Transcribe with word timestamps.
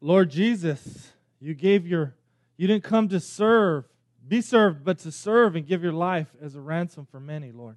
Lord 0.00 0.30
Jesus, 0.30 1.12
you 1.40 1.54
gave 1.54 1.86
your, 1.86 2.14
you 2.56 2.66
didn't 2.66 2.84
come 2.84 3.08
to 3.08 3.20
serve, 3.20 3.84
be 4.26 4.40
served, 4.40 4.84
but 4.84 4.98
to 5.00 5.12
serve 5.12 5.56
and 5.56 5.66
give 5.66 5.82
your 5.82 5.92
life 5.92 6.28
as 6.40 6.54
a 6.54 6.60
ransom 6.60 7.06
for 7.06 7.20
many, 7.20 7.52
Lord. 7.52 7.76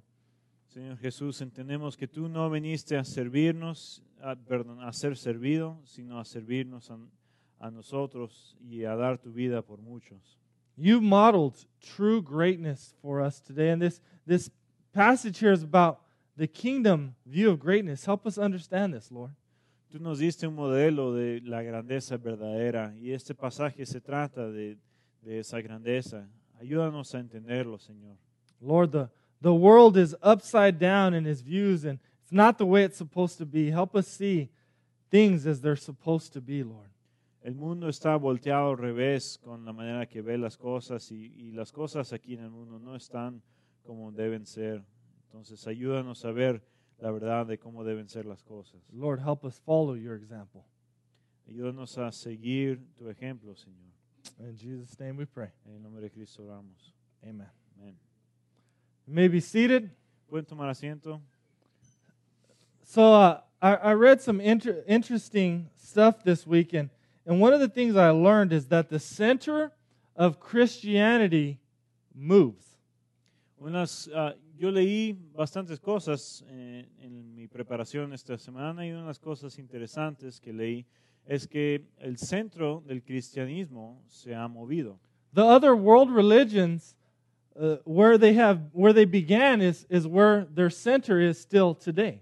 Señor 0.74 0.98
Jesús, 1.00 1.40
entendemos 1.42 1.96
que 1.96 2.06
tú 2.06 2.28
no 2.28 2.48
viniste 2.48 2.96
a 2.96 3.02
servirnos, 3.02 4.00
a, 4.22 4.36
perdón, 4.36 4.80
a 4.86 4.92
ser 4.92 5.16
servido, 5.16 5.78
sino 5.84 6.18
a 6.18 6.24
servirnos 6.24 6.90
a, 6.90 6.98
a 7.66 7.70
nosotros 7.70 8.54
y 8.60 8.84
a 8.84 8.94
dar 8.94 9.16
tu 9.16 9.30
vida 9.32 9.62
por 9.62 9.78
muchos. 9.78 10.38
You 10.76 11.00
modeled 11.00 11.66
true 11.80 12.22
greatness 12.22 12.94
for 13.02 13.20
us 13.20 13.40
today. 13.40 13.70
And 13.70 13.82
this, 13.82 14.00
this 14.26 14.50
passage 14.92 15.38
here 15.38 15.52
is 15.52 15.62
about 15.62 16.00
the 16.36 16.46
kingdom 16.46 17.16
view 17.26 17.50
of 17.50 17.58
greatness. 17.58 18.04
Help 18.04 18.26
us 18.26 18.38
understand 18.38 18.94
this, 18.94 19.10
Lord. 19.10 19.32
Tú 19.90 19.98
nos 19.98 20.20
diste 20.20 20.46
un 20.46 20.54
modelo 20.54 21.12
de 21.12 21.40
la 21.40 21.62
grandeza 21.62 22.16
verdadera 22.16 22.94
y 22.96 23.10
este 23.10 23.34
pasaje 23.34 23.84
se 23.84 24.00
trata 24.00 24.48
de, 24.48 24.78
de 25.20 25.40
esa 25.40 25.60
grandeza. 25.60 26.28
Ayúdanos 26.60 27.12
a 27.12 27.18
entenderlo, 27.18 27.76
Señor. 27.76 28.16
Lord, 28.60 28.92
the, 28.92 29.08
the 29.42 29.52
world 29.52 29.96
is 29.96 30.14
upside 30.22 30.78
down 30.78 31.12
in 31.12 31.26
his 31.26 31.42
views 31.42 31.84
and 31.84 31.98
it's 32.22 32.30
not 32.30 32.56
the 32.56 32.64
way 32.64 32.84
it's 32.84 32.98
supposed 32.98 33.36
to 33.38 33.44
be. 33.44 33.72
Help 33.72 33.96
us 33.96 34.06
see 34.06 34.48
things 35.10 35.44
as 35.44 35.60
they're 35.60 35.74
supposed 35.74 36.32
to 36.34 36.40
be, 36.40 36.62
Lord. 36.62 36.90
El 37.42 37.56
mundo 37.56 37.88
está 37.88 38.16
volteado 38.16 38.70
al 38.70 38.78
revés 38.78 39.40
con 39.42 39.64
la 39.64 39.72
manera 39.72 40.06
que 40.06 40.22
ve 40.22 40.38
las 40.38 40.56
cosas 40.56 41.10
y, 41.10 41.32
y 41.36 41.50
las 41.50 41.72
cosas 41.72 42.12
aquí 42.12 42.34
en 42.34 42.44
el 42.44 42.50
mundo 42.50 42.78
no 42.78 42.94
están 42.94 43.42
como 43.82 44.12
deben 44.12 44.46
ser. 44.46 44.84
Entonces 45.26 45.66
ayúdanos 45.66 46.24
a 46.24 46.30
ver 46.30 46.62
la 47.00 47.10
verdad 47.10 47.46
de 47.46 47.58
cómo 47.58 47.84
deben 47.84 48.08
ser 48.08 48.26
las 48.26 48.42
cosas. 48.42 48.80
Lord, 48.92 49.20
help 49.20 49.44
us 49.44 49.58
follow 49.58 49.94
your 49.94 50.14
example. 50.14 50.64
Ayúdanos 51.48 51.98
a 51.98 52.12
seguir 52.12 52.80
tu 52.96 53.08
ejemplo, 53.08 53.54
Señor. 53.56 53.90
In 54.38 54.56
Jesus' 54.56 54.98
name 54.98 55.16
we 55.16 55.24
pray. 55.24 55.48
En 55.66 55.74
el 55.74 55.82
nombre 55.82 56.00
de 56.00 56.10
Cristo 56.10 56.42
oramos. 56.42 56.92
Amen. 57.24 57.48
Amén. 57.78 57.96
You 59.06 59.14
may 59.14 59.28
be 59.28 59.40
seated. 59.40 59.90
¿Pueden 60.30 60.46
tomar 60.46 60.68
asiento? 60.68 61.20
So 62.84 63.12
uh, 63.12 63.40
I, 63.62 63.74
I 63.74 63.92
read 63.92 64.20
some 64.20 64.40
inter- 64.40 64.84
interesting 64.86 65.68
stuff 65.76 66.22
this 66.22 66.46
weekend, 66.46 66.90
and 67.26 67.40
one 67.40 67.52
of 67.52 67.60
the 67.60 67.68
things 67.68 67.96
I 67.96 68.10
learned 68.10 68.52
is 68.52 68.66
that 68.66 68.88
the 68.88 68.98
center 68.98 69.72
of 70.16 70.40
Christianity 70.40 71.58
moves. 72.14 72.64
Unas, 73.62 74.08
ah, 74.14 74.32
yo 74.60 74.70
leí 74.70 75.16
bastantes 75.32 75.80
cosas 75.80 76.44
eh, 76.46 76.86
en 76.98 77.34
mi 77.34 77.48
preparación 77.48 78.12
esta 78.12 78.36
semana 78.36 78.86
y 78.86 78.90
una 78.90 79.00
de 79.00 79.06
las 79.06 79.18
cosas 79.18 79.58
interesantes 79.58 80.38
que 80.38 80.52
leí 80.52 80.84
es 81.24 81.48
que 81.48 81.86
el 81.98 82.18
centro 82.18 82.82
del 82.86 83.02
cristianismo 83.02 84.02
se 84.06 84.34
ha 84.34 84.46
movido. 84.48 85.00
The 85.32 85.40
other 85.40 85.72
world 85.72 86.14
religions, 86.14 86.94
uh, 87.56 87.76
where 87.86 88.18
they 88.18 88.36
have 88.38 88.68
where 88.74 88.92
they 88.92 89.06
began, 89.06 89.62
is 89.62 89.86
is 89.88 90.06
where 90.06 90.44
their 90.54 90.70
center 90.70 91.18
is 91.18 91.38
still 91.38 91.74
today. 91.74 92.20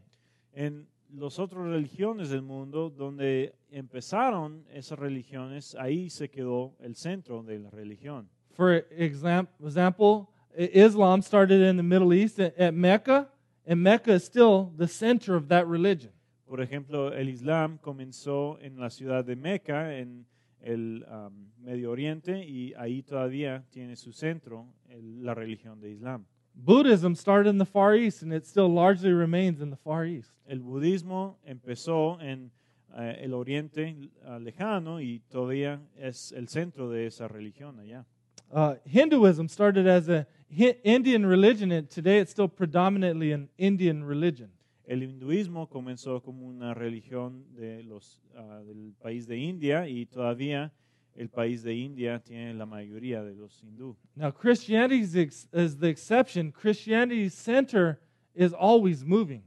En 0.53 0.87
las 1.13 1.41
otras 1.41 1.65
religiones 1.67 2.29
del 2.31 2.43
mundo, 2.43 2.89
donde 2.89 3.53
empezaron 3.73 4.65
esas 4.73 4.97
religiones, 4.97 5.75
ahí 5.75 6.09
se 6.09 6.29
quedó 6.29 6.77
el 6.79 6.95
centro 6.95 7.43
de 7.43 7.59
la 7.59 7.71
religión. 7.71 8.29
For 8.53 8.87
exam- 8.97 9.49
example, 9.61 10.29
Islam 10.57 11.23
started 11.23 11.61
in 11.63 11.77
the 11.77 11.83
Middle 11.83 12.13
East 12.13 12.39
at, 12.41 12.75
Mecca, 12.75 13.29
and 13.67 13.83
Mecca 13.83 14.13
is 14.15 14.25
still 14.25 14.73
the 14.77 14.89
center 14.89 15.37
of 15.37 15.49
that 15.49 15.67
religion. 15.67 16.11
Por 16.49 16.61
ejemplo, 16.61 17.13
el 17.13 17.29
Islam 17.29 17.79
comenzó 17.79 18.59
en 18.63 18.79
la 18.79 18.89
ciudad 18.89 19.25
de 19.25 19.37
Mecca, 19.37 19.95
en 19.99 20.25
el 20.63 21.05
um, 21.05 21.33
Medio 21.63 21.91
Oriente, 21.91 22.45
y 22.45 22.73
ahí 22.77 23.03
todavía 23.03 23.65
tiene 23.71 23.97
su 23.97 24.13
centro 24.13 24.67
el- 24.89 25.23
la 25.25 25.35
religión 25.35 25.81
de 25.81 25.91
Islam. 25.91 26.25
Buddhism 26.55 27.15
started 27.15 27.51
in 27.51 27.59
the 27.59 27.67
Far 27.67 27.95
East, 27.95 28.23
and 28.23 28.33
it 28.33 28.45
still 28.45 28.69
largely 28.69 29.13
remains 29.13 29.61
in 29.61 29.71
the 29.71 29.77
Far 29.77 30.05
East. 30.07 30.33
El 30.47 30.61
budismo 30.61 31.39
empezó 31.45 32.19
en 32.21 32.51
eh, 32.97 33.19
el 33.23 33.35
Oriente 33.35 33.95
ah, 34.25 34.39
lejano 34.41 35.01
y 35.01 35.21
todavía 35.29 35.81
es 35.97 36.33
el 36.33 36.49
centro 36.49 36.89
de 36.91 37.07
esa 37.07 37.29
religión 37.29 37.79
allá. 37.79 38.07
Uh, 38.51 38.77
Hinduism 38.87 39.49
started 39.49 39.87
as 39.87 40.09
a 40.09 40.27
Hi- 40.51 40.77
Indian 40.83 41.27
religion, 41.27 41.71
and 41.73 41.89
today 41.91 42.19
it's 42.19 42.31
still 42.31 42.49
predominantly 42.49 43.33
an 43.33 43.49
Indian 43.59 44.03
religion. 44.03 44.51
El 44.87 45.01
hinduismo 45.03 45.69
comenzó 45.69 46.23
como 46.23 46.47
una 46.49 46.73
religión 46.75 47.45
de 47.55 47.83
los, 47.83 48.23
ah, 48.35 48.63
del 48.67 48.95
país 49.03 49.27
de 49.27 49.37
India 49.37 49.87
y 49.87 50.07
todavía 50.07 50.73
el 51.15 51.29
país 51.29 51.63
de 51.63 51.75
India 51.75 52.19
tiene 52.21 52.55
la 52.55 52.65
mayoría 52.65 53.23
de 53.23 53.35
los 53.35 53.63
hindú. 53.63 53.95
Now, 54.17 54.31
Christianity 54.33 55.01
is 55.03 55.77
the 55.77 55.89
exception. 55.89 56.51
Christianity's 56.53 57.35
center 57.35 57.99
is 58.35 58.55
always 58.55 59.05
moving. 59.05 59.43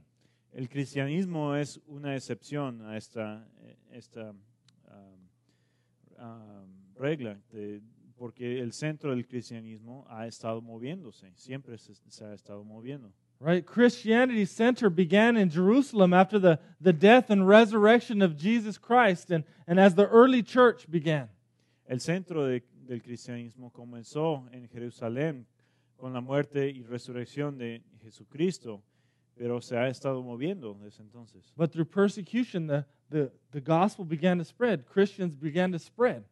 El 0.54 0.68
cristianismo 0.68 1.56
es 1.56 1.80
una 1.88 2.14
excepción 2.14 2.80
a 2.82 2.96
esta, 2.96 3.44
eh, 3.64 3.74
esta 3.90 4.30
um, 4.30 5.16
um, 6.20 6.68
regla, 6.94 7.36
de- 7.52 7.80
porque 8.22 8.60
el 8.60 8.72
centro 8.72 9.10
del 9.10 9.26
cristianismo 9.26 10.06
ha 10.08 10.28
estado 10.28 10.62
moviéndose, 10.62 11.32
siempre 11.34 11.76
se, 11.76 11.92
se 12.06 12.24
ha 12.24 12.32
estado 12.32 12.62
moviendo. 12.62 13.12
Right? 13.40 13.66
Christianity's 13.66 14.48
center 14.48 14.88
began 14.88 15.36
in 15.36 15.50
Jerusalem 15.50 16.14
after 16.14 16.38
the, 16.38 16.60
the 16.80 16.92
death 16.92 17.30
and 17.30 17.48
resurrection 17.48 18.22
of 18.22 18.36
Jesus 18.36 18.78
Christ 18.78 19.32
and, 19.32 19.42
and 19.66 19.80
as 19.80 19.96
the 19.96 20.06
early 20.06 20.40
church 20.40 20.88
began. 20.88 21.30
El 21.88 21.98
centro 21.98 22.46
de- 22.46 22.62
del 22.86 23.02
cristianismo 23.02 23.72
comenzó 23.72 24.48
en 24.52 24.68
Jerusalén 24.68 25.44
con 25.96 26.12
la 26.12 26.20
muerte 26.20 26.70
y 26.70 26.84
resurrección 26.84 27.58
de 27.58 27.82
Jesucristo, 28.04 28.84
pero 29.34 29.60
se 29.60 29.76
ha 29.76 29.88
estado 29.88 30.22
moviendo 30.22 30.78
desde 30.80 31.02
entonces. 31.02 31.52
But 31.56 31.72
through 31.72 31.90
persecution, 31.90 32.68
the, 32.68 32.84
the, 33.10 33.32
the 33.50 33.60
gospel 33.60 34.04
began 34.04 34.38
to 34.38 34.44
spread. 34.44 34.86
Christians 34.86 35.34
began 35.34 35.72
to 35.72 35.80
spread. 35.80 36.22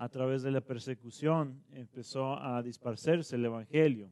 A 0.00 0.08
través 0.08 0.42
de 0.42 0.50
la 0.50 0.62
persecución 0.62 1.60
empezó 1.74 2.42
a 2.42 2.62
dispersarse 2.62 3.36
el 3.36 3.44
evangelio. 3.44 4.08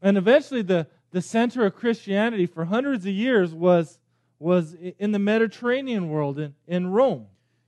And 0.00 0.16
eventually, 0.16 0.62
the, 0.62 0.86
the 1.10 1.20
center 1.20 1.66
of 1.66 1.74
Christianity 1.74 2.46
for 2.46 2.64
hundreds 2.64 3.04
of 3.04 3.12
years 3.12 3.54
was, 3.54 3.98
was 4.38 4.74
in 4.98 5.12
the 5.12 5.18
Mediterranean 5.18 6.08
world, 6.08 6.38
in, 6.38 6.54
in 6.66 6.86
Rome. 6.86 7.26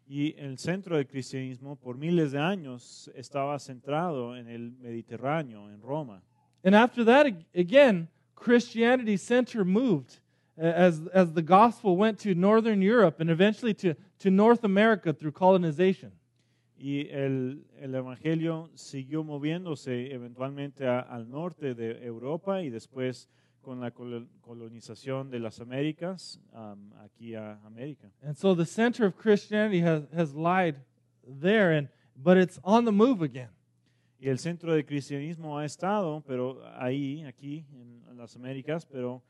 Y 0.09 0.35
el 0.39 0.57
centro 0.57 0.97
del 0.97 1.05
cristianismo 1.05 1.79
por 1.79 1.95
miles 1.99 2.33
de 2.33 2.39
años 2.39 3.11
estaba 3.15 3.59
centrado 3.59 4.35
en 4.35 4.49
el 4.49 4.73
Mediterráneo, 4.83 5.69
en 5.69 5.83
Roma. 5.83 6.23
And 6.65 6.75
after 6.75 7.05
that, 7.05 7.27
again, 7.55 8.09
Christianity's 8.35 9.21
center 9.21 9.63
moved 9.63 10.21
as, 10.57 11.03
as 11.13 11.33
the 11.35 11.43
gospel 11.43 11.99
went 11.99 12.19
to 12.21 12.35
Northern 12.35 12.81
Europe 12.81 13.21
and 13.21 13.29
eventually 13.29 13.75
to, 13.75 13.95
to 14.21 14.31
North 14.31 14.65
America 14.65 15.13
through 15.13 15.33
colonization. 15.33 16.13
Y 16.79 17.09
el, 17.11 17.65
el 17.81 17.95
evangelio 17.95 18.71
siguió 18.75 19.25
moviéndose 19.25 20.13
eventualmente 20.13 20.87
a- 20.87 21.01
al 21.01 21.29
norte 21.29 21.75
de 21.75 22.05
Europa 22.07 22.63
y 22.63 22.71
después 22.71 23.29
con 23.61 23.81
la 23.81 23.91
colo- 23.91 24.29
colonización 24.41 25.29
de 25.29 25.41
las 25.41 25.61
Américas 25.61 26.41
um, 26.53 26.93
aquí 27.01 27.35
a 27.35 27.55
América. 27.67 28.09
And 28.23 28.37
so 28.37 28.55
the 28.55 28.65
center 28.65 29.07
of 29.07 29.17
Christianity 29.17 29.81
has, 29.81 30.05
has 30.15 30.33
lied 30.35 30.77
there, 31.41 31.77
and, 31.77 31.89
but 32.17 32.37
it's 32.39 32.61
on 32.63 32.85
the 32.85 32.93
move 32.93 33.23
again. 33.25 33.51
Y 34.21 34.29
el 34.29 34.39
centro 34.39 34.73
del 34.73 34.85
cristianismo 34.85 35.59
ha 35.59 35.65
estado, 35.65 36.23
pero 36.27 36.61
ahí, 36.77 37.25
aquí 37.25 37.65
en, 37.73 38.03
en 38.11 38.17
las 38.17 38.37
Américas, 38.37 38.87
pero 38.87 39.23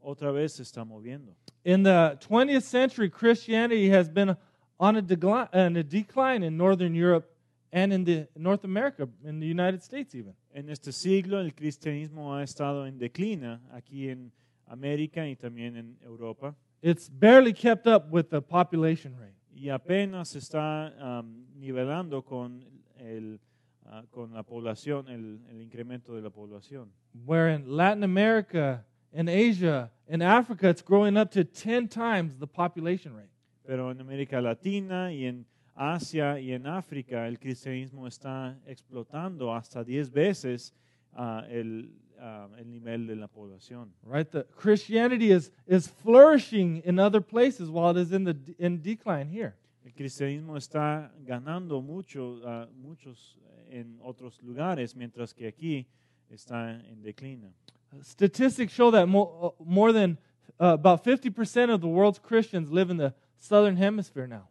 otra 0.00 0.30
vez 0.32 0.52
se 0.54 0.62
está 0.62 0.84
moviendo. 0.84 1.34
In 1.64 1.82
the 1.82 2.16
20th 2.20 2.62
century, 2.62 3.08
Christianity 3.10 3.88
has 3.90 4.08
been 4.12 4.36
on 4.78 4.96
a, 4.96 5.02
decline, 5.02 5.48
on 5.52 5.76
a 5.76 5.82
decline 5.82 6.42
in 6.42 6.56
Northern 6.56 6.94
Europe 6.94 7.30
and 7.72 7.92
in 7.92 8.04
the 8.04 8.28
North 8.36 8.64
America, 8.64 9.08
in 9.24 9.40
the 9.40 9.46
United 9.46 9.82
States 9.82 10.14
even. 10.14 10.34
En 10.54 10.70
este 10.70 10.92
siglo 10.92 11.40
el 11.40 11.52
cristianismo 11.52 12.34
ha 12.34 12.42
estado 12.42 12.86
en 12.86 12.98
declina 12.98 13.60
aquí 13.72 14.08
en 14.08 14.32
América 14.66 15.26
y 15.26 15.36
también 15.36 15.76
en 15.76 15.96
Europa 16.02 16.54
It's 16.82 17.08
barely 17.08 17.52
kept 17.52 17.86
up 17.86 18.10
with 18.10 18.30
the 18.30 18.40
population 18.40 19.16
rate. 19.18 19.34
y 19.52 19.70
apenas 19.70 20.36
está 20.36 20.92
um, 21.00 21.46
nivelando 21.58 22.22
con, 22.22 22.62
el, 22.98 23.40
ah, 23.86 24.04
con 24.10 24.34
la 24.34 24.42
población, 24.42 25.08
el, 25.08 25.40
el 25.50 25.62
incremento 25.62 26.14
de 26.14 26.22
la 26.22 26.30
población. 26.30 26.92
Where 27.24 27.48
in 27.48 27.64
Latin 27.66 28.04
America, 28.04 28.84
in 29.12 29.28
Asia, 29.28 29.90
in 30.06 30.20
Africa, 30.20 30.68
it's 30.68 30.82
growing 30.82 31.16
up 31.16 31.30
to 31.32 31.44
10 31.44 31.88
times 31.88 32.36
the 32.38 32.46
population 32.46 33.14
rate. 33.14 33.30
Pero 33.66 33.90
en 33.90 34.00
América 34.00 34.40
Latina 34.40 35.12
y 35.12 35.26
en 35.26 35.46
Asia 35.74 36.38
y 36.38 36.52
en 36.52 36.66
África 36.66 37.28
el 37.28 37.38
cristianismo 37.38 38.06
está 38.06 38.56
explotando 38.66 39.52
hasta 39.52 39.84
10 39.84 40.10
veces 40.10 40.72
ah, 41.12 41.44
el, 41.50 41.90
ah, 42.18 42.48
el 42.58 42.70
nivel 42.70 43.06
de 43.06 43.16
la 43.16 43.28
población. 43.28 43.92
Right? 44.04 44.30
The 44.30 44.44
Christianity 44.56 45.32
is, 45.32 45.52
is 45.66 45.88
flourishing 45.88 46.82
in 46.84 46.98
other 46.98 47.20
places 47.20 47.68
while 47.68 47.90
it 47.90 47.98
is 47.98 48.12
in, 48.12 48.24
the, 48.24 48.36
in 48.58 48.80
decline 48.80 49.28
here. 49.28 49.54
El 49.84 49.92
cristianismo 49.92 50.56
está 50.56 51.12
ganando 51.24 51.82
mucho, 51.82 52.40
a 52.44 52.68
muchos 52.74 53.36
en 53.68 53.98
otros 54.02 54.42
lugares, 54.42 54.96
mientras 54.96 55.34
que 55.34 55.46
aquí 55.46 55.86
está 56.30 56.80
en. 56.88 57.54
Statistics 58.02 58.72
show 58.72 58.90
that 58.90 59.06
more, 59.06 59.54
more 59.64 59.92
than 59.92 60.18
uh, 60.60 60.74
about 60.74 61.04
50% 61.04 61.72
of 61.72 61.80
the 61.80 61.86
world's 61.86 62.18
Christians 62.18 62.70
live 62.70 62.90
in 62.90 62.96
the 62.96 63.14
southern 63.38 63.76
hemisphere 63.76 64.26
now. 64.26 64.48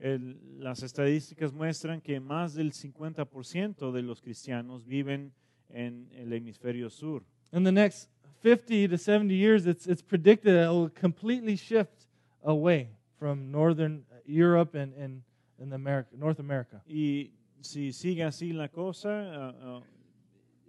El- 0.00 0.36
las 0.60 0.82
estadísticas 0.82 1.52
muestran 1.52 2.00
que 2.00 2.20
más 2.20 2.54
del 2.54 2.72
50% 2.72 3.92
de 3.92 4.02
los 4.02 4.20
cristianos 4.20 4.84
viven 4.86 5.32
en 5.70 6.08
el 6.12 6.32
hemisferio 6.32 6.88
sur. 6.90 7.24
In 7.52 7.64
the 7.64 7.72
next 7.72 8.08
50 8.40 8.88
to 8.88 8.96
70 8.98 9.34
years, 9.34 9.66
it's, 9.66 9.86
it's 9.86 10.02
predicted 10.02 10.54
that 10.54 10.66
it 10.66 10.72
will 10.72 10.90
completely 10.90 11.56
shift 11.56 12.06
away 12.44 12.90
from 13.18 13.50
northern 13.50 14.04
Europe 14.24 14.74
and, 14.74 14.94
and, 14.94 15.22
and 15.60 15.72
America, 15.72 16.10
North 16.16 16.38
America. 16.38 16.80
Y 16.86 17.32
si 17.60 17.92
sigue 17.92 18.22
así 18.22 18.52
la 18.52 18.68
cosa, 18.68 19.10
ah, 19.10 19.54
ah, 19.60 19.82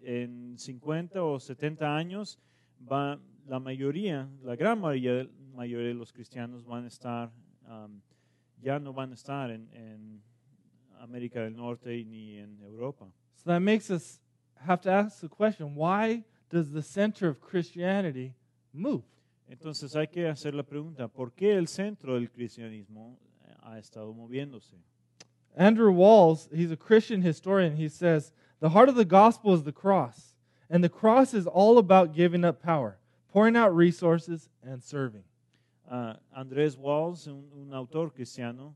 en 0.04 0.58
50 0.58 1.24
o 1.24 1.40
70 1.40 1.96
años, 1.96 2.40
va, 2.92 3.20
la 3.48 3.60
mayoría, 3.60 4.28
la 4.44 4.56
gran 4.56 4.80
mayoría, 4.80 5.30
mayoría 5.54 5.90
de 5.90 5.94
los 5.94 6.12
cristianos 6.12 6.66
van 6.66 6.86
a 6.86 6.88
estar, 6.88 7.32
am, 7.69 8.01
ya 8.62 8.77
no 8.80 8.92
van 8.92 9.12
a 9.12 9.16
estar 9.16 9.51
en, 9.51 9.69
en 9.74 10.21
América 11.00 11.42
del 11.42 11.56
Norte 11.56 12.04
ni 12.04 12.38
en 12.38 12.57
Europa. 12.62 13.06
So 13.36 13.50
that 13.51 13.62
makes 13.62 13.89
us 13.89 14.19
have 14.66 14.81
to 14.81 14.92
ask 14.92 15.21
the 15.21 15.30
question 15.30 15.75
why 15.75 16.24
does 16.50 16.71
the 16.71 16.81
center 16.81 17.30
of 17.30 17.39
Christianity 17.39 18.33
move? 18.74 19.04
Entonces 19.50 19.95
hay 19.95 20.07
que 20.07 20.27
hacer 20.27 20.54
la 20.54 20.63
pregunta, 20.63 21.07
¿por 21.07 21.31
qué 21.31 21.57
el 21.57 21.68
centro 21.68 22.13
del 22.13 22.30
cristianismo 22.30 23.18
eh, 23.48 23.54
ha 23.63 23.80
estado 23.80 24.13
moviéndose? 24.13 24.75
Andrew 25.56 25.92
Walls, 25.92 26.48
he's 26.54 26.72
a 26.72 26.77
Christian 26.77 27.22
historian, 27.22 27.75
he 27.75 27.89
says, 27.89 28.31
The 28.60 28.69
heart 28.69 28.89
of 28.89 28.95
the 28.95 29.06
gospel 29.06 29.54
is 29.54 29.63
the 29.63 29.72
cross, 29.72 30.36
and 30.69 30.83
the 30.83 30.89
cross 30.89 31.33
is 31.33 31.48
all 31.48 31.77
about 31.80 32.13
giving 32.13 32.45
up 32.45 32.62
power, 32.62 33.00
pouring 33.31 33.56
out 33.56 33.75
resources, 33.75 34.50
and 34.63 34.83
serving. 34.83 35.24
Ah, 35.91 36.19
Andrés 36.31 36.77
Walls, 36.77 37.25
un, 37.25 37.50
un 37.51 37.74
autor 37.74 38.13
cristiano, 38.13 38.75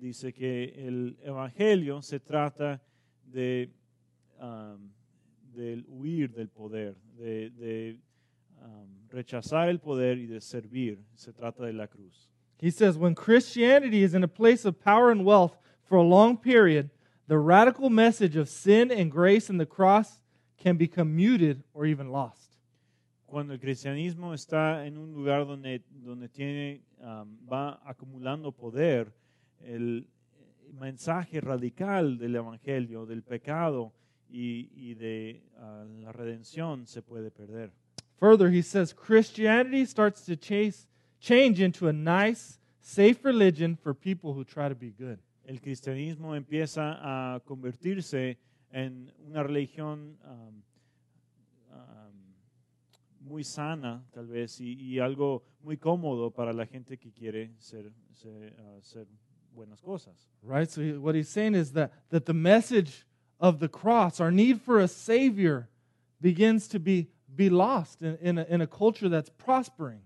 dice 0.00 0.32
que 0.32 0.74
el 0.76 1.16
evangelio 1.22 2.02
se 2.02 2.18
trata 2.18 2.80
de 3.24 3.70
am, 4.40 4.90
del 5.54 5.84
huir 5.86 6.32
del 6.32 6.48
poder, 6.48 6.96
de, 7.16 7.50
de, 7.50 7.98
am, 8.62 8.88
rechazar 9.10 9.68
el 9.68 9.78
poder 9.78 10.18
y 10.18 10.26
de 10.26 10.40
servir. 10.40 10.98
Se 11.14 11.32
trata 11.32 11.64
de 11.64 11.72
la 11.72 11.86
cruz. 11.86 12.28
He 12.58 12.70
says, 12.70 12.98
When 12.98 13.14
Christianity 13.14 14.02
is 14.02 14.14
in 14.14 14.24
a 14.24 14.28
place 14.28 14.64
of 14.64 14.80
power 14.80 15.10
and 15.12 15.24
wealth 15.24 15.56
for 15.84 15.96
a 15.96 16.02
long 16.02 16.36
period, 16.36 16.90
the 17.28 17.38
radical 17.38 17.90
message 17.90 18.34
of 18.34 18.48
sin 18.48 18.90
and 18.90 19.10
grace 19.10 19.48
in 19.48 19.58
the 19.58 19.66
cross 19.66 20.20
can 20.58 20.76
become 20.76 21.14
muted 21.14 21.62
or 21.72 21.86
even 21.86 22.10
lost. 22.10 22.49
Cuando 23.30 23.54
el 23.54 23.60
cristianismo 23.60 24.34
está 24.34 24.84
en 24.86 24.98
un 24.98 25.12
lugar 25.12 25.46
donde, 25.46 25.84
donde 25.88 26.28
tiene, 26.28 26.82
am, 27.00 27.38
va 27.48 27.80
acumulando 27.84 28.50
poder, 28.50 29.12
el 29.60 30.08
mensaje 30.72 31.40
radical 31.40 32.18
del 32.18 32.34
evangelio, 32.34 33.06
del 33.06 33.22
pecado 33.22 33.92
y, 34.28 34.68
y 34.74 34.94
de 34.94 35.44
ah, 35.58 35.84
la 36.00 36.10
redención 36.10 36.88
se 36.88 37.02
puede 37.02 37.30
perder. 37.30 37.70
Further, 38.18 38.50
he 38.50 38.62
says 38.62 38.92
Christianity 38.92 39.86
starts 39.86 40.24
to 40.26 40.34
chase, 40.34 40.88
change 41.20 41.60
into 41.60 41.86
a 41.86 41.92
nice, 41.92 42.58
safe 42.80 43.24
religion 43.24 43.76
for 43.76 43.94
people 43.94 44.32
who 44.32 44.42
try 44.44 44.68
to 44.68 44.74
be 44.74 44.90
good. 44.90 45.20
El 45.46 45.60
cristianismo 45.60 46.34
empieza 46.34 46.98
a 47.00 47.38
convertirse 47.44 48.38
en 48.72 49.12
una 49.24 49.44
religión 49.44 50.18
am, 50.24 50.62
am, 51.70 51.99
muy 53.20 53.44
sana, 53.44 54.02
tal 54.12 54.26
vez, 54.26 54.60
y, 54.60 54.74
y 54.74 54.98
algo 54.98 55.42
muy 55.62 55.76
cómodo 55.76 56.30
para 56.30 56.52
la 56.52 56.66
gente 56.66 56.96
que 56.98 57.12
quiere 57.12 57.52
ser, 57.58 57.92
ser, 58.12 58.56
ah, 58.58 59.04
buenas 59.52 59.80
cosas. 59.80 60.28
Right? 60.42 60.68
So, 60.68 60.80
he, 60.80 60.92
what 60.96 61.14
he's 61.14 61.28
saying 61.28 61.54
is 61.54 61.72
that, 61.72 61.90
that 62.10 62.24
the 62.24 62.34
message 62.34 63.06
of 63.38 63.58
the 63.58 63.68
cross, 63.68 64.20
our 64.20 64.30
need 64.30 64.60
for 64.60 64.80
a 64.80 64.88
Savior, 64.88 65.68
begins 66.20 66.68
to 66.68 66.78
be, 66.78 67.08
be 67.34 67.48
lost 67.50 68.02
in, 68.02 68.16
in, 68.20 68.38
a, 68.38 68.46
in 68.48 68.60
a 68.60 68.66
culture 68.66 69.08
that's 69.08 69.30
prospering. 69.30 70.00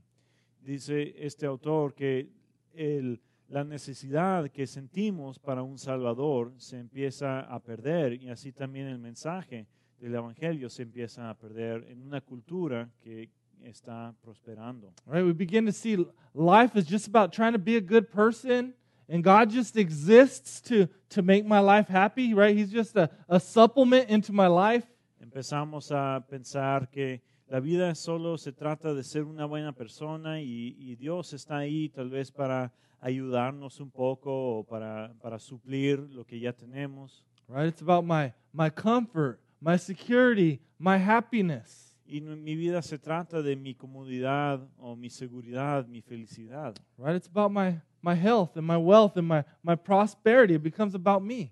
Dice 0.64 1.14
este 1.18 1.44
autor 1.46 1.92
que 1.94 2.28
el- 2.74 3.18
la 3.48 3.62
necesidad 3.62 4.50
que 4.50 4.66
sentimos 4.66 5.38
para 5.38 5.62
un 5.62 5.76
Salvador 5.78 6.52
se 6.56 6.78
empieza 6.78 7.40
a 7.40 7.60
perder 7.60 8.14
y 8.14 8.30
así 8.30 8.52
también 8.52 8.86
el 8.86 8.98
mensaje 8.98 9.66
del 10.04 10.16
Evangelio 10.16 10.68
se 10.68 10.82
empieza 10.82 11.30
a 11.30 11.34
perder 11.34 11.86
en 11.88 12.02
una 12.02 12.20
cultura 12.20 12.90
que 13.02 13.30
está 13.62 14.14
prosperando. 14.22 14.92
Right? 15.06 15.24
We 15.24 15.32
begin 15.32 15.64
to 15.64 15.72
see 15.72 15.96
life 16.34 16.76
is 16.76 16.86
just 16.86 17.08
about 17.08 17.32
trying 17.32 17.52
to 17.52 17.58
be 17.58 17.76
a 17.76 17.80
good 17.80 18.10
person, 18.10 18.74
and 19.08 19.24
God 19.24 19.50
just 19.50 19.76
exists 19.76 20.60
to, 20.68 20.88
to 21.08 21.22
make 21.22 21.46
my 21.46 21.60
life 21.60 21.88
happy, 21.88 22.34
right? 22.34 22.54
He's 22.54 22.70
just 22.70 22.96
a, 22.96 23.08
a 23.28 23.40
supplement 23.40 24.10
into 24.10 24.32
my 24.32 24.46
life. 24.46 24.84
Empezamos 25.22 25.90
a 25.90 26.22
pensar 26.28 26.90
que 26.90 27.22
la 27.48 27.60
vida 27.60 27.94
solo 27.94 28.36
se 28.36 28.52
trata 28.52 28.94
de 28.94 29.02
ser 29.02 29.24
una 29.24 29.46
buena 29.46 29.72
persona 29.72 30.42
y, 30.42 30.76
y 30.78 30.96
Dios 30.96 31.32
está 31.32 31.56
ahí 31.56 31.88
tal 31.88 32.10
vez 32.10 32.30
para 32.30 32.72
ayudarnos 33.00 33.80
un 33.80 33.90
poco 33.90 34.58
o 34.58 34.64
para, 34.64 35.14
para 35.22 35.38
suplir 35.38 35.98
lo 36.10 36.26
que 36.26 36.38
ya 36.38 36.52
tenemos. 36.52 37.24
Right? 37.48 37.68
It's 37.68 37.80
about 37.82 38.04
my, 38.04 38.32
my 38.52 38.68
comfort, 38.70 39.40
my 39.64 39.78
security, 39.78 40.60
my 40.78 40.98
happiness. 40.98 41.96
Y 42.06 42.20
mi 42.20 42.54
vida 42.54 42.82
se 42.82 42.98
trata 42.98 43.42
de 43.42 43.56
mi 43.56 43.74
comodidad 43.74 44.60
o 44.78 44.94
mi 44.94 45.08
seguridad, 45.08 45.86
mi 45.88 46.02
felicidad. 46.02 46.76
Right? 46.98 47.16
It's 47.16 47.26
about 47.28 47.50
my, 47.50 47.80
my 48.02 48.14
health 48.14 48.56
and 48.58 48.66
my 48.66 48.76
wealth 48.76 49.16
and 49.16 49.26
my, 49.26 49.42
my 49.62 49.74
prosperity. 49.74 50.54
It 50.54 50.62
becomes 50.62 50.94
about 50.94 51.22
me. 51.22 51.50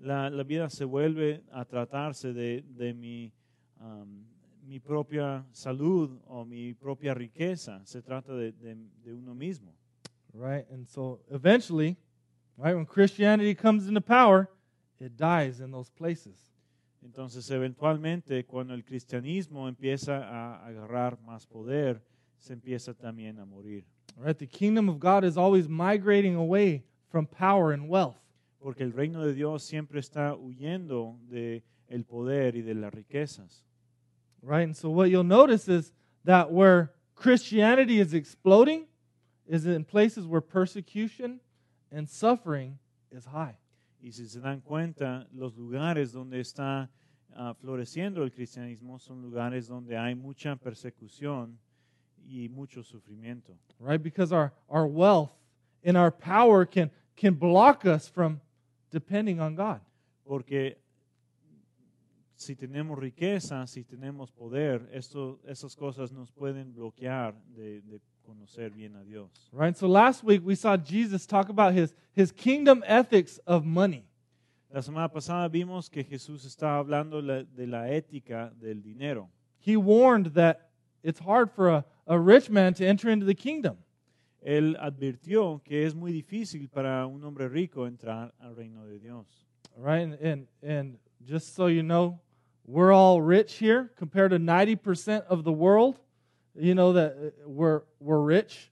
La, 0.00 0.28
la 0.28 0.42
vida 0.42 0.70
se 0.70 0.86
vuelve 0.86 1.42
a 1.52 1.66
tratarse 1.66 2.32
de, 2.32 2.62
de 2.62 2.94
mi, 2.94 3.30
am, 3.78 4.24
mi 4.66 4.78
propia 4.78 5.44
salud 5.52 6.18
o 6.26 6.46
mi 6.46 6.72
propia 6.72 7.12
riqueza. 7.12 7.82
Se 7.84 8.00
trata 8.00 8.32
de, 8.32 8.52
de- 8.52 8.88
de 9.04 9.12
uno 9.12 9.34
mismo. 9.34 9.74
Right? 10.32 10.64
And 10.72 10.88
so 10.88 11.20
eventually, 11.30 11.98
right, 12.56 12.74
when 12.74 12.86
Christianity 12.86 13.54
comes 13.54 13.86
into 13.86 14.00
power, 14.00 14.48
it 14.98 15.14
dies 15.18 15.60
in 15.60 15.70
those 15.70 15.90
places. 15.90 16.49
Entonces, 17.02 17.50
eventualmente, 17.50 18.44
cuando 18.44 18.74
el 18.74 18.84
cristianismo 18.84 19.68
empieza 19.68 20.18
a 20.18 20.66
agarrar 20.66 21.20
más 21.22 21.46
poder, 21.46 22.02
se 22.38 22.52
empieza 22.52 22.94
también 22.94 23.38
a 23.38 23.44
morir. 23.44 23.84
Right? 24.16 24.36
The 24.36 24.46
kingdom 24.46 24.88
of 24.88 24.98
God 24.98 25.24
is 25.24 25.36
always 25.36 25.68
migrating 25.68 26.36
away 26.36 26.84
from 27.08 27.26
power 27.26 27.72
and 27.72 27.88
wealth. 27.88 28.16
Porque 28.58 28.82
el 28.82 28.92
reino 28.92 29.24
de 29.24 29.34
Dios 29.34 29.62
siempre 29.62 30.00
está 30.00 30.36
huyendo 30.36 31.18
de 31.28 31.62
el 31.88 32.04
poder 32.04 32.56
y 32.56 32.62
de 32.62 32.74
las 32.74 32.92
riquezas. 32.92 33.64
Right? 34.42 34.64
And 34.64 34.76
so 34.76 34.90
what 34.90 35.10
you'll 35.10 35.24
notice 35.24 35.68
is 35.68 35.92
that 36.24 36.52
where 36.52 36.92
Christianity 37.14 38.00
is 38.00 38.14
exploding 38.14 38.86
is 39.46 39.66
in 39.66 39.84
places 39.84 40.26
where 40.26 40.40
persecution 40.40 41.40
and 41.90 42.08
suffering 42.08 42.78
is 43.10 43.26
high. 43.26 43.56
Y 44.02 44.12
si 44.12 44.26
se 44.26 44.40
dan 44.40 44.60
cuenta, 44.60 45.26
los 45.32 45.56
lugares 45.56 46.12
donde 46.12 46.40
está 46.40 46.90
ah, 47.34 47.54
floreciendo 47.54 48.22
el 48.22 48.32
cristianismo 48.32 48.98
son 48.98 49.20
lugares 49.20 49.66
donde 49.68 49.96
hay 49.96 50.14
mucha 50.14 50.56
persecución 50.56 51.58
y 52.26 52.48
mucho 52.48 52.82
sufrimiento. 52.82 53.56
Right? 53.78 54.02
Because 54.02 54.32
our, 54.32 54.52
our 54.68 54.86
wealth 54.86 55.32
and 55.84 55.96
our 55.96 56.10
power 56.10 56.64
can, 56.66 56.90
can 57.16 57.34
block 57.34 57.84
us 57.84 58.08
from 58.08 58.40
depending 58.90 59.40
on 59.40 59.54
God. 59.54 59.80
Porque 60.24 60.78
si 62.36 62.56
tenemos 62.56 62.98
riqueza, 62.98 63.66
si 63.66 63.84
tenemos 63.84 64.32
poder, 64.32 64.88
esto, 64.92 65.40
esas 65.44 65.76
cosas 65.76 66.10
nos 66.10 66.32
pueden 66.32 66.72
bloquear 66.72 67.34
de, 67.54 67.82
de 67.82 68.00
conocer 68.30 68.70
bien 68.70 68.94
a 68.96 69.04
Dios. 69.04 69.30
Right? 69.52 69.76
So 69.76 69.88
last 69.88 70.22
week 70.22 70.42
we 70.44 70.54
saw 70.54 70.76
Jesus 70.76 71.26
talk 71.26 71.48
about 71.48 71.74
his, 71.74 71.94
his 72.12 72.30
kingdom 72.30 72.84
ethics 72.86 73.38
of 73.46 73.64
money. 73.64 74.04
La 74.72 74.80
semana 74.80 75.12
pasada 75.12 75.48
vimos 75.48 75.90
que 75.90 76.04
Jesús 76.04 76.44
estaba 76.44 76.78
hablando 76.78 77.20
de 77.20 77.66
la 77.66 77.88
ética 77.88 78.52
del 78.60 78.80
dinero. 78.80 79.28
He 79.58 79.76
warned 79.76 80.34
that 80.34 80.70
it's 81.02 81.18
hard 81.18 81.50
for 81.50 81.68
a, 81.70 81.84
a 82.06 82.18
rich 82.18 82.48
man 82.48 82.74
to 82.74 82.86
enter 82.86 83.10
into 83.10 83.26
the 83.26 83.34
kingdom. 83.34 83.78
Él 84.46 84.76
advirtió 84.80 85.62
que 85.64 85.84
es 85.84 85.94
muy 85.94 86.12
difícil 86.12 86.70
para 86.70 87.06
un 87.06 87.22
hombre 87.24 87.48
rico 87.48 87.86
entrar 87.86 88.32
al 88.40 88.54
reino 88.54 88.86
de 88.86 88.98
Dios. 88.98 89.26
Right? 89.76 90.02
And, 90.02 90.14
and, 90.14 90.46
and 90.62 90.98
just 91.26 91.54
so 91.54 91.66
you 91.66 91.82
know, 91.82 92.20
we're 92.64 92.92
all 92.92 93.20
rich 93.20 93.54
here 93.54 93.90
compared 93.96 94.30
to 94.30 94.38
90% 94.38 95.26
of 95.26 95.42
the 95.42 95.52
world. 95.52 95.98
You 96.54 96.74
know 96.74 96.92
that 96.94 97.16
uh, 97.16 97.48
we're, 97.48 97.82
we're 98.00 98.20
rich. 98.20 98.70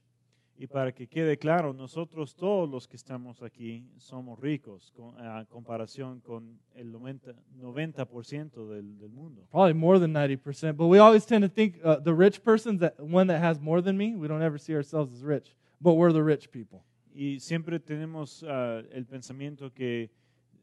Y 0.61 0.67
para 0.67 0.91
que 0.91 1.07
quede 1.07 1.37
claro, 1.37 1.71
nosotros 1.71 2.35
todos 2.35 2.69
los 2.69 2.85
que 2.85 2.97
estamos 2.97 3.41
aquí 3.41 3.85
somos 3.97 4.37
ricos 4.41 4.91
con- 4.93 5.15
a 5.17 5.45
comparación 5.45 6.19
con 6.19 6.59
el 6.75 6.91
90%, 6.91 7.33
90% 7.61 8.67
del, 8.67 8.97
del 8.99 9.09
mundo. 9.09 9.47
Probably 9.51 9.73
more 9.73 9.99
than 9.99 10.11
90%. 10.11 10.75
But 10.75 10.87
we 10.87 10.99
always 10.99 11.25
tend 11.25 11.43
to 11.43 11.49
think 11.49 11.79
uh, 11.81 11.95
the 12.03 12.13
rich 12.13 12.43
person's 12.43 12.81
that 12.81 12.99
one 12.99 13.27
that 13.27 13.41
has 13.41 13.57
more 13.61 13.81
than 13.81 13.97
me. 13.97 14.17
We 14.17 14.27
don't 14.27 14.43
ever 14.43 14.57
see 14.57 14.75
ourselves 14.75 15.13
as 15.13 15.23
rich, 15.23 15.55
but 15.79 15.93
we're 15.93 16.11
the 16.11 16.23
rich 16.23 16.51
people. 16.51 16.83
Y 17.15 17.39
siempre 17.39 17.79
tenemos 17.79 18.43
ah, 18.43 18.81
el 18.91 19.05
pensamiento 19.05 19.73
que 19.73 20.09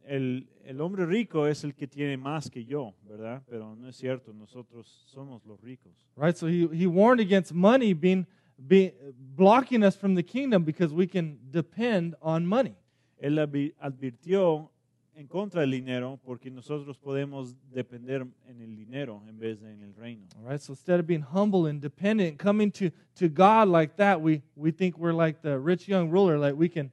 el, 0.06 0.48
el 0.64 0.80
hombre 0.80 1.04
rico 1.06 1.46
es 1.46 1.64
el 1.64 1.74
que 1.74 1.86
tiene 1.86 2.16
más 2.16 2.48
que 2.50 2.64
yo, 2.64 2.94
¿verdad? 3.08 3.42
Pero 3.48 3.74
no 3.76 3.88
es 3.88 3.96
cierto, 3.96 4.32
nosotros 4.32 4.86
somos 5.06 5.44
los 5.44 5.60
ricos. 5.60 5.92
Right? 6.16 6.36
So 6.36 6.46
he, 6.46 6.68
he 6.72 6.86
warned 6.86 7.20
against 7.20 7.52
money 7.52 7.92
being, 7.92 8.26
being 8.56 8.92
blocking 9.36 9.82
us 9.82 9.96
from 9.96 10.14
the 10.14 10.22
kingdom 10.22 10.64
because 10.64 10.92
we 10.94 11.06
can 11.06 11.38
depend 11.50 12.14
on 12.20 12.46
money. 12.46 12.76
Él 13.18 13.38
advi- 13.38 13.74
advirtió 13.80 14.70
en 15.14 15.26
contra 15.26 15.62
del 15.62 15.70
dinero 15.70 16.20
porque 16.24 16.50
nosotros 16.50 16.98
podemos 16.98 17.56
depender 17.72 18.26
en 18.46 18.60
el 18.60 18.76
dinero 18.76 19.22
en 19.26 19.38
vez 19.38 19.60
de 19.60 19.72
en 19.72 19.82
el 19.82 19.94
reino. 19.94 20.26
All 20.38 20.50
right? 20.50 20.60
So 20.60 20.72
instead 20.72 21.00
of 21.00 21.06
being 21.06 21.22
humble 21.22 21.66
and 21.66 21.80
dependent, 21.80 22.38
coming 22.38 22.70
to, 22.72 22.90
to 23.16 23.28
God 23.28 23.68
like 23.68 23.96
that, 23.96 24.20
we, 24.20 24.42
we 24.54 24.70
think 24.70 24.98
we're 24.98 25.14
like 25.14 25.40
the 25.42 25.58
rich 25.58 25.88
young 25.88 26.10
ruler, 26.10 26.38
like 26.38 26.54
we 26.54 26.68
can, 26.68 26.92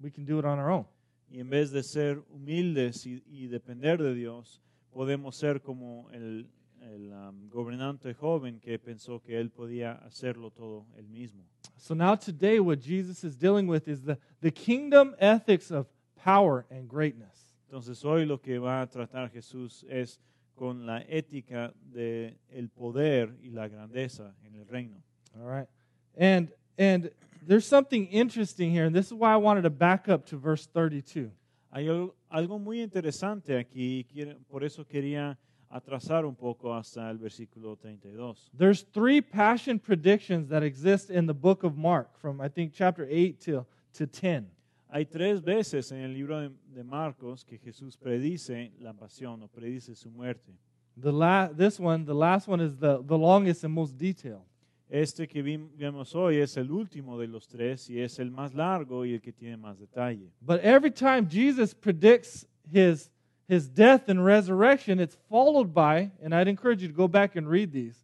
we 0.00 0.10
can 0.10 0.24
do 0.24 0.38
it 0.38 0.44
on 0.44 0.58
our 0.58 0.70
own. 0.70 0.84
Y 1.30 1.40
en 1.40 1.50
vez 1.50 1.70
de 1.70 1.82
ser 1.82 2.22
humildes 2.30 3.06
y, 3.06 3.22
y 3.26 3.48
depender 3.48 4.02
de 4.02 4.14
Dios, 4.14 4.62
podemos 4.92 5.36
ser 5.36 5.60
como 5.60 6.08
el, 6.12 6.48
el, 6.80 7.12
um, 7.12 7.48
gobernante 7.48 8.14
joven 8.14 8.60
que 8.60 8.78
pensó 8.78 9.20
que 9.20 9.38
él 9.38 9.50
podía 9.50 9.92
hacerlo 9.92 10.50
todo 10.50 10.86
él 10.96 11.08
mismo. 11.08 11.44
So 11.76 11.94
now 11.94 12.16
today 12.16 12.58
what 12.60 12.78
Jesus 12.78 13.24
is 13.24 13.36
dealing 13.36 13.68
with 13.68 13.88
is 13.88 14.02
the, 14.02 14.18
the 14.40 14.50
kingdom 14.50 15.14
ethics 15.18 15.70
of 15.70 15.86
power 16.14 16.64
and 16.70 16.88
greatness. 16.88 17.54
Entonces 17.68 18.04
hoy 18.04 18.24
lo 18.24 18.40
que 18.40 18.58
va 18.58 18.80
a 18.80 18.86
tratar 18.86 19.30
Jesús 19.30 19.84
es 19.88 20.20
con 20.54 20.86
la 20.86 21.02
ética 21.08 21.74
de 21.92 22.38
el 22.48 22.70
poder 22.70 23.36
y 23.42 23.50
la 23.50 23.68
grandeza 23.68 24.34
en 24.44 24.54
el 24.54 24.66
reino. 24.66 25.02
All 25.38 25.46
right. 25.46 25.68
And 26.16 26.50
and 26.78 27.10
there's 27.46 27.66
something 27.66 28.06
interesting 28.06 28.70
here, 28.70 28.84
and 28.84 28.94
this 28.94 29.06
is 29.06 29.14
why 29.14 29.32
I 29.32 29.36
wanted 29.36 29.62
to 29.62 29.70
back 29.70 30.08
up 30.08 30.26
to 30.26 30.36
verse 30.36 30.66
32. 30.66 31.30
Hay 31.72 31.86
algo 32.30 32.58
muy 32.58 32.80
interesante 32.80 33.58
aquí, 33.58 34.06
por 34.48 34.64
eso 34.64 34.84
quería 34.84 35.36
atrasar 35.70 36.24
un 36.24 36.34
poco 36.34 36.72
hasta 36.72 37.10
el 37.10 37.18
versículo 37.18 37.76
32. 37.76 38.50
There's 38.56 38.82
three 38.82 39.20
passion 39.20 39.78
predictions 39.78 40.48
that 40.48 40.62
exist 40.62 41.10
in 41.10 41.26
the 41.26 41.34
book 41.34 41.64
of 41.64 41.76
Mark 41.76 42.18
from 42.18 42.40
I 42.40 42.48
think 42.48 42.72
chapter 42.72 43.06
8 43.08 43.40
till 43.40 43.66
to 43.94 44.06
10. 44.06 44.50
Hay 44.88 45.04
tres 45.04 45.40
veces 45.40 45.90
en 45.92 46.04
el 46.04 46.14
libro 46.14 46.40
de, 46.40 46.50
de 46.74 46.84
Marcos 46.84 47.44
que 47.44 47.58
Jesús 47.58 47.96
predice 47.96 48.70
la 48.80 48.92
pasión 48.92 49.42
o 49.42 49.48
predice 49.48 49.94
su 49.94 50.10
muerte. 50.10 50.52
The 50.96 51.12
la- 51.12 51.48
this 51.48 51.78
one, 51.78 52.04
the 52.04 52.14
last 52.14 52.48
one 52.48 52.60
is 52.60 52.76
the, 52.76 53.02
the 53.02 53.18
longest 53.18 53.64
and 53.64 53.74
most 53.74 53.98
detailed. 53.98 54.44
Este 54.88 55.26
que 55.26 55.42
vim- 55.42 55.68
vemos 55.76 56.14
hoy 56.14 56.36
es 56.36 56.56
el 56.56 56.70
último 56.70 57.18
de 57.18 57.26
los 57.26 57.48
tres 57.48 57.90
y 57.90 58.00
es 58.00 58.18
el 58.20 58.30
más 58.30 58.54
largo 58.54 59.04
y 59.04 59.14
el 59.14 59.20
que 59.20 59.32
tiene 59.32 59.56
más 59.56 59.78
detalle. 59.78 60.30
But 60.40 60.60
every 60.62 60.92
time 60.92 61.26
Jesus 61.28 61.74
predicts 61.74 62.46
his 62.72 63.10
his 63.48 63.68
death 63.72 64.08
and 64.08 64.24
resurrection, 64.24 64.98
it's 64.98 65.16
followed 65.28 65.72
by, 65.72 66.10
and 66.20 66.34
I'd 66.34 66.48
encourage 66.48 66.82
you 66.82 66.88
to 66.88 66.94
go 66.94 67.06
back 67.06 67.36
and 67.36 67.48
read 67.48 67.70
these, 67.70 67.96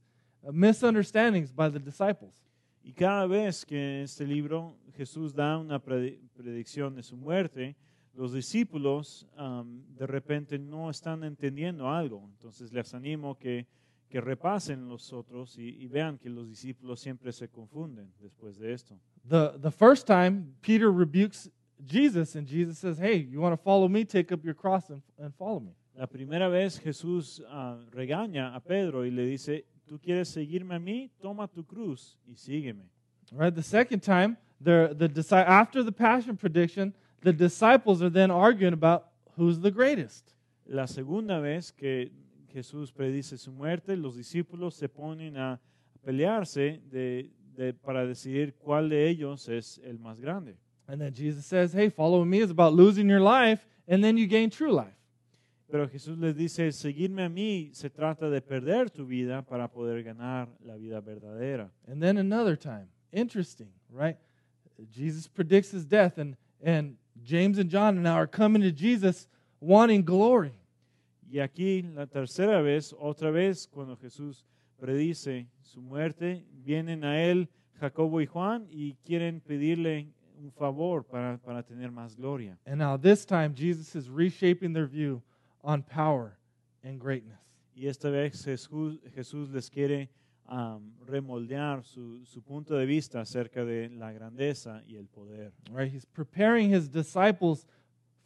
uh, 0.47 0.53
misunderstandings 0.53 1.51
by 1.53 1.69
the 1.69 1.81
disciples. 1.81 2.35
Y 2.85 2.93
cada 2.93 3.27
vez 3.27 3.65
que 3.65 3.77
en 3.77 4.03
este 4.05 4.25
libro 4.25 4.77
Jesús 4.97 5.35
da 5.35 5.59
una 5.59 5.81
predi- 5.81 6.19
predicción 6.37 6.95
de 6.95 7.03
su 7.03 7.17
muerte, 7.17 7.75
los 8.15 8.33
discípulos 8.33 9.27
am, 9.37 9.83
de 9.97 10.07
repente 10.07 10.59
no 10.61 10.91
están 10.91 11.25
entendiendo 11.25 11.89
algo. 11.91 12.29
Entonces 12.35 12.73
les 12.73 12.93
animo 12.95 13.37
que, 13.37 13.67
que 14.13 14.21
repasen 14.21 14.91
los 14.91 15.11
otros 15.11 15.57
y, 15.57 15.83
y 15.83 15.87
vean 15.87 16.19
que 16.19 16.29
los 16.29 16.47
discípulos 16.47 17.01
siempre 17.01 17.33
se 17.33 17.49
confunden 17.49 18.13
después 18.21 18.59
de 18.59 18.75
esto. 18.75 18.95
The, 19.27 19.59
the 19.59 19.71
first 19.71 20.07
time, 20.07 20.53
Peter 20.61 20.93
rebukes 20.93 21.49
Jesus, 21.83 22.37
and 22.37 22.47
Jesus 22.47 22.79
says, 22.79 22.99
Hey, 22.99 23.17
you 23.17 23.41
want 23.41 23.55
to 23.55 23.63
follow 23.63 23.89
me? 23.89 24.05
Take 24.05 24.31
up 24.31 24.45
your 24.45 24.55
cross 24.55 24.91
and, 24.91 25.01
and 25.19 25.35
follow 25.35 25.61
me. 25.61 25.73
La 25.97 26.07
primera 26.07 26.51
vez 26.51 26.79
Jesús 26.79 27.41
ah, 27.49 27.79
regaña 27.91 28.55
a 28.55 28.61
Pedro 28.61 29.07
y 29.07 29.11
le 29.11 29.25
dice, 29.25 29.65
¿tú 29.89 29.99
quieres 29.99 30.29
seguirme 30.29 30.75
a 30.75 30.79
mí? 30.79 31.11
Toma 31.19 31.49
tu 31.49 31.65
cruz 31.65 32.19
y 32.27 32.35
sígueme. 32.35 32.85
Right, 33.33 33.55
the 33.55 33.63
second 33.63 34.01
time, 34.01 34.37
the, 34.61 34.95
the, 34.95 35.37
after 35.37 35.83
the 35.83 35.93
passion 35.93 36.37
prediction, 36.37 36.93
the 37.23 37.33
disciples 37.33 38.03
are 38.03 38.11
then 38.11 38.31
arguing 38.31 38.75
about 38.75 39.07
who's 39.39 39.59
the 39.59 39.71
greatest. 39.71 40.35
La 40.67 40.87
segunda 40.87 41.41
vez 41.41 41.73
que 41.73 42.11
Jesús 42.53 42.93
predice 42.93 43.39
su 43.39 43.53
muerte, 43.53 43.97
los 43.97 44.17
discípulos 44.17 44.75
se 44.75 44.89
ponen 44.89 45.37
a 45.37 45.61
pelearse 46.05 46.81
de, 46.91 47.31
de- 47.57 47.75
para 47.75 48.07
decidir 48.07 48.55
cuál 48.55 48.89
de 48.89 49.09
ellos 49.09 49.49
es 49.49 49.79
el 49.85 49.99
más 49.99 50.21
grande. 50.21 50.57
And 50.87 51.01
then 51.01 51.15
Jesus 51.15 51.47
says, 51.47 51.73
Hey, 51.73 51.89
following 51.91 52.29
me 52.29 52.41
is 52.41 52.51
about 52.51 52.75
losing 52.75 53.09
your 53.09 53.21
life, 53.21 53.67
and 53.89 54.03
then 54.03 54.17
you 54.17 54.27
gain 54.27 54.51
true 54.51 54.73
life. 54.73 54.97
Pero 55.71 55.89
Jesús 55.89 56.19
les 56.19 56.35
dice, 56.37 56.71
seguirme 56.73 57.25
a 57.25 57.31
mí 57.31 57.71
se 57.73 57.89
trata 57.89 58.29
de 58.29 58.43
perder 58.43 58.91
tu 58.91 59.07
vida 59.07 59.41
para 59.41 59.69
poder 59.69 60.03
ganar 60.03 60.49
la 60.63 60.77
vida 60.77 61.01
verdadera. 61.01 61.71
And 61.87 62.03
then 62.03 62.19
another 62.19 62.57
time, 62.57 62.89
interesting, 63.11 63.71
right? 63.91 64.19
Jesus 64.91 65.27
predicts 65.29 65.71
his 65.71 65.87
death, 65.87 66.19
and, 66.19 66.37
and 66.63 66.97
James 67.25 67.59
and 67.59 67.71
John 67.71 68.03
now 68.03 68.17
are 68.17 68.27
coming 68.27 68.61
to 68.61 68.71
Jesus 68.71 69.29
wanting 69.61 70.05
glory. 70.05 70.53
Y 71.33 71.41
aquí 71.41 71.81
la 71.81 72.07
tercera 72.07 72.61
vez, 72.61 72.95
otra 72.99 73.31
vez, 73.31 73.67
cuando 73.67 73.97
Jesús 73.97 74.45
predice 74.77 75.49
su 75.63 75.81
muerte, 75.81 76.45
vienen 76.53 77.05
a 77.05 77.23
él 77.23 77.49
Jacobo 77.81 78.21
y 78.21 78.27
Juan 78.27 78.67
y 78.71 78.97
quieren 78.97 79.41
pedirle 79.41 80.13
un 80.37 80.53
favor 80.53 81.07
para, 81.07 81.39
para 81.39 81.63
tener 81.63 81.91
más 81.91 82.17
gloria. 82.17 82.59
And 82.67 82.77
now 82.77 82.99
this 82.99 83.25
time, 83.25 83.55
Jesus 83.55 83.97
is 83.97 84.11
reshaping 84.11 84.75
their 84.75 84.87
view 84.87 85.23
on 85.65 85.83
power 85.83 86.37
and 86.85 87.01
greatness. 87.01 87.41
Y 87.75 87.87
esta 87.87 88.11
vez 88.11 88.45
Jesús, 88.45 89.01
Jesús 89.15 89.49
les 89.49 89.71
quiere 89.71 90.11
am, 90.45 90.93
remoldear 91.07 91.83
su, 91.83 92.27
su 92.27 92.43
punto 92.43 92.77
de 92.77 92.85
vista 92.85 93.23
acerca 93.23 93.65
de 93.65 93.89
la 93.89 94.13
grandeza 94.13 94.83
y 94.87 94.97
el 94.97 95.07
poder. 95.07 95.55
Right? 95.71 95.91
He's 95.91 96.05
preparing 96.05 96.69
his 96.69 96.91
disciples 96.91 97.65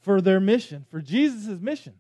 for 0.00 0.20
their 0.20 0.40
mission, 0.40 0.84
for 0.90 1.00
Jesus' 1.00 1.60
mission. 1.60 1.94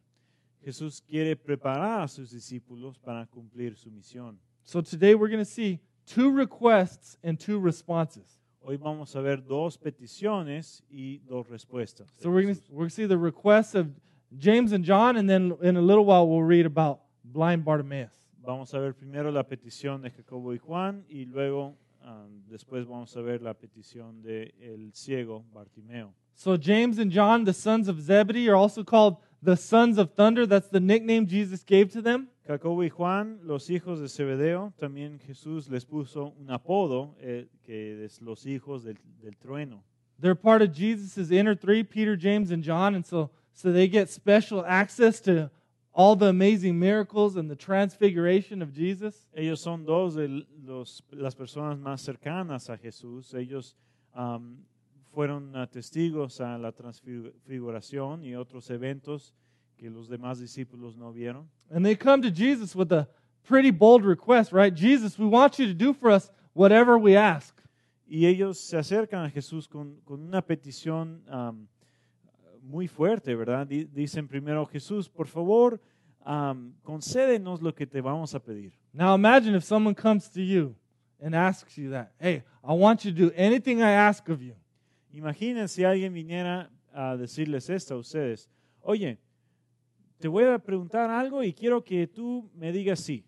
Jesús 0.66 1.00
quiere 1.00 1.36
preparar 1.36 2.02
a 2.02 2.08
sus 2.08 2.32
discípulos 2.32 2.98
para 2.98 3.24
cumplir 3.24 3.76
su 3.76 3.88
misión. 3.88 4.36
So 4.64 4.82
today 4.82 5.14
we're 5.14 5.28
going 5.28 5.38
to 5.38 5.48
see 5.48 5.78
two 6.06 6.28
requests 6.32 7.16
and 7.22 7.38
two 7.38 7.60
responses. 7.60 8.40
Hoy 8.60 8.76
vamos 8.76 9.14
a 9.14 9.20
ver 9.20 9.36
dos 9.36 9.78
peticiones 9.78 10.82
y 10.90 11.20
dos 11.28 11.46
respuestas. 11.48 12.08
So 12.18 12.30
we're 12.30 12.42
going 12.42 12.56
to 12.56 12.62
we're 12.68 12.78
going 12.78 12.88
to 12.88 12.94
see 12.96 13.06
the 13.06 13.16
requests 13.16 13.76
of 13.76 13.92
James 14.36 14.72
and 14.72 14.84
John, 14.84 15.16
and 15.16 15.30
then 15.30 15.56
in 15.62 15.76
a 15.76 15.80
little 15.80 16.04
while 16.04 16.26
we'll 16.26 16.42
read 16.42 16.66
about 16.66 16.98
blind 17.22 17.64
Bartimaeus. 17.64 18.10
Vamos 18.44 18.74
a 18.74 18.80
ver 18.80 18.92
primero 18.92 19.30
la 19.30 19.44
petición 19.44 20.02
de 20.02 20.10
Jacobo 20.10 20.52
y 20.52 20.58
Juan 20.58 21.04
y 21.08 21.26
luego 21.26 21.76
am, 22.02 22.42
después 22.50 22.84
vamos 22.86 23.16
a 23.16 23.22
ver 23.22 23.40
la 23.40 23.54
petición 23.54 24.20
de 24.20 24.52
el 24.60 24.90
ciego 24.92 25.44
Bartimeo. 25.54 26.12
So 26.34 26.56
James 26.56 26.98
and 26.98 27.12
John, 27.12 27.44
the 27.44 27.52
sons 27.52 27.86
of 27.86 28.00
Zebedee, 28.00 28.48
are 28.48 28.56
also 28.56 28.82
called 28.82 29.18
the 29.42 29.56
sons 29.56 29.98
of 29.98 30.14
thunder. 30.14 30.46
That's 30.46 30.68
the 30.68 30.80
nickname 30.80 31.26
Jesus 31.26 31.62
gave 31.62 31.92
to 31.92 32.02
them. 32.02 32.28
Jacobo 32.46 32.82
y 32.82 32.88
Juan, 32.88 33.40
los 33.42 33.68
hijos 33.68 34.00
de 34.00 34.08
Zebedeo, 34.08 34.72
también 34.78 35.18
Jesús 35.18 35.68
les 35.68 35.84
puso 35.84 36.32
un 36.38 36.50
apodo 36.50 37.16
eh, 37.20 37.46
que 37.64 38.04
es 38.04 38.22
los 38.22 38.46
hijos 38.46 38.84
del, 38.84 38.98
del 39.22 39.34
trueno. 39.36 39.82
They're 40.18 40.36
part 40.36 40.62
of 40.62 40.72
Jesus' 40.72 41.30
inner 41.30 41.54
three, 41.54 41.82
Peter, 41.82 42.16
James, 42.16 42.50
and 42.50 42.62
John, 42.62 42.94
and 42.94 43.04
so 43.04 43.30
so 43.52 43.72
they 43.72 43.88
get 43.88 44.10
special 44.10 44.64
access 44.66 45.18
to 45.20 45.50
all 45.94 46.14
the 46.14 46.26
amazing 46.26 46.78
miracles 46.78 47.36
and 47.36 47.50
the 47.50 47.56
transfiguration 47.56 48.60
of 48.60 48.70
Jesus. 48.70 49.26
Ellos 49.34 49.62
son 49.62 49.86
dos 49.86 50.14
de 50.14 50.44
los, 50.62 51.02
las 51.10 51.34
personas 51.34 51.78
más 51.78 52.02
cercanas 52.02 52.68
a 52.68 52.76
Jesús. 52.76 53.34
Ellos 53.34 53.74
am, 54.14 54.58
fueron 55.16 55.56
ah, 55.56 55.66
testigos 55.66 56.42
a 56.42 56.58
la 56.58 56.72
transfiguración 56.72 58.22
y 58.22 58.34
otros 58.34 58.68
eventos 58.68 59.32
que 59.78 59.88
los 59.88 60.10
demás 60.10 60.38
discípulos 60.38 60.94
no 60.94 61.10
vieron. 61.10 61.48
And 61.70 61.82
they 61.86 61.96
come 61.96 62.20
to 62.20 62.28
Jesus 62.30 62.76
with 62.76 62.92
a 62.92 63.08
pretty 63.42 63.70
bold 63.70 64.04
request, 64.04 64.52
right? 64.52 64.74
Jesus, 64.76 65.18
we 65.18 65.24
want 65.24 65.58
you 65.58 65.66
to 65.68 65.72
do 65.72 65.94
for 65.94 66.10
us 66.10 66.30
whatever 66.52 66.98
we 66.98 67.16
ask. 67.16 67.54
Y 68.06 68.26
ellos 68.26 68.58
se 68.60 68.76
acercan 68.76 69.24
a 69.24 69.30
Jesús 69.30 69.66
con, 69.66 69.96
con 70.04 70.20
una 70.20 70.42
petición 70.42 71.22
am, 71.30 71.66
muy 72.62 72.86
fuerte, 72.86 73.34
¿verdad? 73.34 73.66
Di- 73.66 73.84
Dicen 73.86 74.28
primero, 74.28 74.66
Jesús, 74.66 75.08
por 75.08 75.28
favor, 75.28 75.80
am, 76.26 76.74
concédenos 76.82 77.62
lo 77.62 77.74
que 77.74 77.86
te 77.86 78.02
vamos 78.02 78.34
a 78.34 78.38
pedir. 78.38 78.74
Now 78.92 79.14
imagine 79.14 79.56
if 79.56 79.64
someone 79.64 79.94
comes 79.94 80.28
to 80.32 80.42
you 80.42 80.74
and 81.22 81.34
asks 81.34 81.78
you 81.78 81.88
that. 81.92 82.12
Hey, 82.20 82.42
I 82.62 82.74
want 82.74 83.06
you 83.06 83.12
to 83.12 83.16
do 83.16 83.32
anything 83.34 83.78
I 83.80 83.92
ask 83.92 84.28
of 84.28 84.42
you. 84.42 84.54
Imaginen 85.16 85.66
si 85.66 85.82
alguien 85.82 86.12
viniera 86.12 86.70
a 86.92 87.16
decirles 87.16 87.70
esto 87.70 87.94
a 87.94 87.98
ustedes. 87.98 88.50
Oye, 88.82 89.18
te 90.18 90.28
voy 90.28 90.44
a 90.44 90.58
preguntar 90.58 91.08
algo 91.10 91.42
y 91.42 91.54
quiero 91.54 91.82
que 91.82 92.06
tú 92.06 92.50
me 92.54 92.70
digas 92.70 93.00
sí. 93.00 93.24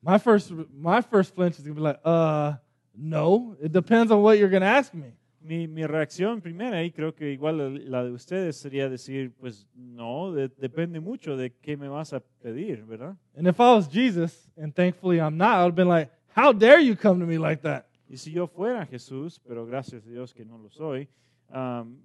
My 0.00 0.18
first, 0.20 0.52
my 0.72 1.02
first 1.02 1.34
flinch 1.34 1.58
is 1.58 1.66
gonna 1.66 1.74
be 1.74 1.80
like, 1.80 2.00
uh, 2.04 2.52
no. 2.94 3.56
It 3.60 3.72
depends 3.72 4.12
on 4.12 4.22
what 4.22 4.38
you're 4.38 4.48
gonna 4.48 4.78
ask 4.78 4.94
me. 4.94 5.12
Mi, 5.40 5.66
mi 5.66 5.84
reacción 5.86 6.40
primera, 6.40 6.84
y 6.84 6.92
creo 6.92 7.12
que 7.14 7.32
igual 7.32 7.90
la 7.90 8.04
de 8.04 8.12
ustedes, 8.12 8.56
sería 8.56 8.88
decir, 8.88 9.32
pues 9.40 9.66
no, 9.74 10.32
de- 10.32 10.50
depende 10.56 11.00
mucho 11.00 11.36
de 11.36 11.50
qué 11.52 11.76
me 11.76 11.88
vas 11.88 12.12
a 12.12 12.20
pedir, 12.20 12.84
¿verdad? 12.84 13.16
And 13.36 13.48
if 13.48 13.58
I 13.58 13.74
was 13.74 13.88
Jesus, 13.88 14.48
and 14.56 14.72
thankfully 14.72 15.18
I'm 15.18 15.36
not, 15.36 15.54
I 15.56 15.62
would 15.64 15.72
have 15.72 15.76
been 15.76 15.88
like, 15.88 16.10
how 16.36 16.52
dare 16.52 16.80
you 16.80 16.94
come 16.96 17.18
to 17.18 17.26
me 17.26 17.38
like 17.38 17.62
that? 17.62 17.87
Y 18.08 18.16
si 18.16 18.32
yo 18.32 18.46
fuera 18.46 18.86
Jesús, 18.86 19.40
pero 19.46 19.66
gracias 19.66 20.06
a 20.06 20.10
Dios 20.10 20.32
que 20.32 20.44
no 20.44 20.58
lo 20.58 20.70
soy, 20.70 21.08
am, 21.50 21.98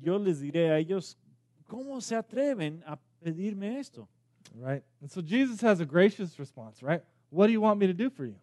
yo 0.00 0.18
les 0.18 0.40
diré 0.40 0.70
a 0.70 0.78
ellos, 0.78 1.18
¿cómo 1.66 2.00
se 2.00 2.14
atreven 2.14 2.82
a 2.86 2.98
pedirme 3.20 3.78
esto? 3.78 4.08
Right? 4.54 4.82
And 5.00 5.10
so 5.10 5.20
Jesus 5.20 5.60
has 5.62 5.80
a 5.80 5.84
gracious 5.84 6.38
response, 6.38 6.82
right? 6.82 7.02
What 7.30 7.48
do 7.48 7.52
you 7.52 7.60
want 7.60 7.80
me 7.80 7.86
to 7.86 7.92
do 7.92 8.08
for 8.08 8.24
you? 8.24 8.36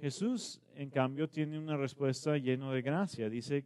Jesús, 0.00 0.58
en 0.76 0.90
cambio, 0.90 1.28
tiene 1.28 1.58
una 1.58 1.76
respuesta 1.76 2.36
llena 2.36 2.72
de 2.72 2.82
gracia. 2.82 3.28
Dice, 3.28 3.64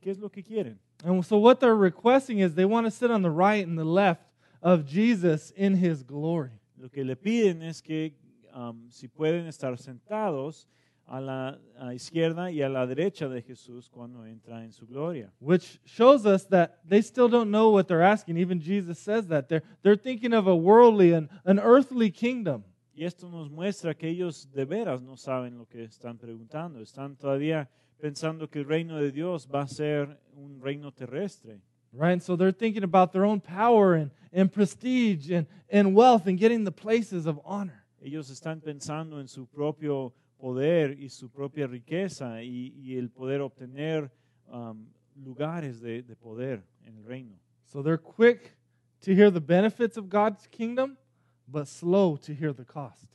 ¿qué 0.00 0.10
es 0.10 0.18
lo 0.18 0.28
que 0.28 0.42
quieren? 0.42 0.78
And 1.04 1.24
so 1.24 1.36
what 1.36 1.60
they're 1.60 1.76
requesting 1.76 2.40
is 2.40 2.54
they 2.54 2.64
want 2.64 2.86
to 2.86 2.90
sit 2.90 3.10
on 3.10 3.22
the 3.22 3.30
right 3.30 3.66
and 3.66 3.78
the 3.78 3.84
left 3.84 4.22
of 4.60 4.86
Jesus 4.86 5.52
in 5.56 5.76
his 5.76 6.02
glory. 6.02 6.50
Lo 6.78 6.88
que 6.88 7.04
le 7.04 7.14
piden 7.14 7.62
es 7.62 7.80
que 7.80 8.14
am, 8.52 8.90
si 8.90 9.06
pueden 9.06 9.46
estar 9.46 9.76
sentados 9.78 10.66
a 11.06 11.20
la 11.20 11.58
a 11.78 11.94
izquierda 11.94 12.50
y 12.50 12.62
a 12.62 12.68
la 12.68 12.86
derecha 12.86 13.28
de 13.28 13.42
Jesús 13.42 13.88
cuando 13.90 14.24
entra 14.24 14.64
en 14.64 14.72
su 14.72 14.86
gloria. 14.86 15.32
Which 15.40 15.80
shows 15.84 16.24
us 16.24 16.46
that 16.48 16.80
they 16.88 17.02
still 17.02 17.28
don't 17.28 17.50
know 17.50 17.70
what 17.70 17.86
they're 17.86 18.02
asking. 18.02 18.38
Even 18.38 18.60
Jesus 18.60 18.98
says 18.98 19.26
that. 19.28 19.48
They're, 19.48 19.62
they're 19.82 19.96
thinking 19.96 20.32
of 20.32 20.46
a 20.46 20.54
worldly 20.54 21.12
and 21.12 21.28
an 21.44 21.58
earthly 21.58 22.10
kingdom. 22.10 22.64
Y 22.94 23.04
esto 23.04 23.28
nos 23.28 23.50
muestra 23.50 23.94
que 23.94 24.08
ellos 24.08 24.48
de 24.52 24.64
veras 24.64 25.02
no 25.02 25.16
saben 25.16 25.58
lo 25.58 25.66
que 25.66 25.84
están 25.84 26.18
preguntando. 26.18 26.80
Están 26.80 27.16
todavía 27.16 27.68
pensando 27.98 28.48
que 28.50 28.58
el 28.58 28.66
reino 28.66 28.98
de 28.98 29.10
Dios 29.10 29.48
va 29.48 29.62
a 29.62 29.68
ser 29.68 30.18
un 30.34 30.60
reino 30.60 30.92
terrestre. 30.92 31.60
Right? 31.92 32.12
And 32.12 32.22
so 32.22 32.36
they're 32.36 32.52
thinking 32.52 32.84
about 32.84 33.12
their 33.12 33.24
own 33.24 33.40
power 33.40 33.94
and, 33.94 34.10
and 34.32 34.50
prestige 34.50 35.30
and, 35.30 35.46
and 35.70 35.94
wealth 35.94 36.26
and 36.26 36.38
getting 36.38 36.64
the 36.64 36.72
places 36.72 37.26
of 37.26 37.38
honor. 37.44 37.84
Ellos 38.00 38.30
están 38.30 38.60
pensando 38.60 39.20
en 39.20 39.28
su 39.28 39.46
propio 39.46 40.12
poder 40.42 40.98
y 40.98 41.08
su 41.08 41.30
propia 41.30 41.68
riqueza 41.68 42.42
y, 42.42 42.74
y 42.76 42.96
el 42.98 43.10
poder 43.10 43.40
obtener 43.40 44.10
um, 44.48 44.88
lugares 45.14 45.80
de, 45.80 46.02
de 46.02 46.16
poder 46.16 46.64
en 46.84 46.96
el 46.96 47.04
reino. 47.04 47.38
So 47.66 47.80
they're 47.80 47.96
quick 47.96 48.56
to 49.02 49.14
hear 49.14 49.30
the 49.30 49.40
benefits 49.40 49.96
of 49.96 50.08
God's 50.08 50.48
kingdom, 50.48 50.98
but 51.46 51.68
slow 51.68 52.16
to 52.16 52.34
hear 52.34 52.52
the 52.52 52.64
cost. 52.64 53.06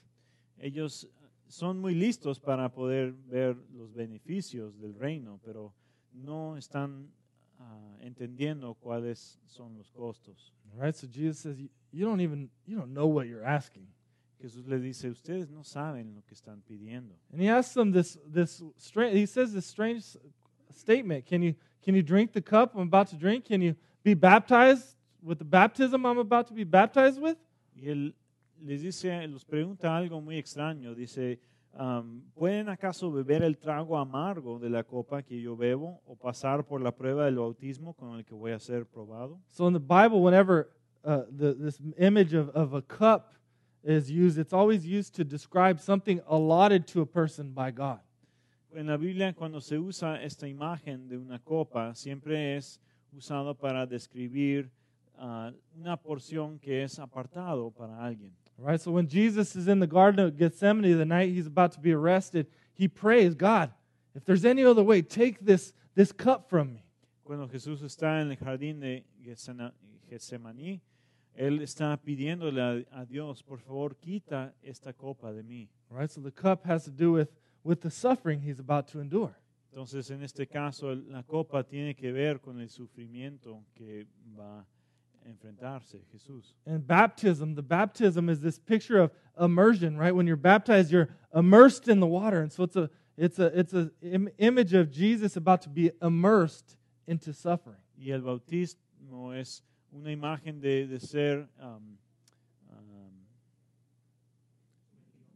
Ellos 0.58 1.06
son 1.50 1.82
muy 1.82 1.96
listos 1.96 2.40
para 2.40 2.70
poder 2.70 3.12
ver 3.12 3.58
los 3.74 3.94
beneficios 3.94 4.80
del 4.80 4.94
reino, 4.94 5.38
pero 5.44 5.74
no 6.14 6.56
están 6.56 7.12
ah, 7.60 7.98
entendiendo 8.00 8.74
cuáles 8.76 9.38
son 9.48 9.78
los 9.78 9.92
costos. 9.92 10.54
Right? 10.74 10.96
So 10.96 11.08
Jesus 11.08 11.40
says, 11.40 11.58
you 11.92 12.06
don't 12.06 12.22
even 12.22 12.50
you 12.66 12.78
don't 12.78 12.94
know 12.94 13.08
what 13.08 13.28
you're 13.28 13.46
asking. 13.46 13.88
Jesús 14.42 14.68
les 14.68 14.82
dice, 14.82 15.10
ustedes 15.10 15.50
no 15.50 15.64
saben 15.64 16.14
lo 16.14 16.22
que 16.22 16.36
están 16.36 16.62
pidiendo. 16.62 17.16
And 17.32 17.42
he 17.42 17.50
asks 17.50 17.74
them 17.74 17.92
this 17.92 18.20
this 18.32 18.64
strange 18.78 19.16
he 19.16 19.26
says 19.26 19.52
this 19.52 19.66
strange 19.66 20.04
statement. 20.72 21.26
Can 21.26 21.42
you 21.42 21.56
can 21.84 21.96
you 21.96 22.04
drink 22.04 22.34
the 22.34 22.42
cup 22.42 22.76
I'm 22.76 22.88
about 22.88 23.08
to 23.10 23.16
drink? 23.16 23.46
Can 23.46 23.62
you 23.62 23.76
be 24.04 24.14
baptized 24.14 24.96
with 25.22 25.40
the 25.40 25.46
baptism 25.46 26.06
I'm 26.06 26.20
about 26.20 26.48
to 26.48 26.54
be 26.54 26.64
baptized 26.64 27.20
with? 27.20 27.38
Y 27.76 27.90
él 27.90 28.14
les 28.64 28.82
dice, 28.82 29.28
los 29.28 29.46
pregunta 29.46 29.96
algo 29.96 30.22
muy 30.22 30.38
extraño. 30.38 30.96
Dice, 30.96 31.40
um, 31.74 32.22
¿pueden 32.36 32.70
acaso 32.70 33.12
beber 33.12 33.44
el 33.44 33.58
trago 33.58 33.98
amargo 33.98 34.60
de 34.60 34.70
la 34.70 34.84
copa 34.84 35.22
que 35.22 35.42
yo 35.42 35.56
bebo 35.56 36.02
o 36.06 36.16
pasar 36.16 36.66
por 36.66 36.82
la 36.82 36.92
prueba 36.92 37.26
del 37.26 37.38
bautismo 37.38 37.94
con 37.94 38.18
el 38.18 38.26
que 38.26 38.34
voy 38.34 38.52
a 38.52 38.60
ser 38.60 38.86
probado? 38.86 39.40
So 39.48 39.68
in 39.68 39.74
the 39.74 39.80
Bible, 39.80 40.22
whenever 40.22 40.70
uh, 41.04 41.24
the, 41.30 41.54
this 41.54 41.80
image 41.98 42.34
of, 42.34 42.50
of 42.50 42.74
a 42.74 42.82
cup 42.82 43.34
is 43.92 44.12
used, 44.12 44.38
it's 44.38 44.54
always 44.54 44.86
used 44.86 45.16
to 45.16 45.24
describe 45.24 45.80
something 45.80 46.22
allotted 46.28 46.88
to 46.88 47.02
a 47.02 47.06
person 47.06 47.52
by 47.52 47.72
God. 47.72 48.00
En 48.76 48.88
la 48.88 48.98
Biblia, 48.98 49.34
cuando 49.34 49.60
se 49.60 49.78
usa 49.78 50.20
esta 50.22 50.46
imagen 50.46 51.08
de 51.08 51.18
una 51.18 51.40
copa, 51.40 51.96
siempre 51.96 52.58
es 52.58 52.80
usado 53.16 53.58
para 53.58 53.88
describir 53.88 54.70
ah, 55.18 55.52
una 55.80 55.98
porción 55.98 56.60
que 56.60 56.84
es 56.84 57.00
apartado 57.00 57.74
para 57.74 57.94
alguien. 58.00 58.32
Right? 58.58 58.82
So 58.82 58.92
when 58.92 59.08
Jesus 59.08 59.56
is 59.56 59.68
in 59.68 59.80
the 59.80 59.88
Garden 59.88 60.26
of 60.26 60.38
Gethsemane 60.38 60.98
the 60.98 61.06
night 61.06 61.30
he's 61.30 61.48
about 61.48 61.72
to 61.74 61.80
be 61.80 61.94
arrested, 61.94 62.48
he 62.74 62.88
prays, 62.88 63.36
God, 63.36 63.72
if 64.16 64.26
there's 64.26 64.46
any 64.46 64.64
other 64.64 64.84
way, 64.84 65.02
take 65.02 65.40
this, 65.40 65.74
this 65.96 66.12
cup 66.12 66.50
from 66.50 66.74
me. 66.74 66.84
Cuando 67.24 67.48
Jesús 67.48 67.82
está 67.84 68.22
en 68.22 68.32
el 68.32 68.38
jardín 68.38 68.80
de 68.80 69.04
Getsemaní, 70.10 70.82
él 71.38 71.62
está 71.62 71.96
pidiéndole 71.98 72.62
a, 72.62 73.00
a 73.00 73.06
Dios, 73.06 73.44
por 73.44 73.60
favor, 73.60 73.96
quita 73.96 74.54
esta 74.62 74.92
copa 74.92 75.32
de 75.32 75.44
mí. 75.44 75.70
Right? 75.90 76.10
So 76.10 76.22
the 76.22 76.32
cup 76.32 76.66
has 76.66 76.84
to 76.86 76.92
do 76.92 77.12
with, 77.14 77.30
with 77.64 77.82
the 77.82 77.92
suffering 77.92 78.42
he's 78.42 78.60
about 78.60 78.88
to 78.90 79.00
endure. 79.00 79.38
Entonces, 79.72 80.10
en 80.10 80.24
este 80.24 80.48
caso, 80.48 80.96
la 80.96 81.22
copa 81.22 81.64
tiene 81.64 81.96
que 81.96 82.12
ver 82.12 82.40
con 82.42 82.60
el 82.60 82.70
sufrimiento 82.70 83.64
que 83.76 84.08
va 84.36 84.66
a 85.24 85.30
enfrentarse 85.30 86.04
Jesús. 86.12 86.56
And 86.66 86.86
baptism, 86.86 87.54
the 87.54 87.62
baptism 87.62 88.28
is 88.30 88.42
this 88.42 88.58
picture 88.58 88.98
of 88.98 89.12
immersion, 89.40 89.96
right? 89.98 90.16
When 90.16 90.26
you're 90.26 90.36
baptized, 90.36 90.92
you're 90.92 91.10
immersed 91.36 91.88
in 91.88 92.00
the 92.00 92.08
water. 92.08 92.42
And 92.42 92.52
so 92.52 92.64
it's 92.64 92.76
a 92.76 92.90
it's 93.18 93.38
a 93.38 93.60
it's 93.60 93.74
a 93.74 93.92
Im- 94.02 94.30
image 94.40 94.74
of 94.74 94.90
Jesus 94.90 95.36
about 95.38 95.62
to 95.64 95.70
be 95.70 95.92
immersed 96.02 96.78
into 97.06 97.32
suffering. 97.32 97.82
Y 97.96 98.12
el 98.12 98.22
bautismo 98.22 99.38
es 99.38 99.62
una 99.92 100.12
imagen 100.12 100.60
de, 100.60 100.88
de 100.88 101.00
ser 101.00 101.48
um, 101.60 101.98
um, 102.70 103.12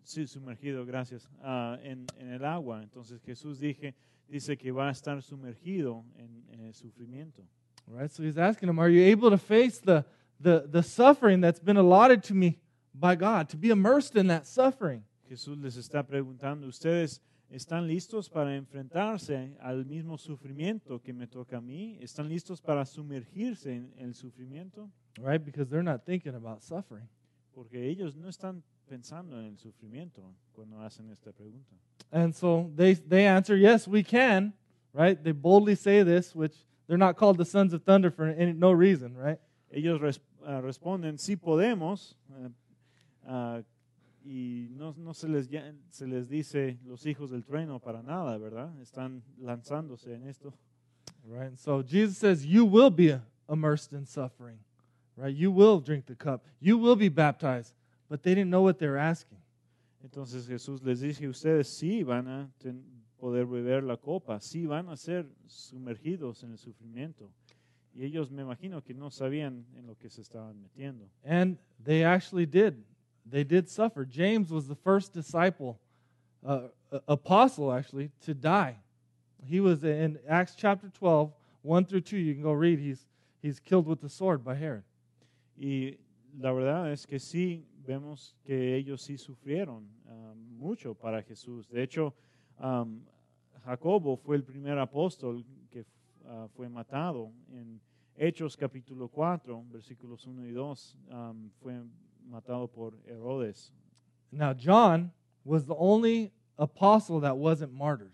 sí, 0.04 0.28
sumergido, 0.28 0.86
gracias, 0.86 1.28
ah, 1.42 1.78
en, 1.84 2.06
en 2.18 2.30
el 2.30 2.46
agua. 2.46 2.84
Entonces 2.84 3.22
Jesús 3.24 3.60
dije, 3.60 3.96
dice 4.28 4.58
que 4.58 4.72
va 4.72 4.90
a 4.90 4.92
estar 4.92 5.22
sumergido 5.22 6.06
en, 6.16 6.44
en 6.50 6.62
el 6.62 6.74
sufrimiento. 6.74 7.44
Right? 7.88 8.12
So 8.12 8.24
he's 8.24 8.38
asking 8.38 8.70
him, 8.70 8.80
Are 8.80 8.90
you 8.90 9.02
able 9.04 9.30
to 9.30 9.38
face 9.38 9.80
the 9.80 10.06
the 10.40 10.68
the 10.68 10.82
suffering 10.82 11.42
that's 11.42 11.60
been 11.60 11.78
allotted 11.78 12.24
to 12.24 12.34
me 12.34 12.60
by 12.94 13.16
God, 13.16 13.50
to 13.50 13.58
be 13.58 13.70
immersed 13.70 14.16
in 14.16 14.28
that 14.28 14.48
suffering? 14.48 15.04
Jesús 15.30 15.58
les 15.62 15.78
está 15.78 16.06
preguntando, 16.06 16.68
¿ustedes 16.68 17.22
están 17.52 17.86
listos 17.88 18.30
para 18.30 18.56
enfrentarse 18.56 19.56
al 19.60 19.86
mismo 19.86 20.18
sufrimiento 20.18 21.02
que 21.02 21.14
me 21.14 21.28
toca 21.28 21.58
a 21.58 21.62
mí? 21.62 21.98
¿Están 22.02 22.30
listos 22.30 22.62
para 22.62 22.86
sumergirse 22.86 23.76
en 23.76 23.94
el 23.98 24.16
sufrimiento? 24.16 24.90
Right? 25.18 25.44
Because 25.44 25.70
they're 25.70 25.84
not 25.84 26.06
thinking 26.06 26.34
about 26.36 26.62
suffering. 26.62 27.08
Porque 27.54 27.90
ellos 27.90 28.16
no 28.16 28.30
están 28.30 28.64
pensando 28.88 29.38
en 29.40 29.46
el 29.46 29.58
sufrimiento 29.58 30.24
cuando 30.54 30.82
hacen 30.82 31.10
esta 31.10 31.32
pregunta. 31.32 31.76
And 32.12 32.34
so 32.34 32.72
they 32.76 32.96
they 32.96 33.28
answer, 33.28 33.58
Yes, 33.58 33.88
we 33.88 34.04
can. 34.04 34.54
Right? 34.94 35.22
They 35.22 35.32
boldly 35.34 35.76
say 35.76 36.04
this, 36.04 36.36
which 36.36 36.54
they're 36.88 36.98
not 36.98 37.16
called 37.16 37.38
the 37.38 37.46
sons 37.46 37.74
of 37.74 37.84
thunder 37.84 38.12
for 38.12 38.28
any, 38.28 38.52
no 38.52 38.74
reason, 38.74 39.16
right? 39.16 39.40
Ellos 39.72 40.02
res- 40.02 40.20
ah, 40.46 40.60
responden, 40.60 41.18
sí 41.18 41.38
podemos, 41.38 42.16
eh, 42.30 42.50
ah, 43.26 43.62
y 44.24 44.68
no, 44.72 44.94
no 44.98 45.14
se, 45.14 45.28
les, 45.28 45.50
se 45.90 46.08
les 46.08 46.30
dice 46.30 46.80
los 46.86 47.06
hijos 47.06 47.32
del 47.32 47.44
trueno 47.44 47.80
para 47.80 48.04
nada, 48.04 48.38
¿verdad? 48.38 48.80
Están 48.82 49.24
lanzándose 49.38 50.14
en 50.14 50.28
esto. 50.28 50.54
Right? 51.28 51.48
And 51.48 51.58
so 51.58 51.84
Jesus 51.84 52.18
says, 52.18 52.46
You 52.46 52.66
will 52.66 52.92
be 52.92 53.20
immersed 53.50 53.94
in 53.94 54.06
suffering. 54.06 54.60
Right? 55.16 55.36
You 55.36 55.52
will 55.52 55.80
drink 55.80 56.06
the 56.06 56.16
cup. 56.16 56.44
You 56.60 56.78
will 56.78 56.96
be 56.96 57.10
baptized. 57.10 57.74
But 58.10 58.24
they 58.24 58.36
didn't 58.36 58.50
know 58.50 58.64
what 58.64 58.78
they 58.78 58.88
were 58.88 59.00
asking. 59.00 59.38
Entonces 60.04 60.48
Jesús 60.48 60.82
les 60.84 61.00
dice, 61.00 61.28
ustedes 61.28 61.68
sí 61.68 62.04
van 62.04 62.28
a 62.28 62.52
ten- 62.60 62.84
poder 63.20 63.46
beber 63.46 63.84
la 63.84 63.98
copa, 63.98 64.40
sí 64.40 64.66
van 64.66 64.90
a 64.90 64.98
ser 64.98 65.30
sumergidos 65.46 66.44
en 66.44 66.52
el 66.52 66.58
sufrimiento. 66.58 67.30
Y 67.94 68.04
ellos 68.04 68.32
me 68.32 68.42
imagino 68.42 68.84
que 68.84 68.94
no 68.96 69.12
sabían 69.12 69.66
en 69.76 69.86
lo 69.86 69.96
que 69.96 70.10
se 70.10 70.22
estaban 70.22 70.60
metiendo. 70.60 71.08
And 71.24 71.58
they 71.84 72.04
actually 72.04 72.48
did. 72.48 72.74
They 73.26 73.44
did 73.44 73.70
suffer. 73.70 74.06
James 74.06 74.52
was 74.52 74.68
the 74.68 74.76
first 74.76 75.14
disciple, 75.14 75.80
uh, 76.46 76.68
apostle 77.08 77.72
actually, 77.72 78.12
to 78.22 78.34
die. 78.34 78.78
He 79.46 79.60
was 79.60 79.84
in 79.84 80.20
Acts 80.28 80.54
chapter 80.56 80.90
12, 80.90 81.32
1 81.62 81.86
through 81.86 82.02
2. 82.02 82.18
You 82.18 82.34
can 82.34 82.44
go 82.44 82.52
read. 82.52 82.80
He's, 82.80 83.06
he's 83.42 83.60
killed 83.60 83.88
with 83.88 84.02
the 84.02 84.10
sword 84.10 84.44
by 84.44 84.56
Herod. 84.56 84.84
Y 85.58 85.98
la 86.40 86.54
verdad 86.54 86.92
es 86.92 87.06
que 87.06 87.20
sí 87.20 87.64
vemos 87.88 88.34
que 88.46 88.76
ellos 88.76 89.02
sí 89.02 89.18
sufrieron 89.18 89.84
ah, 90.10 90.34
mucho 90.60 90.94
para 90.94 91.22
Jesús. 91.22 91.68
De 91.68 91.82
hecho, 91.82 92.14
Um, 92.62 93.02
Jacobo 93.66 94.18
fue 94.18 94.36
el 94.36 94.44
primer 94.44 94.78
apóstol 94.78 95.44
que 95.72 95.84
ah, 96.28 96.48
fue 96.56 96.70
matado. 96.70 97.32
En 97.50 97.82
Hechos 98.16 98.56
capítulo 98.56 99.08
4, 99.08 99.66
versículos 99.72 100.28
1 100.28 100.46
y 100.46 100.52
2, 100.52 100.98
um, 101.10 101.50
fue 101.60 101.82
matado 102.32 102.68
por 102.68 102.94
Herodes. 103.08 103.72
Now, 104.32 104.54
John 104.54 105.12
was 105.44 105.66
the 105.66 105.76
only 105.76 106.32
apostle 106.58 107.20
that 107.22 107.38
wasn't 107.38 107.74
martyred. 107.74 108.14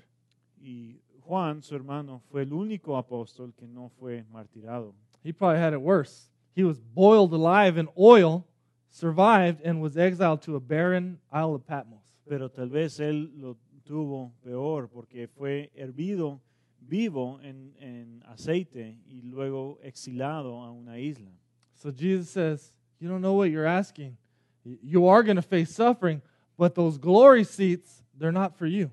Y 0.60 0.96
Juan, 1.22 1.62
su 1.62 1.76
hermano, 1.76 2.22
fue 2.32 2.42
el 2.42 2.54
único 2.54 2.98
apóstol 2.98 3.54
que 3.56 3.68
no 3.68 3.92
fue 4.00 4.24
martirado. 4.34 4.94
He 5.24 5.32
probably 5.32 5.60
had 5.60 5.74
it 5.74 5.82
worse. 5.82 6.30
He 6.56 6.64
was 6.64 6.80
boiled 6.80 7.34
alive 7.34 7.78
in 7.78 7.88
oil, 7.98 8.46
survived, 8.90 9.62
and 9.64 9.82
was 9.82 9.98
exiled 9.98 10.42
to 10.44 10.56
a 10.56 10.60
barren 10.60 11.20
Isle 11.32 11.56
of 11.56 11.68
Patmos. 11.68 12.02
Pero 12.28 12.50
tal 12.50 12.70
vez 12.70 13.00
él 13.00 13.30
lo 13.36 13.58
tuvo 13.86 14.32
peor 14.44 14.88
porque 14.88 15.28
fue 15.28 15.70
hervido 15.76 16.42
vivo 16.80 17.40
en, 17.44 17.74
en 17.80 18.24
aceite 18.28 18.98
y 19.06 19.22
luego 19.24 19.80
exilado 19.84 20.62
a 20.62 20.72
una 20.72 21.00
isla. 21.00 21.32
So 21.76 21.92
Jesus 21.92 22.30
says, 22.30 22.74
You 23.00 23.08
don't 23.08 23.22
know 23.22 23.34
what 23.34 23.50
you're 23.50 23.66
asking. 23.66 24.18
You 24.64 25.08
are 25.08 25.24
going 25.24 25.36
to 25.38 25.42
face 25.42 25.74
suffering, 25.74 26.22
but 26.58 26.76
those 26.76 26.98
glory 26.98 27.44
seats, 27.44 28.04
they're 28.18 28.32
not 28.32 28.58
for 28.58 28.66
you. 28.66 28.92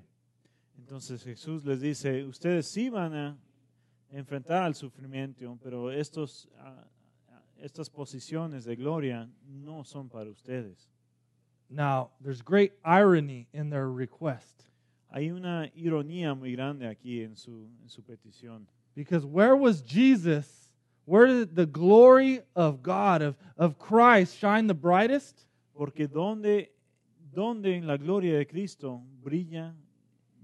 Entonces 0.79 1.23
Jesús 1.23 1.65
les 1.65 1.81
dice, 1.81 2.23
ustedes 2.23 2.67
sí 2.67 2.89
van 2.89 3.13
a 3.13 3.37
enfrentar 4.13 4.63
al 4.63 4.73
sufrimiento, 4.75 5.57
pero 5.61 5.89
estos, 5.89 6.47
ah, 6.59 6.85
ah, 7.29 7.41
estas 7.61 7.89
posiciones 7.89 8.63
de 8.63 8.75
gloria 8.75 9.27
no 9.47 9.83
son 9.83 10.07
para 10.07 10.29
ustedes. 10.29 10.87
Now, 11.69 12.11
there's 12.21 12.41
great 12.41 12.73
irony 12.85 13.47
in 13.51 13.71
their 13.71 13.89
request 13.89 14.65
Hay 15.09 15.31
una 15.31 15.71
ironía 15.73 16.35
muy 16.35 16.51
grande 16.51 16.87
aquí 16.87 17.21
en 17.21 17.35
su, 17.35 17.67
en 17.81 17.89
su 17.89 18.03
petición. 18.03 18.67
because 18.93 19.25
where 19.25 19.55
was 19.55 19.81
Jesus? 19.81 20.64
Where 21.05 21.27
did 21.27 21.55
the 21.55 21.65
glory 21.65 22.41
of 22.55 22.81
God, 22.81 23.21
of, 23.21 23.35
of 23.57 23.77
Christ, 23.77 24.37
shine 24.37 24.67
the 24.67 24.73
brightest? 24.73 25.45
Porque 25.77 26.07
donde, 26.11 26.69
donde 27.33 27.75
en 27.75 27.85
la 27.87 27.97
gloria 27.97 28.37
de 28.37 28.45
Cristo 28.45 29.01
brilla 29.23 29.73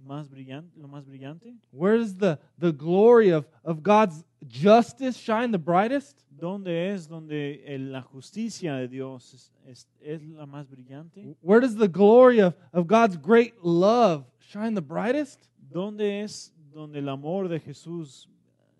más 0.05 0.29
brillante, 0.29 0.77
lo 0.79 0.87
más 0.87 1.05
brillante, 1.05 1.55
Where 1.71 1.97
does 1.97 2.15
the, 2.15 2.37
the 2.59 2.71
glory 2.71 3.29
of, 3.31 3.45
of 3.63 3.81
God's 3.81 4.23
justice 4.47 5.17
shine 5.17 5.51
the 5.51 5.57
brightest? 5.59 6.17
donde 6.37 6.91
es 6.91 7.07
donde 7.07 7.63
la 7.79 8.01
justicia 8.01 8.75
de 8.75 8.87
Dios 8.87 9.31
es, 9.33 9.51
es- 9.67 9.87
es 10.01 10.21
la 10.23 10.45
más 10.47 10.67
brillante, 10.69 11.35
Where 11.41 11.59
does 11.61 11.75
the 11.75 11.87
glory 11.87 12.39
of, 12.41 12.55
of 12.73 12.87
God's 12.87 13.15
great 13.17 13.63
love 13.63 14.25
shine 14.39 14.73
the 14.75 14.81
brightest? 14.81 15.47
donde 15.71 16.21
es 16.23 16.51
donde 16.73 16.99
el 16.99 17.09
amor 17.09 17.47
de 17.47 17.59
Jesús 17.59 18.27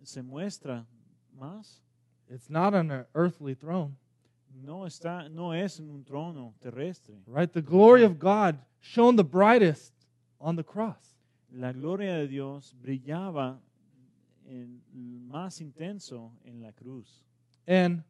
se 0.04 0.22
muestra 0.24 0.86
más. 1.42 1.80
It's 2.30 2.50
not 2.50 2.74
on 2.74 2.92
an 2.92 3.06
earthly 3.16 3.54
throne, 3.56 3.96
No 4.64 4.86
está, 4.86 5.30
no 5.30 5.52
es 5.52 5.80
en 5.80 5.90
un 5.90 6.04
trono 6.04 6.54
terrestre. 6.62 7.16
right? 7.26 7.52
The 7.52 7.62
glory 7.62 8.04
of 8.04 8.20
God 8.20 8.60
shone 8.80 9.16
the 9.16 9.24
brightest 9.24 9.94
on 10.40 10.56
the 10.56 10.64
cross. 10.64 11.16
La 11.54 11.72
gloria 11.74 12.20
de 12.20 12.28
Dios 12.28 12.74
brillaba 12.82 13.58
en, 14.50 14.82
más 15.30 15.60
intenso 15.62 16.32
en 16.46 16.62
la 16.62 16.72
cruz. 16.72 17.22
And 17.68 18.04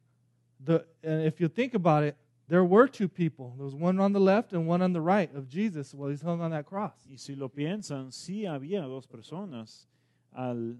the 0.63 0.85
and 1.03 1.25
if 1.25 1.39
you 1.39 1.47
think 1.47 1.73
about 1.73 2.03
it, 2.03 2.15
there 2.47 2.63
were 2.63 2.87
two 2.87 3.07
people. 3.07 3.53
There 3.57 3.65
was 3.65 3.75
one 3.75 3.99
on 3.99 4.11
the 4.13 4.19
left 4.19 4.53
and 4.53 4.67
one 4.67 4.81
on 4.81 4.93
the 4.93 5.01
right 5.01 5.33
of 5.35 5.47
Jesus 5.47 5.93
while 5.93 6.09
he's 6.09 6.21
hung 6.21 6.41
on 6.41 6.51
that 6.51 6.65
cross. 6.65 6.93
Y 7.09 7.15
si 7.17 7.35
lo 7.35 7.49
piensan, 7.49 8.11
sí 8.11 8.45
había 8.45 8.81
dos 8.81 9.07
personas 9.07 9.87
al, 10.35 10.75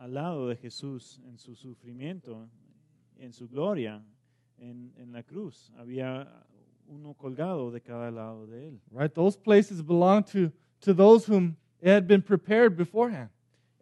al 0.00 0.14
lado 0.14 0.48
de 0.48 0.56
Jesús 0.56 1.20
en 1.26 1.38
su 1.38 1.54
sufrimiento, 1.54 2.48
en 3.18 3.32
su 3.32 3.48
gloria, 3.48 4.02
en, 4.58 4.92
en 4.96 5.12
la 5.12 5.22
cruz. 5.22 5.70
Había 5.76 6.26
uno 6.88 7.14
colgado 7.14 7.70
de 7.70 7.82
cada 7.82 8.10
lado 8.10 8.46
de 8.46 8.68
él. 8.68 8.80
Right? 8.90 9.12
Those 9.12 9.38
places 9.38 9.82
belong 9.82 10.24
to 10.32 10.50
to 10.80 10.94
those 10.94 11.26
whom 11.26 11.56
it 11.80 11.88
had 11.88 12.06
been 12.06 12.22
prepared 12.22 12.76
beforehand. 12.76 13.28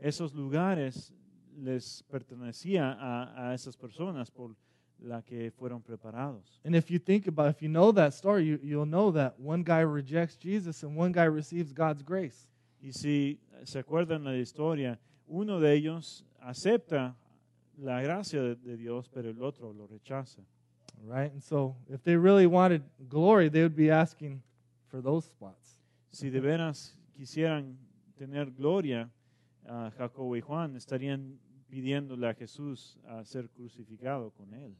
Esos 0.00 0.35
lugares 0.35 1.12
les 1.57 2.02
pertenecía 2.11 2.96
a, 2.98 3.50
a 3.50 3.54
esas 3.54 3.76
personas 3.76 4.31
por 4.31 4.57
la 5.00 5.22
que 5.22 5.52
fueron 5.52 5.81
preparados. 5.81 6.61
And 6.64 6.74
if 6.74 6.90
you 6.90 6.98
think 6.98 7.28
about 7.28 7.50
if 7.50 7.62
you 7.62 7.68
know 7.68 7.92
that 7.92 8.12
story, 8.12 8.44
you, 8.44 8.59
you'll 8.62 8.87
know 8.87 9.12
that 9.12 9.38
one 9.38 9.62
guy 9.62 9.81
rejects 9.81 10.37
Jesus 10.37 10.83
and 10.83 10.96
one 10.96 11.12
guy 11.12 11.24
receives 11.24 11.72
God's 11.72 12.02
grace. 12.02 12.48
Y 12.81 12.90
si 12.92 13.40
se 13.64 13.78
acuerdan 13.81 14.24
la 14.24 14.33
historia, 14.33 14.98
uno 15.28 15.60
de 15.60 15.74
ellos 15.74 16.24
acepta 16.40 17.16
la 17.76 18.00
gracia 18.02 18.42
de, 18.42 18.76
Dios, 18.76 19.08
pero 19.08 19.30
el 19.30 19.42
otro 19.42 19.72
lo 19.72 19.86
rechaza. 19.86 20.42
Right? 21.04 21.32
And 21.32 21.42
so 21.42 21.76
if 21.88 22.02
they 22.02 22.16
really 22.16 22.46
wanted 22.46 22.82
glory, 23.08 23.48
they 23.48 23.62
would 23.62 23.76
be 23.76 23.90
asking 23.90 24.42
for 24.88 25.00
those 25.00 25.26
spots. 25.26 25.78
Si 26.10 26.30
de 26.30 26.40
veras 26.40 26.96
quisieran 27.16 27.76
tener 28.16 28.50
gloria, 28.50 29.08
a 29.64 29.90
Jacobo 29.96 30.34
y 30.34 30.40
Juan 30.40 30.76
estarían 30.76 31.38
pidiéndole 31.68 32.28
a 32.28 32.34
Jesús 32.34 32.96
a 33.06 33.24
ser 33.24 33.48
crucificado 33.50 34.32
con 34.32 34.52
él. 34.54 34.74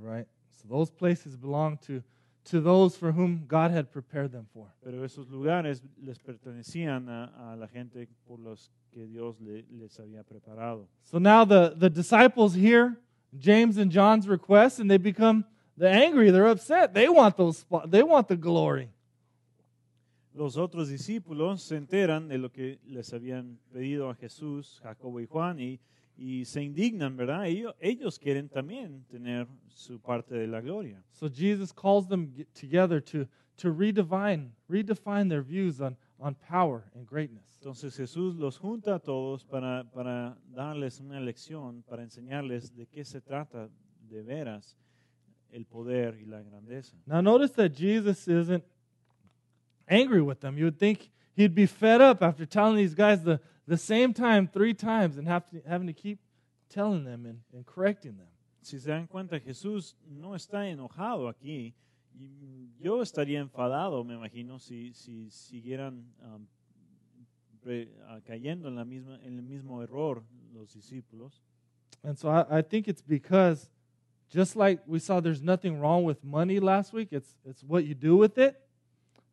Right? 0.00 0.26
So 0.50 0.66
those 0.68 0.90
places 0.90 1.36
belong 1.36 1.78
to 1.86 2.02
to 2.44 2.60
those 2.60 2.96
for 2.96 3.12
whom 3.12 3.44
God 3.46 3.70
had 3.70 3.90
prepared 3.90 4.32
them 4.32 4.46
for. 4.52 4.66
Pero 4.82 5.02
esos 5.04 5.28
lugares 5.28 5.82
les 6.02 6.18
pertenecían 6.18 7.08
a, 7.08 7.52
a 7.52 7.56
la 7.56 7.66
gente 7.66 8.08
por 8.26 8.38
los 8.38 8.70
que 8.92 9.06
Dios 9.06 9.36
le- 9.40 9.64
les 9.70 9.98
había 9.98 10.22
preparado. 10.22 10.86
So 11.02 11.18
now 11.18 11.44
the, 11.44 11.74
the 11.76 11.88
disciples 11.88 12.54
hear 12.54 12.98
James 13.38 13.78
and 13.78 13.90
John's 13.90 14.28
request 14.28 14.78
and 14.78 14.90
they 14.90 14.98
become 14.98 15.44
they're 15.76 15.92
angry, 15.92 16.30
they're 16.30 16.46
upset. 16.46 16.94
They 16.94 17.08
want 17.08 17.36
those 17.36 17.64
they 17.88 18.02
want 18.02 18.28
the 18.28 18.36
glory. 18.36 18.90
Los 20.34 20.56
otros 20.56 20.88
discípulos 20.88 21.62
se 21.62 21.76
enteran 21.76 22.28
de 22.28 22.38
lo 22.38 22.50
que 22.50 22.80
les 22.86 23.12
habían 23.12 23.58
pedido 23.72 24.10
a 24.10 24.16
Jesús, 24.16 24.80
Jacobo 24.82 25.20
y 25.20 25.26
Juan, 25.26 25.60
y, 25.60 25.78
y 26.16 26.44
se 26.44 26.62
indignan, 26.62 27.16
¿verdad? 27.16 27.46
Ellos, 27.46 27.74
ellos 27.80 28.18
quieren 28.18 28.48
también 28.48 29.04
tener 29.10 29.46
su 29.68 30.00
parte 30.00 30.34
de 30.34 30.46
la 30.46 30.60
gloria. 30.60 31.02
So 31.12 31.28
Jesus 31.28 31.72
calls 31.72 32.06
them 32.08 32.32
together 32.52 33.02
to 33.04 33.26
to 33.56 33.72
redefine 33.72 34.50
redefine 34.68 35.28
their 35.28 35.42
views 35.42 35.80
on, 35.80 35.96
on 36.18 36.34
power 36.34 36.84
and 36.94 37.06
greatness. 37.06 37.58
Entonces 37.60 37.96
Jesús 37.96 38.36
los 38.36 38.58
junta 38.58 38.96
a 38.96 38.98
todos 38.98 39.44
para, 39.44 39.84
para 39.92 40.36
darles 40.54 41.00
una 41.00 41.20
lección, 41.20 41.82
para 41.88 42.02
enseñarles 42.02 42.74
de 42.74 42.86
qué 42.86 43.04
se 43.04 43.20
trata 43.20 43.68
de 44.08 44.22
veras 44.22 44.76
el 45.52 45.64
poder 45.66 46.18
y 46.20 46.26
la 46.26 46.42
grandeza. 46.42 46.96
Now 47.06 47.20
notice 47.20 47.54
that 47.54 47.72
Jesus 47.72 48.26
isn't 48.26 48.64
angry 49.88 50.20
with 50.20 50.40
them. 50.40 50.58
You 50.58 50.64
would 50.66 50.78
think 50.78 51.10
he'd 51.36 51.54
be 51.54 51.66
fed 51.66 52.00
up 52.00 52.22
after 52.22 52.44
telling 52.44 52.76
these 52.76 52.94
guys 52.94 53.22
the, 53.22 53.40
the 53.66 53.76
same 53.76 54.12
time 54.12 54.48
three 54.48 54.74
times 54.74 55.16
and 55.16 55.26
have 55.26 55.48
to, 55.50 55.62
having 55.66 55.86
to 55.86 55.92
keep 55.92 56.18
telling 56.68 57.04
them 57.04 57.26
and, 57.26 57.40
and 57.52 57.66
correcting 57.66 58.16
them. 58.16 58.28
Si 58.62 58.78
se 58.78 58.90
dan 58.90 59.06
cuenta, 59.06 59.40
Jesús 59.40 59.94
no 60.08 60.34
está 60.34 60.68
enojado 60.68 61.28
aquí. 61.28 61.74
Y 62.16 62.70
yo 62.78 63.02
estaría 63.02 63.40
enfadado, 63.40 64.04
me 64.04 64.14
imagino, 64.14 64.58
si, 64.58 64.92
si 64.94 65.28
siguieran 65.30 66.04
um, 66.22 66.46
pre- 67.60 67.88
ah, 68.08 68.20
cayendo 68.24 68.68
en, 68.68 68.76
la 68.76 68.84
misma, 68.84 69.18
en 69.24 69.36
el 69.36 69.42
mismo 69.42 69.82
error 69.82 70.22
los 70.52 70.72
discípulos. 70.72 71.42
And 72.04 72.16
so 72.16 72.28
I, 72.28 72.58
I 72.58 72.62
think 72.62 72.86
it's 72.86 73.02
because 73.02 73.68
just 74.30 74.56
like 74.56 74.80
we 74.86 74.98
saw 74.98 75.20
there's 75.20 75.42
nothing 75.42 75.80
wrong 75.80 76.04
with 76.04 76.22
money 76.22 76.60
last 76.60 76.92
week, 76.92 77.08
it's, 77.10 77.36
it's 77.44 77.64
what 77.64 77.84
you 77.84 77.94
do 77.94 78.16
with 78.16 78.38
it. 78.38 78.60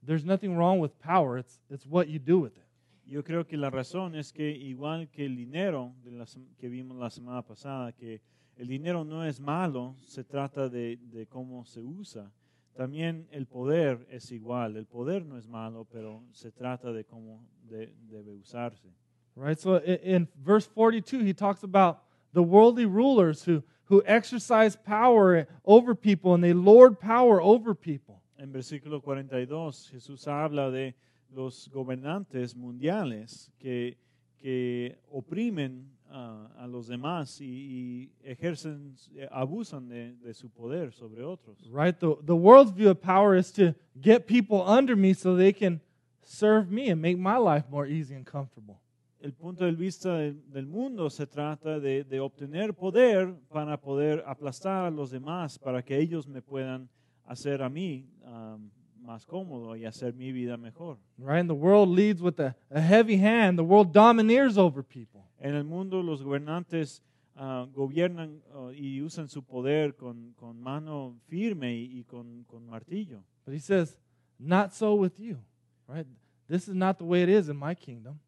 There's 0.04 0.26
nothing 0.26 0.58
wrong 0.58 0.80
with 0.80 1.00
power, 1.00 1.38
it's, 1.38 1.60
it's 1.70 1.86
what 1.86 2.08
you 2.08 2.18
do 2.18 2.40
with 2.40 2.58
it. 2.58 2.66
Yo 3.06 3.24
creo 3.24 3.46
que 3.46 3.58
la 3.58 3.70
razón 3.70 4.16
es 4.16 4.32
que 4.32 4.50
igual 4.52 5.10
que 5.10 5.26
el 5.26 5.36
dinero 5.36 5.94
de 6.04 6.24
que 6.58 6.70
vimos 6.70 6.98
la 6.98 7.10
semana 7.10 7.42
pasada, 7.42 7.92
que 7.92 8.22
el 8.58 8.68
dinero 8.68 9.04
no 9.04 9.26
es 9.26 9.40
malo, 9.40 9.96
se 10.02 10.24
trata 10.24 10.70
de, 10.70 10.98
de 10.98 11.26
cómo 11.28 11.66
se 11.66 11.82
usa. 11.82 12.32
También 12.74 13.28
el 13.32 13.48
poder 13.48 14.08
es 14.10 14.32
igual. 14.32 14.78
El 14.78 14.86
poder 14.86 15.26
no 15.26 15.38
es 15.38 15.48
malo, 15.48 15.86
pero 15.92 16.24
se 16.32 16.52
trata 16.52 16.92
de 16.94 17.04
cómo 17.04 17.44
de- 17.64 17.94
debe 18.10 18.34
usarse. 18.34 18.88
Right? 19.36 19.58
So 19.58 19.78
in, 19.84 20.00
in 20.04 20.28
verse 20.36 20.68
42, 20.68 21.26
he 21.26 21.34
talks 21.34 21.64
about 21.64 22.00
the 22.34 22.42
worldly 22.42 22.86
rulers 22.86 23.44
who, 23.44 23.64
who 23.90 24.02
exercise 24.06 24.78
power 24.78 25.48
over 25.66 25.96
people 25.96 26.34
and 26.34 26.44
they 26.44 26.54
lord 26.54 26.98
power 27.00 27.42
over 27.42 27.76
people. 27.76 28.22
En 28.38 28.52
versículo 28.52 29.02
42, 29.02 29.90
Jesús 29.92 30.28
habla 30.28 30.72
de 30.72 30.96
los 31.34 31.70
gobernantes 31.70 32.56
mundiales 32.56 33.52
que, 33.60 33.98
que 34.38 34.98
oprimen 35.10 35.90
ah, 36.10 36.50
a 36.58 36.68
los 36.68 36.88
demás 36.88 37.40
y, 37.42 37.46
y 37.46 38.12
ejercen, 38.24 38.96
eh, 39.16 39.28
abusan 39.32 39.88
de, 39.88 40.16
de 40.18 40.34
su 40.34 40.50
poder 40.50 40.92
sobre 40.92 41.24
otros. 41.24 41.58
Right? 41.72 41.98
The, 41.98 42.16
the 42.26 42.36
world's 42.36 42.72
view 42.72 42.90
of 42.90 43.02
power 43.02 43.36
is 43.36 43.52
to 43.54 43.74
get 44.00 44.28
people 44.28 44.62
under 44.66 44.96
me 44.96 45.14
so 45.14 45.36
they 45.36 45.54
can 45.54 45.82
serve 46.24 46.70
me 46.70 46.90
and 46.90 47.02
make 47.02 47.18
my 47.18 47.38
life 47.38 47.66
more 47.70 47.88
easy 47.88 48.16
and 48.16 48.26
comfortable. 48.26 48.80
El 49.24 49.34
punto 49.34 49.66
de 49.66 49.72
vista 49.74 50.18
del, 50.18 50.42
del 50.52 50.66
mundo 50.66 51.08
se 51.10 51.28
trata 51.28 51.80
de, 51.80 52.04
de 52.04 52.20
obtener 52.20 52.74
poder 52.74 53.32
para 53.50 53.78
poder 53.78 54.24
aplastar 54.26 54.86
a 54.86 54.90
los 54.90 55.12
demás, 55.12 55.60
para 55.60 55.84
que 55.84 55.96
ellos 55.96 56.28
me 56.28 56.42
puedan 56.42 56.90
hacer 57.26 57.62
a 57.62 57.70
mí 57.70 58.10
um, 58.26 58.72
más 59.02 59.26
cómodo 59.26 59.76
y 59.76 59.86
hacer 59.86 60.14
mi 60.14 60.32
vida 60.32 60.58
mejor. 60.58 60.98
Right? 61.18 61.40
And 61.40 61.50
the 61.50 61.56
world 61.56 61.90
leads 61.90 62.22
with 62.22 62.40
a, 62.40 62.56
a 62.70 62.82
heavy 62.82 63.18
hand. 63.18 63.58
The 63.58 63.64
world 63.64 63.92
domineers 63.92 64.58
over 64.58 64.84
people. 64.84 65.22
En 65.40 65.56
el 65.56 65.64
mundo 65.64 66.02
los 66.02 66.22
gobernantes 66.22 67.02
ah, 67.36 67.68
gobiernan 67.74 68.42
ah, 68.54 68.72
y 68.74 69.02
usan 69.02 69.28
su 69.28 69.44
poder 69.44 69.96
con, 69.96 70.34
con 70.36 70.62
mano 70.62 71.16
firme 71.28 71.76
y, 71.76 72.00
y 72.00 72.04
con, 72.04 72.44
con 72.46 72.66
martillo. 72.68 73.24
But 73.46 73.54
he 73.54 73.60
says, 73.60 73.98
not 74.40 74.74
so 74.74 74.96
with 74.96 75.20
you. 75.20 75.40
Right? 75.88 76.06
This 76.48 76.68
is 76.68 76.76
not 76.76 76.98
the 76.98 77.06
way 77.06 77.24
it 77.24 77.30
is 77.30 77.50
in 77.50 77.58
my 77.58 77.76
kingdom. 77.76 78.20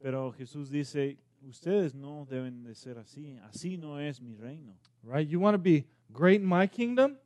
Pero 0.00 0.32
Jesús 0.32 0.70
dice, 0.70 1.16
ustedes 1.48 1.94
no 1.94 2.26
deben 2.28 2.64
de 2.64 2.74
ser 2.74 2.98
así, 2.98 3.38
así 3.48 3.78
no 3.78 3.98
es 3.98 4.20
mi 4.20 4.34
reino. 4.34 4.74
Right? 5.02 5.26
You 5.26 5.40
want 5.40 5.54
to 5.54 5.58
be 5.58 5.86
great 6.12 6.40
in 6.40 6.46
my 6.46 6.66
kingdom? 6.66 7.16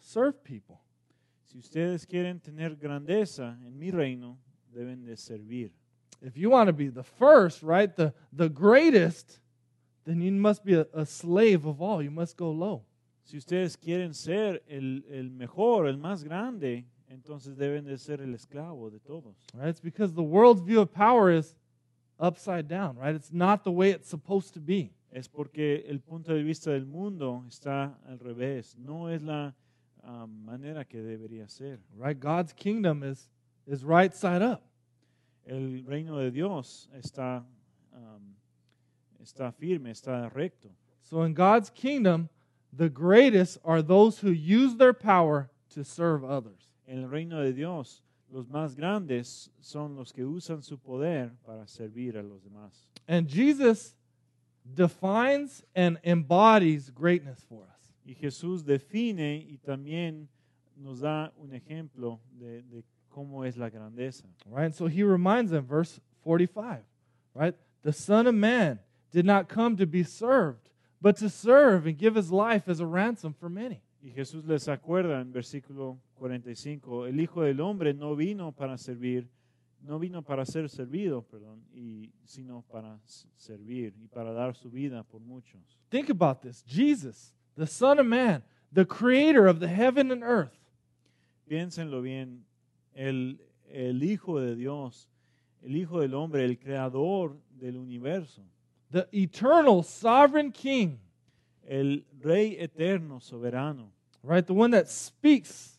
Serve 0.00 0.42
people. 0.44 0.80
Si 1.46 1.58
ustedes 1.58 2.04
quieren 2.04 2.40
tener 2.40 2.76
grandeza 2.76 3.56
en 3.64 3.78
mi 3.78 3.90
reino, 3.90 4.36
deben 4.72 5.04
de 5.04 5.16
servir. 5.16 5.72
If 6.20 6.36
you 6.36 6.50
want 6.50 6.68
to 6.68 6.72
be 6.72 6.88
the 6.88 7.04
first, 7.04 7.62
right, 7.62 7.94
the, 7.94 8.12
the 8.32 8.48
greatest, 8.48 9.38
then 10.04 10.20
you 10.20 10.32
must 10.32 10.64
be 10.64 10.74
a, 10.74 10.86
a 10.92 11.06
slave 11.06 11.66
of 11.66 11.80
all. 11.80 12.02
You 12.02 12.10
must 12.10 12.36
go 12.36 12.50
low. 12.50 12.84
Si 13.24 13.36
ustedes 13.36 13.76
quieren 13.76 14.14
ser 14.14 14.62
el, 14.68 15.02
el 15.10 15.30
mejor, 15.30 15.86
el 15.86 15.98
más 15.98 16.24
grande, 16.24 16.84
entonces 17.08 17.56
deben 17.56 17.84
de 17.84 17.96
ser 17.98 18.20
el 18.20 18.34
esclavo 18.34 18.90
de 18.90 18.98
todos. 18.98 19.36
Right? 19.54 19.68
It's 19.68 19.80
because 19.80 20.14
the 20.14 20.22
world's 20.22 20.62
view 20.62 20.80
of 20.80 20.92
power 20.92 21.30
is 21.30 21.54
upside 22.18 22.66
down, 22.68 22.96
right? 22.96 23.14
It's 23.14 23.32
not 23.32 23.62
the 23.62 23.72
way 23.72 23.90
it's 23.90 24.08
supposed 24.08 24.54
to 24.54 24.60
be. 24.60 24.92
Es 25.12 25.28
porque 25.28 25.84
el 25.88 26.00
punto 26.00 26.34
de 26.34 26.42
vista 26.42 26.70
del 26.70 26.86
mundo 26.86 27.44
está 27.48 27.94
al 28.08 28.18
revés. 28.18 28.76
No 28.76 29.08
es 29.08 29.22
la 29.22 29.54
manera 30.06 30.84
que 30.84 31.02
debería 31.02 31.48
ser. 31.48 31.78
Right? 31.96 32.18
God's 32.18 32.52
kingdom 32.52 33.02
is 33.02 33.28
is 33.66 33.84
right 33.84 34.14
side 34.14 34.42
up. 34.42 34.62
El 35.46 35.82
reino 35.86 36.18
de 36.18 36.30
Dios 36.30 36.88
está, 36.96 37.44
um, 37.94 38.34
está 39.22 39.52
firme, 39.52 39.90
está 39.90 40.32
recto. 40.34 40.70
So 41.02 41.22
in 41.22 41.34
God's 41.34 41.70
kingdom, 41.70 42.28
the 42.72 42.88
greatest 42.88 43.58
are 43.64 43.82
those 43.82 44.18
who 44.18 44.30
use 44.30 44.76
their 44.76 44.92
power 44.92 45.50
to 45.70 45.84
serve 45.84 46.24
others. 46.24 46.72
En 46.88 47.02
el 47.02 47.08
reino 47.08 47.42
de 47.42 47.52
Dios, 47.52 48.02
los 48.32 48.46
más 48.48 48.76
grandes 48.76 49.48
son 49.60 49.96
los 49.96 50.12
que 50.12 50.24
usan 50.24 50.62
su 50.62 50.76
poder 50.78 51.30
para 51.44 51.66
servir 51.66 52.16
a 52.16 52.22
los 52.22 52.42
demás. 52.42 52.86
And 53.06 53.28
Jesus 53.28 53.94
defines 54.74 55.62
and 55.74 55.98
embodies 56.02 56.90
greatness 56.90 57.44
for 57.48 57.62
us. 57.62 57.75
Y 58.06 58.14
Jesús 58.14 58.64
define 58.64 59.36
y 59.36 59.58
también 59.58 60.28
nos 60.76 61.00
da 61.00 61.32
un 61.36 61.52
ejemplo 61.52 62.20
de, 62.30 62.62
de 62.62 62.84
cómo 63.08 63.44
es 63.44 63.56
la 63.56 63.68
grandeza. 63.68 64.26
Right? 64.46 64.72
So 64.72 64.86
he 64.86 65.02
reminds 65.02 65.50
them, 65.50 65.66
verse 65.66 66.00
45, 66.22 66.84
right? 67.34 67.54
The 67.82 67.92
Son 67.92 68.26
of 68.26 68.34
Man 68.34 68.78
did 69.10 69.24
not 69.24 69.48
come 69.48 69.76
to 69.76 69.86
be 69.86 70.04
served, 70.04 70.70
but 71.00 71.16
to 71.16 71.28
serve 71.28 71.86
and 71.86 71.98
give 71.98 72.14
his 72.14 72.30
life 72.30 72.68
as 72.68 72.80
a 72.80 72.86
ransom 72.86 73.32
for 73.32 73.48
many. 73.48 73.80
Y 74.02 74.10
Jesús 74.10 74.44
les 74.46 74.68
acuerda 74.68 75.20
en 75.20 75.32
versículo 75.32 75.98
45, 76.14 77.06
el 77.06 77.20
Hijo 77.20 77.42
del 77.42 77.60
Hombre 77.60 77.92
no 77.92 78.14
vino 78.14 78.52
para 78.52 78.76
servir, 78.78 79.28
no 79.82 79.98
vino 79.98 80.22
para 80.22 80.44
ser 80.44 80.68
servido, 80.68 81.22
perdón, 81.22 81.64
y, 81.74 82.12
sino 82.24 82.62
para 82.62 83.00
servir 83.36 83.94
y 84.00 84.08
para 84.08 84.32
dar 84.32 84.54
su 84.54 84.70
vida 84.70 85.02
por 85.02 85.20
muchos. 85.20 85.60
Think 85.88 86.10
about 86.10 86.40
this 86.40 86.64
Jesus, 86.66 87.34
the 87.56 87.66
Son 87.66 87.98
of 87.98 88.06
Man, 88.06 88.42
the 88.72 88.84
creator 88.84 89.46
of 89.46 89.60
the 89.60 89.68
heaven 89.68 90.10
and 90.10 90.22
earth, 90.22 90.56
Piénsenlo 91.50 92.02
bien, 92.02 92.42
el, 92.96 93.36
el 93.72 94.02
Hijo 94.02 94.40
de 94.40 94.56
Dios, 94.56 95.06
el 95.64 95.76
Hijo 95.76 96.00
del 96.00 96.14
Hombre, 96.14 96.44
el 96.44 96.56
Creador 96.56 97.36
del 97.60 97.76
universo, 97.76 98.42
the 98.90 99.06
eternal 99.12 99.82
sovereign 99.82 100.50
King, 100.52 100.98
el 101.68 102.02
Rey 102.22 102.56
eterno, 102.58 103.20
soberano, 103.20 103.86
right? 104.22 104.46
The 104.46 104.54
one 104.54 104.72
that 104.72 104.88
speaks 104.88 105.78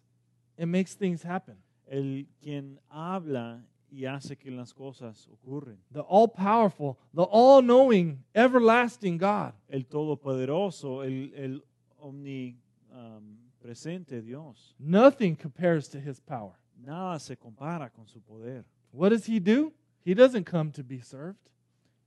and 0.57 0.71
makes 0.71 0.93
things 0.93 1.23
happen, 1.23 1.57
el 1.89 2.23
quien 2.41 2.79
habla 2.89 3.59
y 3.97 4.05
hace 4.05 4.37
que 4.37 4.51
las 4.51 4.73
cosas 4.73 5.27
ocurren, 5.27 5.79
the 5.91 6.01
all 6.01 6.27
powerful, 6.27 6.97
the 7.15 7.23
all 7.23 7.63
knowing, 7.63 8.23
everlasting 8.35 9.17
God. 9.17 9.53
el 9.69 9.85
Todopoderoso, 9.85 11.03
el, 11.03 11.33
el 11.35 11.63
omnipresente 11.99 14.19
um, 14.19 14.23
Dios. 14.23 14.75
Nothing 14.77 15.35
compares 15.35 15.89
to 15.89 15.99
his 15.99 16.19
power. 16.19 16.53
Nada 16.79 17.19
se 17.19 17.35
compara 17.35 17.91
con 17.91 18.07
su 18.07 18.19
poder. 18.19 18.63
What 18.91 19.09
does 19.09 19.25
he 19.25 19.39
do? 19.39 19.73
He 20.05 20.13
doesn't 20.13 20.45
come 20.45 20.71
to 20.73 20.83
be 20.83 21.01
served, 21.01 21.39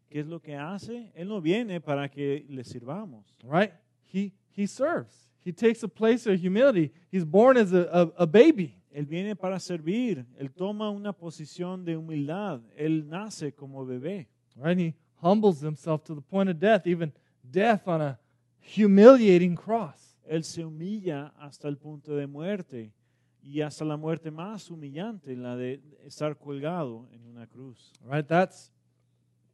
¿Qué 0.08 0.20
es 0.20 0.26
lo 0.26 0.40
que 0.40 0.54
hace? 0.54 1.10
Él 1.16 1.28
no 1.28 1.40
viene 1.40 1.80
para 1.80 2.08
que 2.08 2.46
le 2.48 2.62
sirvamos. 2.62 3.24
right? 3.44 3.72
He, 4.04 4.32
he 4.56 4.66
serves. 4.66 5.28
He 5.44 5.52
takes 5.52 5.82
a 5.82 5.88
place 5.88 6.26
of 6.26 6.40
humility. 6.40 6.92
He's 7.10 7.24
born 7.24 7.56
as 7.56 7.72
a, 7.72 7.88
a, 7.92 8.22
a 8.22 8.26
baby. 8.26 8.79
Él 8.90 9.06
viene 9.06 9.36
para 9.36 9.58
servir. 9.60 10.26
Él 10.36 10.50
toma 10.50 10.90
una 10.90 11.12
posición 11.12 11.84
de 11.84 11.96
humildad. 11.96 12.60
Él 12.76 13.08
nace 13.08 13.52
como 13.52 13.86
bebé. 13.86 14.28
Right? 14.56 14.78
He 14.78 14.94
humbles 15.22 15.62
himself 15.62 16.02
to 16.04 16.14
the 16.14 16.20
point 16.20 16.50
of 16.50 16.58
death, 16.58 16.86
even 16.86 17.12
death 17.42 17.86
on 17.86 18.00
a 18.00 18.18
humiliating 18.76 19.54
cross. 19.54 20.16
Él 20.26 20.44
se 20.44 20.64
humilla 20.64 21.32
hasta 21.38 21.68
el 21.68 21.76
punto 21.76 22.14
de 22.14 22.26
muerte 22.26 22.92
y 23.42 23.62
hasta 23.62 23.84
la 23.84 23.96
muerte 23.96 24.30
más 24.30 24.70
humillante, 24.70 25.34
la 25.36 25.56
de 25.56 25.80
estar 26.04 26.36
colgado 26.36 27.08
en 27.12 27.24
una 27.26 27.46
cruz. 27.46 27.92
Right? 28.04 28.26
That's 28.26 28.70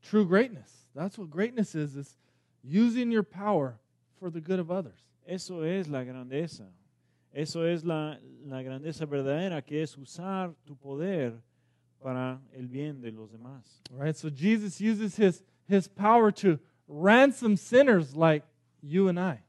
true 0.02 0.26
greatness. 0.26 0.86
That's 0.94 1.18
what 1.18 1.30
greatness 1.30 1.74
is, 1.74 1.94
is 1.94 2.18
using 2.62 3.10
your 3.10 3.22
power 3.22 3.78
for 4.18 4.30
the 4.30 4.40
good 4.40 4.58
of 4.58 4.70
others. 4.70 4.98
Eso 5.26 5.62
es 5.62 5.88
la 5.88 6.04
grandeza. 6.04 6.68
Eso 7.36 7.66
es 7.66 7.84
la, 7.84 8.18
la 8.46 8.62
grandeza 8.62 9.04
verdadera, 9.04 9.60
que 9.60 9.82
es 9.82 9.98
usar 9.98 10.54
tu 10.64 10.74
poder 10.74 11.34
para 12.02 12.40
el 12.52 12.66
bien 12.66 13.02
de 13.02 13.12
los 13.12 13.30
demás. 13.30 13.82
Right? 13.90 14.16
So 14.16 14.30
Jesus 14.30 14.80
uses 14.80 15.16
his, 15.16 15.44
his 15.68 15.86
power 15.86 16.32
to 16.32 16.58
ransom 16.88 17.58
sinners 17.58 18.16
like 18.16 18.42
you 18.80 19.08
and 19.08 19.20
I. 19.20 19.42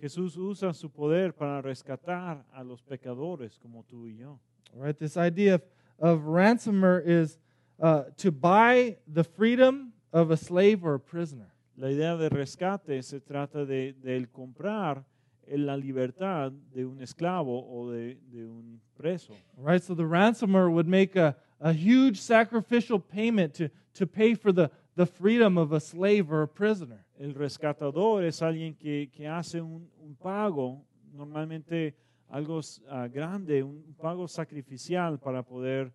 Jesús 0.00 0.36
usa 0.36 0.72
su 0.72 0.88
poder 0.88 1.32
para 1.32 1.60
rescatar 1.60 2.44
a 2.54 2.62
los 2.62 2.80
pecadores 2.82 3.58
como 3.58 3.82
tú 3.82 4.06
y 4.06 4.16
yo. 4.20 4.38
Right? 4.72 4.96
This 4.96 5.16
idea 5.16 5.54
of, 5.54 5.62
of 5.98 6.26
ransomer 6.26 7.02
is 7.04 7.38
uh, 7.80 8.04
to 8.18 8.30
buy 8.30 8.98
the 9.12 9.24
freedom 9.24 9.92
of 10.12 10.30
a 10.30 10.36
slave 10.36 10.84
or 10.84 10.94
a 10.94 11.00
prisoner. 11.00 11.52
La 11.76 11.88
idea 11.88 12.16
de 12.16 12.28
rescate 12.28 13.02
se 13.02 13.18
trata 13.18 13.66
de, 13.66 14.28
comprar 14.32 15.04
en 15.48 15.66
la 15.66 15.76
libertad 15.76 16.52
de 16.74 16.84
un 16.84 17.00
esclavo 17.00 17.66
o 17.68 17.90
de, 17.90 18.16
de 18.32 18.46
un 18.46 18.80
preso. 18.96 19.34
Right? 19.56 19.82
So 19.82 19.94
the 19.94 20.06
ransomer 20.06 20.70
would 20.70 20.86
make 20.88 21.16
a, 21.16 21.36
a 21.60 21.72
huge 21.72 22.20
sacrificial 22.20 22.98
payment 22.98 23.54
to, 23.54 23.68
to 23.94 24.06
pay 24.06 24.34
for 24.34 24.52
the, 24.52 24.70
the 24.96 25.06
freedom 25.06 25.58
of 25.58 25.72
a 25.72 25.80
slave 25.80 26.30
or 26.32 26.42
a 26.42 26.48
prisoner. 26.48 27.04
El 27.20 27.32
rescatador 27.34 28.24
es 28.24 28.40
alguien 28.42 28.74
que, 28.74 29.08
que 29.12 29.26
hace 29.26 29.60
un, 29.60 29.88
un 30.02 30.16
pago, 30.16 30.84
normalmente 31.16 31.94
algo 32.28 32.60
ah, 32.90 33.06
grande, 33.06 33.62
un 33.62 33.94
pago 34.00 34.26
sacrificial 34.26 35.18
para 35.18 35.42
poder 35.42 35.92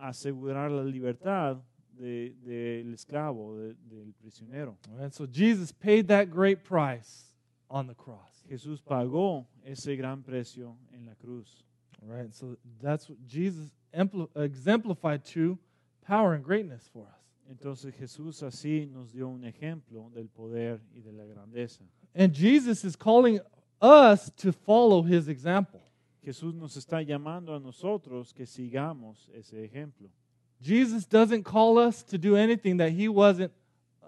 asegurar 0.00 0.70
la 0.70 0.82
libertad 0.84 1.58
de- 1.98 2.34
del 2.42 2.94
esclavo, 2.94 3.56
de- 3.56 3.74
del 3.90 4.14
prisionero. 4.14 4.78
Right? 4.98 5.12
So 5.12 5.26
Jesus 5.26 5.72
paid 5.72 6.08
that 6.08 6.30
great 6.30 6.64
price 6.64 7.31
on 7.72 7.86
the 7.86 7.94
cross. 7.94 8.44
Jesús 8.48 8.82
pagó 8.82 9.46
ese 9.64 9.96
gran 9.96 10.22
precio 10.22 10.76
en 10.94 11.06
la 11.06 11.14
cruz. 11.14 11.64
Right? 12.04 12.34
So 12.34 12.56
that's 12.82 13.08
what 13.08 13.18
Jesus 13.26 13.70
exemplified 14.36 15.24
true 15.24 15.58
power 16.06 16.34
and 16.34 16.44
greatness 16.44 16.88
for 16.92 17.06
us. 17.06 17.22
Entonces 17.50 17.94
Jesús 17.94 18.42
así 18.42 18.86
nos 18.86 19.12
dio 19.12 19.28
un 19.28 19.44
ejemplo 19.44 20.10
del 20.14 20.28
poder 20.28 20.80
y 20.94 21.00
de 21.00 21.12
la 21.12 21.24
grandeza. 21.24 21.82
And 22.14 22.34
Jesus 22.34 22.84
is 22.84 22.94
calling 22.94 23.40
us 23.80 24.30
to 24.36 24.52
follow 24.52 25.02
his 25.02 25.28
example. 25.28 25.80
Jesús 26.24 26.54
nos 26.54 26.76
está 26.76 27.02
llamando 27.02 27.54
a 27.54 27.58
nosotros 27.58 28.32
que 28.32 28.46
sigamos 28.46 29.28
ese 29.34 29.64
ejemplo. 29.64 30.08
Jesus 30.60 31.04
doesn't 31.06 31.42
call 31.44 31.78
us 31.78 32.04
to 32.04 32.18
do 32.18 32.36
anything 32.36 32.76
that 32.76 32.92
he 32.92 33.08
wasn't 33.08 33.52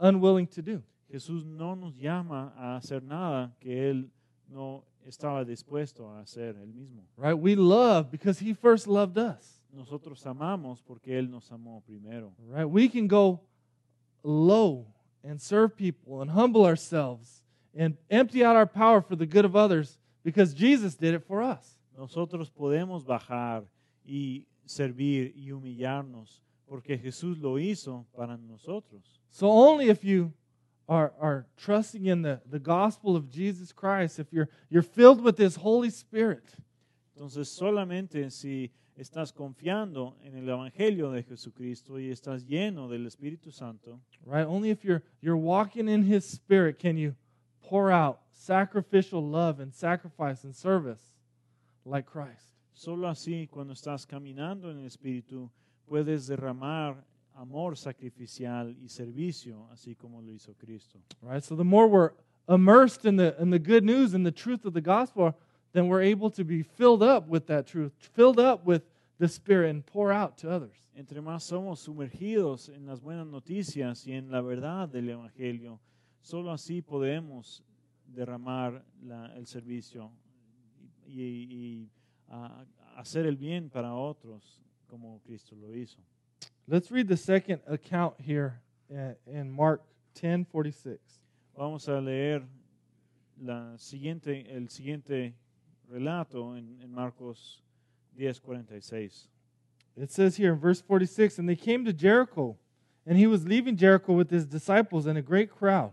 unwilling 0.00 0.46
to 0.48 0.62
do. 0.62 0.83
Jesús 1.11 1.45
no 1.45 1.77
nos 1.77 1.97
llama 1.97 2.53
a 2.57 2.77
hacer 2.77 3.03
nada 3.03 3.55
que 3.61 3.90
Él 3.90 4.11
no 4.49 4.85
estaba 5.05 5.45
dispuesto 5.45 6.09
a 6.09 6.21
hacer 6.21 6.57
Él 6.57 6.73
mismo. 6.73 7.07
Right? 7.17 7.38
We 7.38 7.57
love 7.57 8.11
because 8.11 8.38
he 8.38 8.55
first 8.55 8.87
loved 8.87 9.19
us. 9.19 9.61
nosotros 9.75 10.25
amamos 10.27 10.83
porque 10.83 11.19
Él 11.19 11.31
nos 11.31 11.51
amó 11.51 11.83
primero. 11.85 12.33
Right? 12.49 12.69
We 12.69 12.88
can 12.88 13.07
go 13.07 13.40
low 14.23 14.87
and 15.23 15.40
serve 15.40 15.77
people 15.77 16.23
and 16.23 16.31
humble 16.31 16.64
ourselves 16.64 17.43
and 17.75 17.97
empty 18.11 18.45
out 18.45 18.57
our 18.57 18.67
power 18.67 19.01
for 19.01 19.17
the 19.17 19.27
good 19.27 19.45
of 19.45 19.57
others 19.57 19.99
because 20.23 20.55
Jesus 20.55 20.95
did 20.95 21.14
it 21.14 21.25
for 21.27 21.43
us. 21.43 21.77
Nosotros 21.97 22.51
podemos 22.51 23.05
bajar 23.05 23.64
y 24.05 24.47
servir 24.64 25.33
y 25.37 25.51
humillarnos 25.51 26.40
porque 26.67 26.99
Jesús 26.99 27.38
lo 27.38 27.59
hizo 27.59 28.07
para 28.17 28.37
nosotros. 28.37 29.21
So 29.31 29.51
only 29.51 29.88
if 29.88 30.05
you 30.05 30.33
are, 30.88 31.12
are 31.20 31.47
trusting 31.57 32.07
in 32.07 32.23
the, 32.23 32.40
the 32.51 32.59
gospel 32.59 33.16
of 33.16 33.31
Jesus 33.31 33.73
Christ, 33.73 34.18
if 34.18 34.33
you're, 34.33 34.49
you're 34.68 34.83
filled 34.83 35.23
with 35.23 35.37
this 35.37 35.57
Holy 35.57 35.90
Spirit, 35.90 36.44
Entonces 37.16 37.49
solamente 37.49 38.31
si 38.31 38.73
estás 38.99 39.33
confiando 39.33 40.16
en 40.25 40.37
el 40.37 40.49
Evangelio 40.49 41.11
de 41.12 41.23
Jesucristo 41.23 41.99
y 41.99 42.11
estás 42.11 42.44
lleno 42.44 42.88
del 42.88 43.07
Espíritu 43.07 43.53
Santo, 43.53 44.01
right? 44.27 44.47
Only 44.47 44.70
if 44.70 44.85
you're, 44.85 45.03
you're 45.20 45.37
walking 45.37 45.88
in 45.88 46.03
His 46.03 46.25
Spirit 46.25 46.79
can 46.79 46.97
you 46.97 47.14
pour 47.62 47.90
out 47.90 48.20
sacrificial 48.31 49.23
love 49.23 49.61
and 49.61 49.73
sacrifice 49.73 50.44
and 50.44 50.55
service 50.55 51.12
like 51.85 52.07
Christ. 52.07 52.55
solo 52.75 53.09
así 53.09 53.49
cuando 53.49 53.73
estás 53.73 54.05
caminando 54.07 54.70
en 54.70 54.79
el 54.81 54.87
Espíritu 54.87 55.51
puedes 55.87 56.27
derramar 56.27 57.05
amor 57.35 57.77
sacrificial 57.77 58.77
y 58.83 58.88
servicio, 58.88 59.68
así 59.73 59.94
como 59.97 60.20
lo 60.23 60.31
hizo 60.33 60.55
Cristo. 60.57 60.99
right? 61.23 61.42
So 61.42 61.57
the 61.57 61.64
more 61.64 61.87
we're 61.88 62.12
immersed 62.49 63.05
in 63.05 63.16
the 63.16 63.35
in 63.40 63.51
the 63.51 63.59
good 63.59 63.85
news 63.85 64.14
and 64.14 64.25
the 64.25 64.33
truth 64.33 64.64
of 64.64 64.73
the 64.75 64.81
gospel, 64.81 65.35
then 65.73 65.88
we're 65.88 66.03
able 66.03 66.31
to 66.31 66.44
be 66.44 66.62
filled 66.62 67.03
up 67.03 67.27
with 67.29 67.47
that 67.47 67.66
truth, 67.66 67.92
filled 68.12 68.38
up 68.38 68.64
with 68.64 68.83
the 69.18 69.29
Spirit, 69.29 69.70
and 69.70 69.85
pour 69.87 70.12
out 70.12 70.37
to 70.38 70.51
others. 70.51 70.77
Entre 70.97 71.20
más 71.20 71.42
somos 71.42 71.81
sumergidos 71.81 72.68
en 72.68 72.87
las 72.87 73.01
buenas 73.01 73.27
noticias 73.27 74.07
y 74.07 74.12
en 74.12 74.31
la 74.31 74.40
verdad 74.40 74.88
del 74.88 75.09
Evangelio, 75.09 75.81
solo 76.20 76.53
así 76.53 76.83
podemos 76.83 77.64
derramar 78.07 78.85
la- 79.03 79.35
el 79.37 79.47
servicio 79.47 80.11
y, 81.07 81.23
y, 81.23 81.90
ah, 82.29 82.64
hacer 82.97 83.27
el 83.27 83.37
bien 83.37 83.70
para 83.70 83.92
otros 83.94 84.61
como 84.87 85.20
Cristo 85.23 85.57
lo 85.57 85.75
hizo. 85.75 85.99
Let's 86.66 86.90
read 86.90 87.09
the 87.09 87.16
second 87.18 87.61
account 87.66 88.14
here 88.18 88.62
in 89.27 89.50
Mark 89.50 89.83
10:46. 90.14 90.96
Vamos 91.59 91.87
a 91.88 92.00
leer 92.00 92.42
la 93.38 93.77
siguiente, 93.77 94.46
el 94.50 94.68
siguiente 94.68 95.35
relato 95.92 96.57
en, 96.57 96.79
en 96.83 96.90
Marcos 96.90 97.61
10:46. 98.18 99.27
It 99.94 100.11
says 100.11 100.37
here 100.37 100.55
in 100.55 100.59
verse 100.59 100.81
46, 100.81 101.38
and 101.38 101.46
they 101.46 101.55
came 101.55 101.85
to 101.85 101.92
Jericho, 101.92 102.57
and 103.07 103.18
he 103.18 103.27
was 103.27 103.46
leaving 103.46 103.77
Jericho 103.77 104.14
with 104.14 104.31
his 104.31 104.46
disciples 104.46 105.05
and 105.05 105.18
a 105.18 105.22
great 105.22 105.50
crowd. 105.50 105.92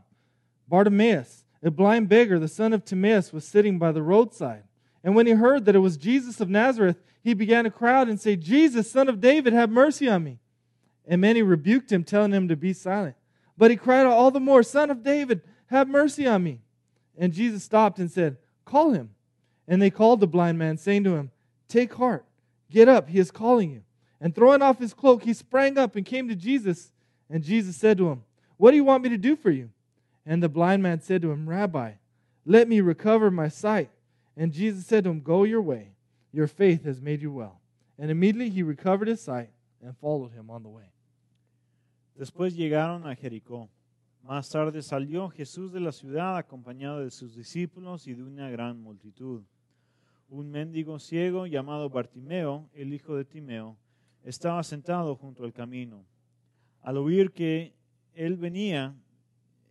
Bartimaeus, 0.70 1.44
a 1.62 1.70
blind 1.70 2.08
beggar, 2.08 2.40
the 2.40 2.48
son 2.48 2.72
of 2.72 2.86
Timaeus, 2.86 3.34
was 3.34 3.46
sitting 3.46 3.78
by 3.78 3.92
the 3.92 4.02
roadside. 4.02 4.64
And 5.04 5.16
when 5.16 5.28
he 5.28 5.34
heard 5.34 5.66
that 5.66 5.76
it 5.76 5.80
was 5.80 5.98
Jesus 5.98 6.40
of 6.40 6.50
Nazareth, 6.50 7.04
he 7.22 7.34
began 7.34 7.66
to 7.66 7.70
cry 7.70 8.00
out 8.00 8.08
and 8.08 8.22
say, 8.22 8.38
Jesus, 8.38 8.90
son 8.90 9.10
of 9.10 9.20
David, 9.20 9.52
have 9.52 9.70
mercy 9.70 10.08
on 10.08 10.24
me. 10.24 10.40
And 11.12 11.20
many 11.20 11.42
rebuked 11.42 11.92
him, 11.92 12.06
telling 12.06 12.32
him 12.32 12.48
to 12.48 12.56
be 12.56 12.72
silent. 12.72 13.18
But 13.58 13.70
he 13.70 13.76
cried 13.76 14.06
out 14.06 14.14
all 14.14 14.32
the 14.32 14.40
more, 14.40 14.64
Son 14.64 14.90
of 14.90 15.04
David, 15.04 15.42
have 15.66 15.90
mercy 15.90 16.26
on 16.26 16.42
me. 16.42 16.62
And 17.18 17.34
Jesus 17.34 17.66
stopped 17.66 18.00
and 18.00 18.10
said, 18.10 18.38
Call 18.64 18.92
him. 18.92 19.10
And 19.68 19.82
they 19.82 19.90
called 19.90 20.22
the 20.22 20.28
blind 20.28 20.58
man, 20.58 20.78
saying 20.78 21.04
to 21.04 21.16
him, 21.16 21.32
Take 21.68 21.96
heart, 21.96 22.24
get 22.70 22.88
up, 22.88 23.10
he 23.10 23.20
is 23.20 23.30
calling 23.30 23.72
you. 23.72 23.82
And 24.22 24.34
throwing 24.34 24.62
off 24.62 24.80
his 24.80 24.94
cloak, 24.94 25.24
he 25.24 25.34
sprang 25.34 25.78
up 25.78 25.98
and 25.98 26.06
came 26.06 26.30
to 26.30 26.36
Jesus. 26.36 26.94
And 27.30 27.44
Jesus 27.44 27.76
said 27.76 27.98
to 27.98 28.08
him, 28.10 28.24
What 28.56 28.72
do 28.72 28.78
you 28.78 28.86
want 28.86 29.04
me 29.04 29.10
to 29.10 29.18
do 29.18 29.36
for 29.36 29.52
you? 29.52 29.70
And 30.26 30.42
the 30.42 30.48
blind 30.48 30.82
man 30.82 31.02
said 31.02 31.22
to 31.24 31.32
him, 31.32 31.50
Rabbi, 31.50 31.92
let 32.46 32.70
me 32.70 32.80
recover 32.80 33.30
my 33.30 33.50
sight. 33.50 33.90
And 34.38 34.54
Jesus 34.54 34.86
said 34.86 35.04
to 35.04 35.10
him, 35.10 35.20
Go 35.20 35.44
your 35.44 35.62
way, 35.62 35.90
your 36.32 36.48
faith 36.48 36.86
has 36.86 37.02
made 37.02 37.22
you 37.22 37.34
well. 37.34 37.60
And 38.00 38.10
immediately 38.10 38.50
he 38.50 38.64
recovered 38.64 39.10
his 39.10 39.22
sight 39.22 39.50
and 39.84 39.98
followed 39.98 40.32
him 40.32 40.50
on 40.50 40.64
the 40.64 40.70
way. 40.70 40.86
Después 42.22 42.56
llegaron 42.56 43.08
a 43.08 43.16
Jericó. 43.16 43.68
Más 44.22 44.48
tarde 44.48 44.84
salió 44.84 45.28
Jesús 45.30 45.74
de 45.74 45.80
la 45.80 45.92
ciudad 45.92 46.38
acompañado 46.38 47.00
de 47.00 47.10
sus 47.10 47.36
discípulos 47.36 48.06
y 48.06 48.14
de 48.14 48.22
una 48.22 48.48
gran 48.52 48.80
multitud. 48.80 49.42
Un 50.30 50.52
mendigo 50.52 51.00
ciego 51.00 51.48
llamado 51.48 51.90
Bartimeo, 51.90 52.70
el 52.76 52.94
hijo 52.94 53.16
de 53.16 53.26
Timeo, 53.26 53.76
estaba 54.24 54.62
sentado 54.62 55.16
junto 55.16 55.44
al 55.44 55.52
camino. 55.52 56.06
Al 56.84 56.98
oír 56.98 57.32
que 57.32 57.74
él 58.14 58.38
venía, 58.38 58.94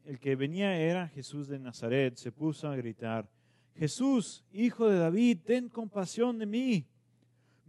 el 0.05 0.19
que 0.19 0.35
venía 0.35 0.77
era 0.77 1.07
Jesús 1.07 1.47
de 1.47 1.61
Nazaret, 1.61 2.17
se 2.17 2.33
puso 2.33 2.67
a 2.67 2.75
gritar, 2.75 3.31
Jesús, 3.77 4.45
hijo 4.53 4.89
de 4.89 4.99
David, 4.99 5.39
ten 5.45 5.69
compasión 5.69 6.37
de 6.41 6.47
mí. 6.47 6.85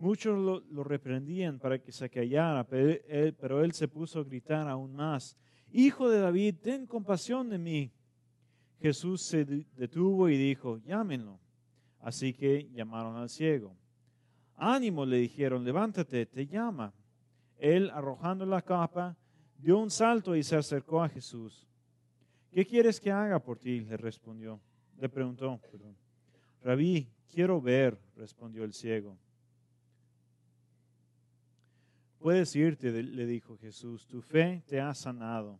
Muchos 0.01 0.65
lo, 0.71 0.83
reprendían 0.83 1.59
para 1.59 1.77
que 1.77 1.91
se 1.91 2.09
callara, 2.09 2.63
pero 2.67 3.63
él, 3.63 3.71
se 3.71 3.87
puso 3.87 4.19
a 4.19 4.23
gritar 4.23 4.67
aún 4.67 4.95
más, 4.95 5.37
Hijo 5.73 6.09
de 6.09 6.19
David, 6.19 6.55
ten 6.59 6.87
compasión 6.87 7.47
de 7.49 7.59
mí. 7.59 7.91
Jesús 8.81 9.21
se 9.21 9.45
de- 9.45 9.67
detuvo 9.77 10.27
y 10.27 10.35
dijo, 10.35 10.79
llámenlo. 10.79 11.39
Así 11.99 12.33
que 12.33 12.67
llamaron 12.71 13.15
al 13.15 13.29
ciego. 13.29 13.77
Ánimo, 14.55 15.05
le 15.05 15.17
dijeron, 15.17 15.63
levántate, 15.63 16.25
te 16.25 16.47
llama. 16.47 16.91
Él, 17.57 17.91
arrojando 17.91 18.43
la 18.45 18.63
capa, 18.63 19.15
dio 19.59 19.77
un 19.77 19.91
salto 19.91 20.35
y 20.35 20.41
se 20.41 20.55
acercó 20.55 21.03
a 21.03 21.09
Jesús. 21.09 21.67
¿Qué 22.51 22.65
quieres 22.65 22.99
que 22.99 23.11
haga 23.11 23.37
por 23.37 23.59
ti? 23.59 23.81
Le 23.81 23.97
respondió. 23.97 24.59
Le 24.97 25.07
preguntó, 25.07 25.57
perdón. 25.71 25.95
Rabí, 26.63 27.07
quiero 27.31 27.61
ver, 27.61 27.97
respondió 28.15 28.63
el 28.63 28.73
ciego. 28.73 29.15
Puedes 32.21 32.55
irte, 32.55 32.91
le 32.91 33.25
dijo 33.25 33.57
Jesús, 33.57 34.05
tu 34.05 34.21
fe 34.21 34.61
te 34.67 34.79
ha 34.79 34.93
sanado. 34.93 35.59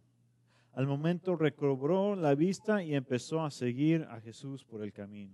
Al 0.73 0.85
momento 0.85 1.35
recobró 1.35 2.15
la 2.15 2.35
vista 2.35 2.83
y 2.83 2.93
empezó 2.93 3.43
a 3.43 3.49
seguir 3.49 4.07
a 4.11 4.21
Jesús 4.21 4.63
por 4.63 4.83
el 4.83 4.93
camino. 4.93 5.33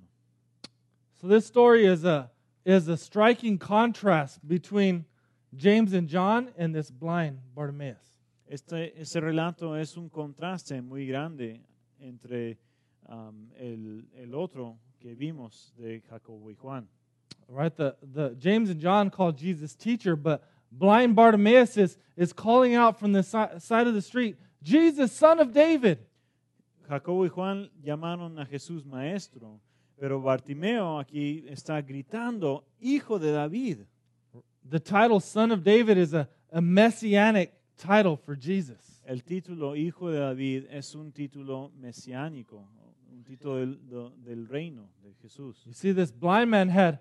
So 1.16 1.28
this 1.28 1.46
story 1.46 1.86
is 1.86 2.06
a 2.06 2.32
is 2.63 2.88
a 2.88 2.96
striking 2.96 3.58
contrast 3.58 4.40
between 4.48 5.06
James 5.54 5.94
and 5.94 6.08
John 6.08 6.50
and 6.58 6.74
this 6.74 6.90
blind 6.90 7.40
Bartimaeus. 7.54 8.18
Este, 8.50 8.94
ese 8.98 9.20
relato 9.20 9.76
es 9.76 9.98
un 9.98 10.10
contraste 10.10 10.82
muy 10.82 11.06
grande 11.08 11.62
entre 12.00 12.58
um, 13.10 13.50
el, 13.58 14.06
el 14.16 14.34
otro 14.34 14.78
que 15.00 15.13
vimos 15.13 15.74
de 15.78 16.02
Jacobo 16.10 16.50
y 16.50 16.56
Juan. 16.56 16.88
Right? 17.50 17.76
The 17.76 17.96
the 18.02 18.36
James 18.40 18.70
and 18.70 18.80
John 18.80 19.10
called 19.10 19.38
Jesus 19.38 19.76
teacher, 19.76 20.16
but 20.16 20.44
blind 20.71 21.15
Bartimaeus 21.15 21.77
is, 21.77 21.97
is 22.15 22.34
calling 22.34 22.75
out 22.75 22.99
from 22.99 23.13
the 23.13 23.23
si- 23.23 23.60
side 23.60 23.88
of 23.88 23.93
the 23.93 24.01
street, 24.01 24.38
Jesus, 24.62 25.12
son 25.12 25.39
of 25.39 25.53
David. 25.53 25.99
Jacobo 26.89 27.23
y 27.23 27.30
Juan 27.30 27.69
llamaron 27.84 28.39
a 28.39 28.45
Jesús 28.45 28.86
maestro, 28.86 29.60
pero 29.99 30.21
Bartimeo 30.21 30.99
aquí 30.99 31.45
está 31.49 31.82
gritando, 31.82 32.63
hijo 32.80 33.19
de 33.19 33.32
David. 33.32 33.86
The 34.69 34.80
title 34.80 35.19
son 35.19 35.51
of 35.51 35.63
David 35.63 35.97
is 35.97 36.13
a, 36.13 36.27
a 36.51 36.62
messianic 36.62 37.53
title 37.77 38.17
for 38.17 38.36
Jesus. 38.36 39.01
El 39.06 39.23
título 39.23 39.75
hijo 39.75 40.10
de 40.10 40.19
David 40.19 40.65
es 40.69 40.93
un 40.95 41.12
título 41.12 41.71
mesiánico, 41.80 42.67
un 43.12 43.23
título 43.23 43.56
del, 43.56 43.80
del 44.23 44.47
reino 44.47 44.89
de 45.03 45.13
Jesús. 45.21 45.63
You 45.65 45.73
see, 45.73 45.93
this 45.93 46.12
blind 46.12 46.49
man 46.49 46.69
had 46.69 46.99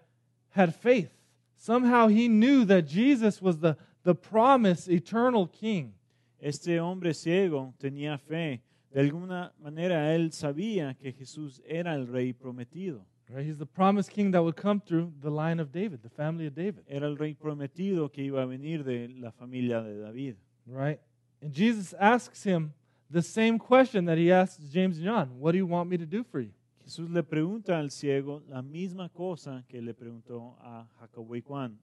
had 0.50 0.74
faith. 0.74 1.11
Somehow 1.57 2.09
he 2.09 2.29
knew 2.29 2.64
that 2.66 2.87
Jesus 2.87 3.40
was 3.40 3.59
the, 3.59 3.77
the 4.05 4.14
promised 4.14 4.88
eternal 4.88 5.47
king. 5.47 5.95
Este 6.40 6.79
hombre 6.79 7.12
ciego 7.14 7.75
tenía 7.81 8.21
fe. 8.21 8.61
De 8.92 9.00
alguna 9.00 9.52
manera 9.61 10.15
él 10.15 10.33
sabía 10.33 10.96
que 10.98 11.13
Jesús 11.13 11.61
era 11.67 11.94
el 11.94 12.07
rey 12.07 12.33
prometido. 12.33 13.04
Right? 13.29 13.44
He's 13.44 13.59
the 13.59 13.67
promised 13.67 14.11
king 14.11 14.31
that 14.31 14.42
would 14.42 14.57
come 14.57 14.81
through 14.81 15.13
the 15.21 15.31
line 15.31 15.59
of 15.59 15.73
David, 15.73 16.02
the 16.02 16.09
family 16.09 16.46
of 16.46 16.54
David. 16.54 16.85
Era 16.88 17.07
el 17.07 17.17
rey 17.17 17.35
prometido 17.35 18.13
que 18.13 18.23
iba 18.23 18.42
a 18.42 18.46
venir 18.46 18.85
de 18.85 19.09
la 19.21 19.33
familia 19.33 19.83
de 19.83 20.00
David. 20.00 20.37
Right? 20.67 21.00
And 21.42 21.52
Jesus 21.52 21.92
asks 21.98 22.44
him 22.44 22.73
the 23.11 23.23
same 23.23 23.59
question 23.59 24.04
that 24.04 24.19
he 24.19 24.31
asked 24.31 24.61
James 24.73 24.98
and 24.98 25.07
John 25.07 25.38
What 25.38 25.52
do 25.52 25.59
you 25.59 25.67
want 25.67 25.90
me 25.90 25.96
to 25.96 26.07
do 26.07 26.23
for 26.25 26.40
you? 26.40 26.52
Jesús 26.87 27.11
le 27.11 27.25
pregunta 27.25 27.81
al 27.81 27.91
ciego 27.91 28.45
la 28.49 28.63
misma 28.63 29.09
cosa 29.09 29.65
que 29.67 29.83
le 29.83 29.93
preguntó 29.93 30.57
a 30.61 30.87
Jacobo 31.01 31.35
y 31.35 31.41
Juan. 31.41 31.77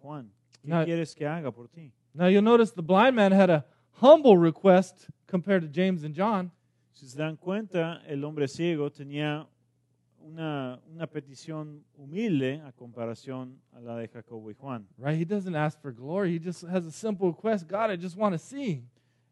Juan, 0.00 0.32
¿qué 0.64 0.84
quieres 0.84 1.14
que 1.14 1.24
haga 1.28 1.52
por 1.52 1.68
ti? 1.68 1.92
Now 2.12 2.26
you'll 2.26 2.42
notice 2.42 2.72
the 2.74 2.82
blind 2.82 3.14
man 3.14 3.30
had 3.30 3.50
a 3.50 3.64
humble 4.02 4.36
request 4.36 5.08
compared 5.28 5.62
to 5.62 5.68
James 5.72 6.02
and 6.02 6.12
John. 6.12 6.50
Si 6.92 7.06
se 7.06 7.16
dan 7.16 7.36
cuenta, 7.36 8.02
el 8.08 8.24
hombre 8.24 8.48
ciego 8.48 8.90
tenía 8.90 9.46
una, 10.20 10.80
una 10.92 11.06
petición 11.06 11.84
humilde 11.96 12.60
a 12.66 12.72
comparación 12.72 13.60
a 13.72 13.80
la 13.80 13.96
de 13.96 14.08
Jacobo 14.08 14.50
y 14.50 14.54
Juan. 14.54 14.88
right? 14.98 15.16
He 15.16 15.24
doesn't 15.24 15.54
ask 15.54 15.80
for 15.80 15.92
glory. 15.92 16.32
He 16.32 16.40
just 16.40 16.64
has 16.64 16.84
a 16.84 16.90
simple 16.90 17.28
request 17.28 17.68
God, 17.68 17.92
I 17.92 17.96
just 17.96 18.16
want 18.16 18.32
to 18.32 18.38
see. 18.40 18.82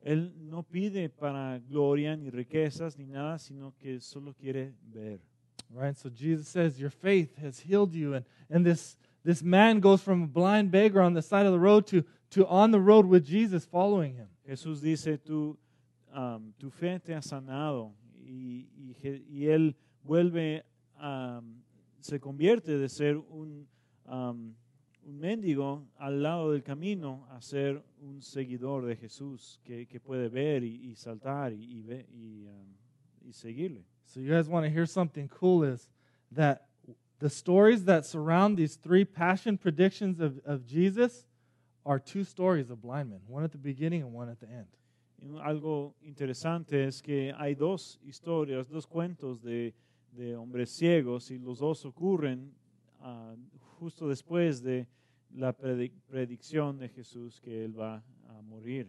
Él 0.07 0.33
no 0.39 0.63
pide 0.63 1.09
para 1.09 1.59
gloria 1.59 2.17
ni 2.17 2.31
riquezas 2.31 2.97
ni 2.97 3.07
nada, 3.07 3.41
sino 3.41 3.75
que 3.77 4.01
solo 4.01 4.33
quiere 4.35 4.73
ver. 4.95 5.19
Right? 5.69 5.97
So 5.97 6.09
Jesus 6.09 6.47
says, 6.47 6.79
Your 6.79 6.91
faith 6.91 7.37
has 7.39 7.59
healed 7.59 7.93
you. 7.93 8.15
And, 8.15 8.25
and 8.49 8.65
this, 8.65 8.97
this 9.25 9.43
man 9.43 9.81
goes 9.81 10.01
from 10.01 10.23
a 10.23 10.27
blind 10.29 10.71
beggar 10.71 11.01
on 11.03 11.15
the 11.15 11.23
side 11.23 11.45
of 11.45 11.53
the 11.53 11.59
road 11.59 11.89
to, 11.89 12.05
to 12.31 12.47
on 12.47 12.71
the 12.71 12.79
road 12.79 13.05
with 13.05 13.27
Jesus 13.27 13.65
following 13.65 14.15
him. 14.15 14.29
Jesús 14.49 14.81
dice, 14.81 15.19
tu, 15.25 15.59
um, 16.15 16.55
tu 16.57 16.71
fe 16.71 17.01
te 17.01 17.13
ha 17.13 17.21
sanado 17.21 17.93
y, 18.25 18.69
y 18.79 19.23
y 19.29 19.47
él 19.47 19.75
vuelve 20.05 20.65
a, 21.01 21.43
se 22.01 22.21
convierte 22.21 22.79
de 22.79 22.89
ser 22.89 23.17
un, 23.17 23.67
um, 24.07 24.55
un 25.07 25.19
mendigo 25.21 25.87
al 25.99 26.21
lado 26.23 26.51
del 26.53 26.63
camino 26.63 27.27
a 27.31 27.41
ser 27.41 27.81
un 28.03 28.21
seguidor 28.21 28.85
de 28.85 28.97
Jesús 28.97 29.61
que, 29.65 29.87
que 29.87 30.01
puede 30.01 30.29
ver 30.29 30.65
y, 30.65 30.91
y 30.91 30.97
saltar 30.97 31.53
y, 31.53 31.63
y, 31.79 31.83
ve- 31.83 32.07
y, 32.13 32.47
um, 32.49 32.75
y 33.25 33.33
seguirle. 33.33 33.85
So 34.05 34.21
you 34.21 34.29
guys 34.33 34.49
want 34.49 34.65
to 34.67 34.71
hear 34.71 34.87
something 34.87 35.29
cool 35.29 35.63
is 35.65 35.89
that 36.33 36.67
the 37.19 37.31
stories 37.31 37.85
that 37.85 38.05
surround 38.05 38.57
these 38.59 38.77
three 38.77 39.05
passion 39.05 39.57
predictions 39.57 40.21
of, 40.21 40.41
of 40.45 40.67
Jesus 40.67 41.25
are 41.85 42.01
two 42.01 42.25
stories 42.25 42.69
of 42.71 42.81
blind 42.83 43.09
men, 43.11 43.21
one 43.29 43.45
at 43.45 43.53
the 43.53 43.59
beginning 43.59 44.03
and 44.03 44.13
one 44.13 44.29
at 44.29 44.41
the 44.41 44.49
end. 44.49 44.67
Y 45.23 45.29
algo 45.41 45.95
interesante 46.03 46.85
es 46.85 47.01
que 47.01 47.33
hay 47.39 47.55
dos 47.55 47.99
historias, 48.05 48.69
dos 48.69 48.87
cuentos 48.87 49.41
de, 49.41 49.73
de 50.13 50.35
hombres 50.37 50.71
ciegos 50.71 51.31
y 51.31 51.39
los 51.39 51.61
dos 51.61 51.85
ocurren 51.85 52.53
ah, 53.01 53.35
justo 53.79 54.09
después 54.09 54.63
de 54.63 54.87
la 55.35 55.53
predi- 55.53 55.93
predicción 56.09 56.79
de 56.79 56.89
Jesús 56.89 57.41
que 57.41 57.65
él 57.65 57.79
va 57.79 58.03
a 58.29 58.43
morir. 58.43 58.89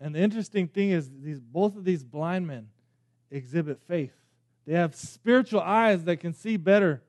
And 0.00 0.14
the 0.14 0.22
interesting 0.22 0.68
thing 0.68 0.90
is 0.90 1.10
these 1.22 1.40
both 1.40 1.76
of 1.76 1.84
these 1.84 2.04
blind 2.04 2.46
men 2.46 2.68
exhibit 3.30 3.80
faith. 3.86 4.12
They 4.66 4.74
have 4.74 4.94
spiritual 4.94 5.62
eyes 5.62 6.04
that 6.04 6.18
can 6.18 6.32
see 6.32 6.56
better 6.56 7.02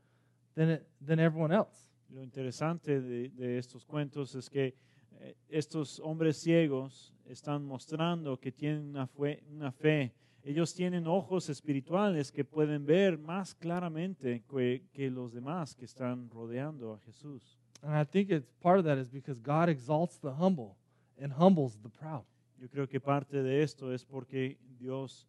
than 0.56 0.70
it, 0.70 0.88
than 1.02 1.20
everyone 1.20 1.52
else. 1.52 1.92
Lo 2.14 2.22
interesante 2.22 3.02
de, 3.02 3.30
de 3.30 3.58
estos 3.58 3.84
cuentos 3.86 4.36
es 4.36 4.50
que 4.50 4.76
eh, 5.20 5.36
estos 5.50 6.00
hombres 6.00 6.38
ciegos 6.38 7.14
están 7.28 7.66
mostrando 7.66 8.38
que 8.40 8.52
tienen 8.52 8.90
una 8.90 9.08
fe, 9.08 9.42
una 9.52 9.72
fe. 9.72 10.14
Ellos 10.46 10.76
tienen 10.76 11.08
ojos 11.08 11.50
espirituales 11.50 12.32
que 12.32 12.46
pueden 12.46 12.86
ver 12.86 13.18
más 13.18 13.56
claramente 13.56 14.44
que, 14.48 14.84
que 14.94 15.10
los 15.10 15.34
demás 15.34 15.74
que 15.74 15.86
están 15.86 16.30
rodeando 16.30 16.94
a 16.94 17.00
Jesús. 17.00 17.58
And 17.82 17.96
I 17.96 18.06
think 18.06 18.30
it's 18.30 18.54
part 18.62 18.78
of 18.78 18.86
that 18.86 19.00
is 19.00 19.10
because 19.10 19.42
God 19.42 19.70
exalts 19.70 20.20
the 20.20 20.32
humble 20.40 20.78
and 21.20 21.34
humbles 21.34 21.80
the 21.82 21.90
proud. 21.90 22.26
Yo 22.60 22.68
creo 22.70 22.88
que 22.88 23.00
parte 23.00 23.42
de 23.42 23.64
esto 23.64 23.92
es 23.92 24.06
porque 24.06 24.60
Dios, 24.80 25.28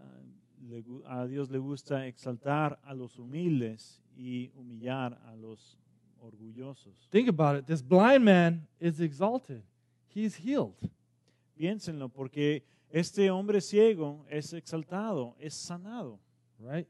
ah, 0.00 0.04
le 0.68 0.84
a 1.06 1.26
Dios 1.26 1.50
le 1.50 1.58
gusta 1.58 2.08
exaltar 2.08 2.80
a 2.82 2.94
los 2.94 3.16
humildes 3.16 4.02
y 4.16 4.50
humillar 4.56 5.20
a 5.26 5.36
los 5.36 5.78
orgullosos. 6.20 7.08
Think 7.10 7.28
about 7.28 7.60
it. 7.60 7.66
This 7.66 7.80
blind 7.80 8.24
man 8.24 8.66
is 8.80 9.00
exalted. 9.00 9.62
He's 10.12 10.36
healed. 10.36 10.74
Piénsenlo, 11.56 12.08
porque 12.08 12.64
este 12.90 13.30
hombre 13.30 13.60
ciego 13.60 14.24
es 14.30 14.52
exaltado, 14.52 15.34
es 15.38 15.54
sanado. 15.54 16.18
right? 16.60 16.86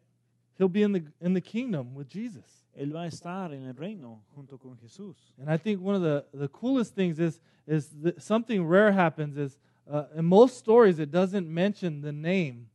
He'll 0.58 0.68
be 0.68 0.82
in 0.82 0.92
the 0.92 1.04
in 1.20 1.34
the 1.34 1.40
kingdom 1.40 1.94
with 1.94 2.08
Jesus. 2.08 2.64
Él 2.76 2.92
va 2.92 3.02
a 3.02 3.06
estar 3.08 3.52
en 3.52 3.64
el 3.64 3.74
reino 3.74 4.22
junto 4.34 4.58
con 4.58 4.76
Jesús. 4.76 5.16
And 5.38 5.50
I 5.50 5.56
think 5.56 5.80
one 5.80 5.94
of 5.94 6.02
the, 6.02 6.24
the 6.32 6.48
coolest 6.48 6.94
things 6.94 7.18
is 7.18 7.40
is 7.66 7.88
that 8.02 8.22
something 8.22 8.64
rare 8.64 8.92
happens 8.92 9.36
is 9.36 9.58
uh, 9.90 10.04
in 10.16 10.24
most 10.24 10.58
stories 10.58 10.98
it 10.98 11.10
doesn't 11.10 11.48
mention 11.48 12.00
the 12.00 12.12
name 12.12 12.68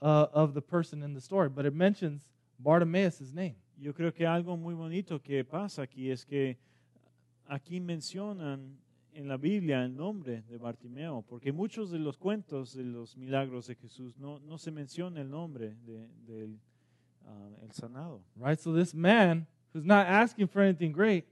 uh, 0.00 0.26
of 0.32 0.54
the 0.54 0.62
person 0.62 1.02
in 1.02 1.14
the 1.14 1.20
story, 1.20 1.48
but 1.48 1.66
it 1.66 1.74
mentions 1.74 2.22
Bartimaeus' 2.58 3.32
name. 3.32 3.56
Yo 3.80 3.92
creo 3.92 4.12
que 4.14 4.26
algo 4.26 4.56
muy 4.56 4.74
bonito 4.74 5.18
que 5.22 5.44
pasa 5.44 5.82
aquí 5.82 6.10
es 6.10 6.24
que 6.24 6.56
aquí 7.50 7.80
mencionan 7.80 8.76
en 9.18 9.26
la 9.26 9.36
Biblia 9.36 9.84
el 9.84 9.96
nombre 9.96 10.42
de 10.48 10.58
Bartimeo, 10.58 11.22
porque 11.28 11.52
muchos 11.52 11.90
de 11.90 11.98
los 11.98 12.16
cuentos 12.16 12.74
de 12.74 12.84
los 12.84 13.16
milagros 13.16 13.66
de 13.66 13.74
Jesús 13.74 14.16
no, 14.16 14.38
no 14.40 14.58
se 14.58 14.70
menciona 14.70 15.20
el 15.20 15.28
nombre 15.28 15.74
de- 15.84 16.08
del 16.26 16.58
ah, 17.26 17.50
el 17.62 17.72
sanado. 17.72 18.22
Right? 18.36 18.58
So 18.60 18.72
this 18.72 18.94
man 18.94 19.46
who's 19.74 19.84
not 19.84 20.06
asking 20.06 20.46
for 20.48 20.62
anything 20.62 20.92
great 20.92 21.24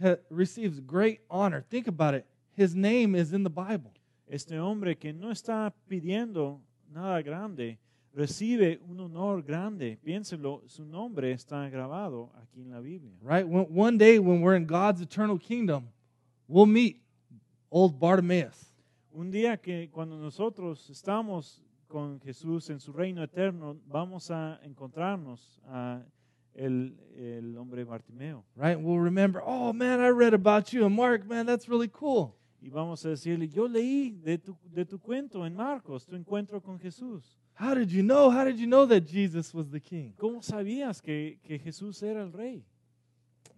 ha- 0.00 0.16
receives 0.30 0.80
great 0.80 1.20
honor. 1.28 1.62
Think 1.68 1.88
about 1.88 2.14
it. 2.14 2.24
His 2.56 2.74
name 2.74 3.14
is 3.14 3.32
in 3.32 3.42
the 3.44 3.50
Bible. 3.50 3.92
Este 4.26 4.58
hombre 4.58 4.96
que 4.96 5.12
no 5.12 5.30
está 5.30 5.72
pidiendo 5.88 6.60
nada 6.90 7.20
grande, 7.22 7.78
recibe 8.14 8.80
un 8.88 8.98
honor 8.98 9.42
grande. 9.42 9.98
Piénselo, 10.02 10.62
su 10.66 10.84
nombre 10.84 11.32
está 11.32 11.68
grabado 11.68 12.30
aquí 12.42 12.62
en 12.62 12.70
la 12.70 12.80
Biblia. 12.80 13.12
Right? 13.22 13.46
One 13.46 13.98
day 13.98 14.18
when 14.18 14.40
we're 14.40 14.56
in 14.56 14.66
God's 14.66 15.00
eternal 15.02 15.38
kingdom, 15.38 15.88
we'll 16.48 16.66
meet 16.66 17.02
old 17.70 17.98
Bartimaeus. 17.98 18.74
Un 19.12 19.30
día 19.30 19.56
que 19.56 19.88
cuando 19.90 20.16
nosotros 20.16 20.88
estamos 20.90 21.64
con 21.88 22.20
Jesús 22.20 22.70
en 22.70 22.78
su 22.78 22.92
reino 22.92 23.22
eterno, 23.22 23.80
vamos 23.86 24.30
a 24.30 24.60
encontrarnos 24.62 25.60
a 25.66 26.02
el, 26.54 26.96
el 27.16 27.56
hombre 27.56 27.84
Bartimeo. 27.84 28.44
right? 28.56 28.78
We'll 28.78 29.00
remember, 29.00 29.42
oh 29.44 29.72
man, 29.72 30.00
I 30.00 30.08
read 30.10 30.34
about 30.34 30.72
you 30.72 30.84
and 30.84 30.94
Mark, 30.94 31.26
man, 31.26 31.46
that's 31.46 31.68
really 31.68 31.88
cool. 31.88 32.36
Y 32.62 32.68
vamos 32.68 33.04
a 33.06 33.08
decirle, 33.08 33.48
yo 33.48 33.66
leí 33.66 34.10
de 34.22 34.38
tu, 34.38 34.56
de 34.70 34.84
tu 34.84 34.98
cuento 34.98 35.46
en 35.46 35.54
Marcos, 35.56 36.04
tu 36.04 36.14
encuentro 36.14 36.60
con 36.60 36.78
Jesús. 36.78 37.38
How 37.54 37.74
did 37.74 37.90
you 37.90 38.02
know? 38.02 38.30
How 38.30 38.44
did 38.44 38.58
you 38.58 38.66
know 38.66 38.86
that 38.86 39.06
Jesus 39.06 39.54
was 39.54 39.70
the 39.70 39.80
king? 39.80 40.12
¿Cómo 40.18 40.42
sabías 40.42 41.00
que, 41.02 41.38
que 41.42 41.58
Jesús 41.58 42.02
era 42.02 42.22
el 42.22 42.32
rey? 42.32 42.64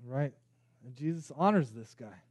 Right? 0.04 0.34
And 0.84 0.96
Jesus 0.96 1.32
honors 1.36 1.70
this 1.70 1.94
guy. 1.94 2.22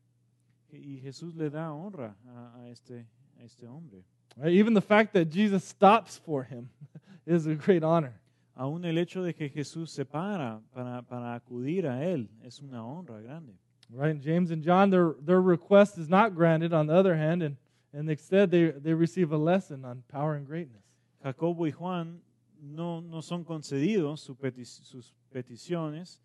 Y 0.73 0.99
Jesús 1.01 1.35
le 1.35 1.49
da 1.49 1.73
honra 1.73 2.15
a, 2.27 2.61
a 2.61 2.69
este, 2.69 3.05
a 3.39 3.43
este 3.43 3.65
hombre. 3.67 4.03
Right? 4.37 4.53
Even 4.53 4.73
the 4.73 4.81
fact 4.81 5.13
that 5.13 5.29
Jesus 5.29 5.63
stops 5.63 6.17
for 6.17 6.43
him 6.43 6.69
is 7.25 7.47
a 7.47 7.55
great 7.55 7.83
honor. 7.83 8.13
Aún 8.57 8.85
el 8.85 8.97
hecho 8.97 9.23
de 9.23 9.33
que 9.33 9.49
Jesús 9.49 9.89
se 9.89 10.05
para 10.05 10.61
para, 10.73 11.01
para 11.01 11.39
acudir 11.39 11.85
a 11.85 12.03
él 12.03 12.27
es 12.45 12.61
una 12.61 12.83
honra 12.83 13.21
grande. 13.21 13.53
Right? 13.89 14.11
And 14.11 14.21
James 14.21 14.51
and 14.51 14.63
John, 14.63 14.89
their, 14.89 15.15
their 15.21 15.41
request 15.41 15.97
is 15.97 16.07
not 16.07 16.35
granted 16.35 16.73
on 16.73 16.87
the 16.87 16.93
other 16.93 17.15
hand, 17.15 17.43
and, 17.43 17.57
and 17.93 18.09
instead 18.09 18.49
they, 18.49 18.71
they 18.71 18.93
receive 18.93 19.31
a 19.31 19.37
lesson 19.37 19.83
on 19.83 20.03
power 20.07 20.35
and 20.35 20.45
greatness. 20.45 20.83
Jacobo 21.23 21.65
y 21.65 21.71
Juan 21.71 22.21
no, 22.61 22.99
no 23.01 23.21
son 23.21 23.43
concedidos 23.43 24.19
su 24.19 24.35
sus 24.63 25.13
peticiones 25.33 26.19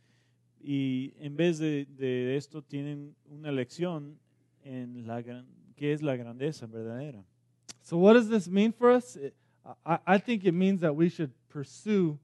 y 0.60 1.12
en 1.18 1.36
vez 1.36 1.58
de, 1.58 1.86
de 1.86 2.36
esto 2.36 2.62
tienen 2.62 3.14
una 3.30 3.52
lección 3.52 4.18
en 4.66 5.06
la 5.06 5.22
que 5.76 5.92
es 5.92 6.02
la 6.02 6.16
grandeza 6.16 6.66
verdadera. 6.66 7.22
So, 7.82 7.98
what 7.98 8.14
does 8.14 8.28
this 8.28 8.48
mean 8.48 8.72
for 8.72 8.90
us? 8.90 9.16
It, 9.16 9.34
I, 9.84 9.98
I 10.06 10.18
think 10.18 10.44
it 10.44 10.52
means 10.52 10.80
that 10.80 10.94
we 10.94 11.08
should 11.08 11.32
pursue 11.48 12.18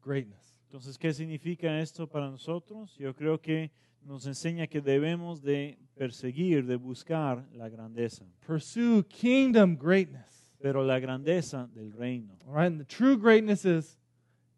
greatness. 0.00 0.60
Entonces, 0.70 0.96
¿qué 0.96 1.12
significa 1.12 1.80
esto 1.80 2.06
para 2.06 2.30
nosotros? 2.30 2.94
Yo 2.98 3.12
creo 3.12 3.40
que 3.40 3.70
nos 4.04 4.26
enseña 4.26 4.68
que 4.68 4.80
debemos 4.80 5.42
de 5.42 5.78
perseguir, 5.96 6.66
de 6.66 6.76
buscar 6.76 7.44
la 7.52 7.68
grandeza, 7.68 8.24
Pursue 8.46 9.04
kingdom 9.08 9.76
greatness. 9.76 10.54
pero 10.60 10.84
la 10.84 10.98
grandeza 10.98 11.68
del 11.74 11.92
reino. 11.92 12.38
All 12.46 12.54
right, 12.54 12.66
and 12.66 12.80
the 12.80 12.84
true 12.84 13.16
greatness 13.16 13.64
is 13.64 13.96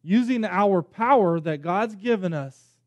using 0.02 0.44
our 0.44 0.82
power 0.82 1.40
that 1.40 1.62
God's 1.62 1.96
given 1.96 2.32
us 2.32 2.78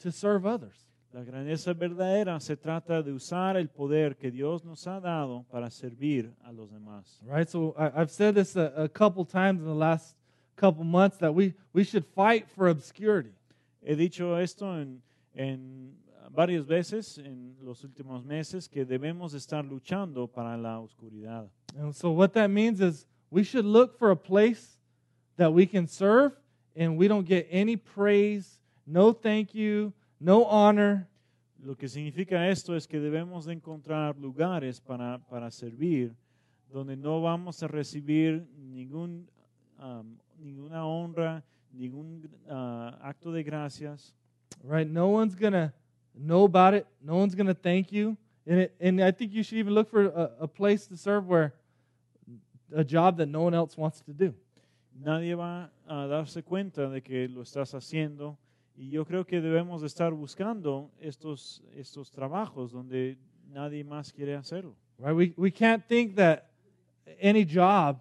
to 0.00 0.10
serve 0.12 0.46
others. 0.46 0.89
La 1.12 1.24
grandeza 1.24 1.72
verdadera 1.72 2.38
se 2.38 2.56
trata 2.56 3.02
de 3.02 3.12
usar 3.12 3.56
el 3.56 3.68
poder 3.68 4.16
que 4.16 4.30
Dios 4.30 4.64
nos 4.64 4.86
ha 4.86 5.00
dado 5.00 5.44
para 5.50 5.68
servir 5.68 6.32
a 6.44 6.52
los 6.52 6.70
demás. 6.70 7.20
Right, 7.24 7.48
so 7.48 7.74
I, 7.76 8.00
I've 8.00 8.10
said 8.10 8.36
this 8.36 8.56
a, 8.56 8.72
a 8.76 8.88
couple 8.88 9.24
times 9.24 9.60
in 9.60 9.66
the 9.66 9.74
last 9.74 10.14
couple 10.54 10.84
months 10.84 11.18
that 11.18 11.34
we, 11.34 11.54
we 11.72 11.82
should 11.82 12.04
fight 12.14 12.48
for 12.48 12.68
obscurity. 12.68 13.32
He 13.82 13.96
dicho 13.96 14.36
esto 14.36 14.66
en, 14.80 15.02
en 15.34 15.96
varias 16.30 16.64
veces 16.64 17.18
en 17.18 17.56
los 17.60 17.82
últimos 17.82 18.24
meses 18.24 18.68
que 18.68 18.84
debemos 18.84 19.34
estar 19.34 19.64
luchando 19.64 20.28
para 20.28 20.56
la 20.56 20.78
oscuridad. 20.78 21.48
And 21.76 21.92
so 21.92 22.12
what 22.12 22.34
that 22.34 22.50
means 22.50 22.80
is 22.80 23.06
we 23.30 23.42
should 23.42 23.64
look 23.64 23.98
for 23.98 24.12
a 24.12 24.16
place 24.16 24.78
that 25.36 25.52
we 25.52 25.66
can 25.66 25.88
serve 25.88 26.32
and 26.76 26.96
we 26.96 27.08
don't 27.08 27.26
get 27.26 27.48
any 27.50 27.76
praise, 27.76 28.60
no 28.86 29.12
thank 29.12 29.54
you, 29.54 29.92
no 30.20 30.42
honor, 30.42 31.06
Lo 31.62 31.76
que 31.76 31.88
significa 31.88 32.48
esto 32.48 32.74
es 32.74 32.86
que 32.86 32.98
debemos 32.98 33.44
de 33.44 33.52
encontrar 33.52 34.16
lugares 34.16 34.80
para, 34.80 35.18
para 35.28 35.50
servir 35.50 36.14
donde 36.72 36.96
no 36.96 37.20
vamos 37.20 37.62
a 37.62 37.68
recibir 37.68 38.46
ningún, 38.56 39.28
um, 39.78 40.16
ninguna 40.38 40.86
honra 40.86 41.44
ningún 41.72 42.28
ah, 42.48 42.98
acto 43.02 43.30
de 43.32 43.42
gracias. 43.42 44.14
right? 44.64 44.88
No 44.88 45.08
one's 45.08 45.34
going 45.34 45.52
to 45.52 45.72
know 46.14 46.44
about 46.44 46.74
it. 46.74 46.86
No 47.02 47.16
one's 47.16 47.34
going 47.34 47.46
to 47.46 47.54
thank 47.54 47.92
you. 47.92 48.16
And, 48.46 48.60
it, 48.60 48.74
and 48.80 49.00
I 49.02 49.10
think 49.10 49.32
you 49.32 49.42
should 49.42 49.58
even 49.58 49.74
look 49.74 49.90
for 49.90 50.06
a, 50.06 50.30
a 50.40 50.48
place 50.48 50.86
to 50.86 50.96
serve 50.96 51.26
where 51.26 51.54
a 52.74 52.84
job 52.84 53.16
that 53.18 53.26
no 53.26 53.42
one 53.42 53.54
else 53.54 53.76
wants 53.76 54.00
to 54.02 54.12
do. 54.12 54.34
Nadie 55.02 55.34
va 55.34 55.70
a 55.86 56.06
darse 56.08 56.42
cuenta 56.42 56.88
de 56.88 57.00
que 57.00 57.28
lo 57.28 57.42
estás 57.42 57.74
haciendo. 57.74 58.36
Y 58.80 58.88
yo 58.88 59.04
creo 59.04 59.26
que 59.26 59.42
debemos 59.42 59.82
de 59.82 59.88
estar 59.88 60.10
buscando 60.14 60.90
estos, 61.00 61.62
estos 61.74 62.10
trabajos 62.10 62.72
donde 62.72 63.18
nadie 63.50 63.84
más 63.84 64.10
quiere 64.10 64.34
hacerlo. 64.34 64.74
Right? 64.96 65.14
We, 65.14 65.34
we 65.36 65.52
can't 65.52 65.86
think 65.86 66.14
that 66.16 66.50
any 67.20 67.44
job 67.44 68.00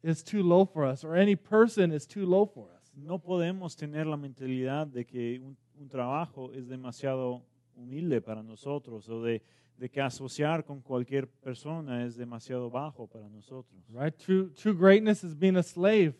is 0.00 0.22
too 0.22 0.44
low 0.44 0.64
for 0.64 0.84
us 0.84 1.02
or 1.02 1.16
any 1.16 1.34
person 1.34 1.90
is 1.90 2.06
too 2.06 2.24
low 2.24 2.46
for 2.46 2.70
us. 2.70 2.92
No 2.94 3.18
podemos 3.18 3.74
tener 3.74 4.06
la 4.06 4.16
mentalidad 4.16 4.86
de 4.86 5.04
que 5.04 5.40
un, 5.40 5.56
un 5.76 5.88
trabajo 5.88 6.52
es 6.52 6.68
demasiado 6.68 7.42
humilde 7.74 8.20
para 8.20 8.44
nosotros 8.44 9.08
o 9.08 9.24
de, 9.24 9.42
de 9.76 9.88
que 9.88 10.00
asociar 10.00 10.64
con 10.64 10.82
cualquier 10.82 11.26
persona 11.26 12.04
es 12.04 12.16
demasiado 12.16 12.70
bajo 12.70 13.08
para 13.08 13.28
nosotros. 13.28 13.82
Right? 13.88 14.16
True, 14.16 14.52
true 14.54 14.74
greatness 14.74 15.24
is 15.24 15.34
being 15.34 15.56
a 15.56 15.64
slave, 15.64 16.14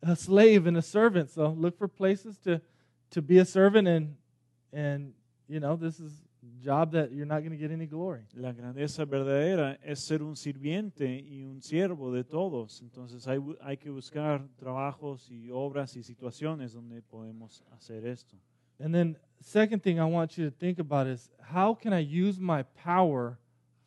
a 0.00 0.14
slave 0.14 0.68
and 0.68 0.76
a 0.76 0.82
servant. 0.82 1.28
So 1.30 1.52
look 1.58 1.76
for 1.76 1.88
places 1.88 2.38
to, 2.44 2.60
to 3.10 3.22
be 3.22 3.38
a 3.38 3.44
servant 3.44 3.88
and, 3.88 4.16
and, 4.72 5.12
you 5.48 5.60
know, 5.60 5.76
this 5.76 5.98
is 5.98 6.12
a 6.42 6.64
job 6.64 6.92
that 6.92 7.12
you're 7.12 7.26
not 7.26 7.40
going 7.40 7.50
to 7.50 7.56
get 7.56 7.70
any 7.70 7.86
glory. 7.86 8.22
La 8.34 8.52
grandeza 8.52 9.04
verdadera 9.04 9.78
es 9.82 10.00
ser 10.00 10.22
un 10.22 10.36
sirviente 10.36 11.06
y 11.06 11.44
un 11.44 11.60
siervo 11.62 12.12
de 12.12 12.24
todos. 12.24 12.82
Entonces 12.82 13.26
hay, 13.26 13.38
hay 13.62 13.76
que 13.76 13.90
buscar 13.90 14.46
trabajos 14.56 15.30
y 15.30 15.50
obras 15.50 15.96
y 15.96 16.02
situaciones 16.02 16.72
donde 16.72 17.02
podemos 17.02 17.64
hacer 17.72 18.06
esto. 18.06 18.36
And 18.80 18.94
then, 18.94 19.16
second 19.40 19.82
thing 19.82 19.98
I 19.98 20.04
want 20.04 20.36
you 20.36 20.48
to 20.48 20.56
think 20.56 20.78
about 20.78 21.08
is 21.08 21.30
how 21.40 21.74
can 21.74 21.92
I 21.92 22.00
use 22.00 22.38
my 22.38 22.62
power 22.62 23.38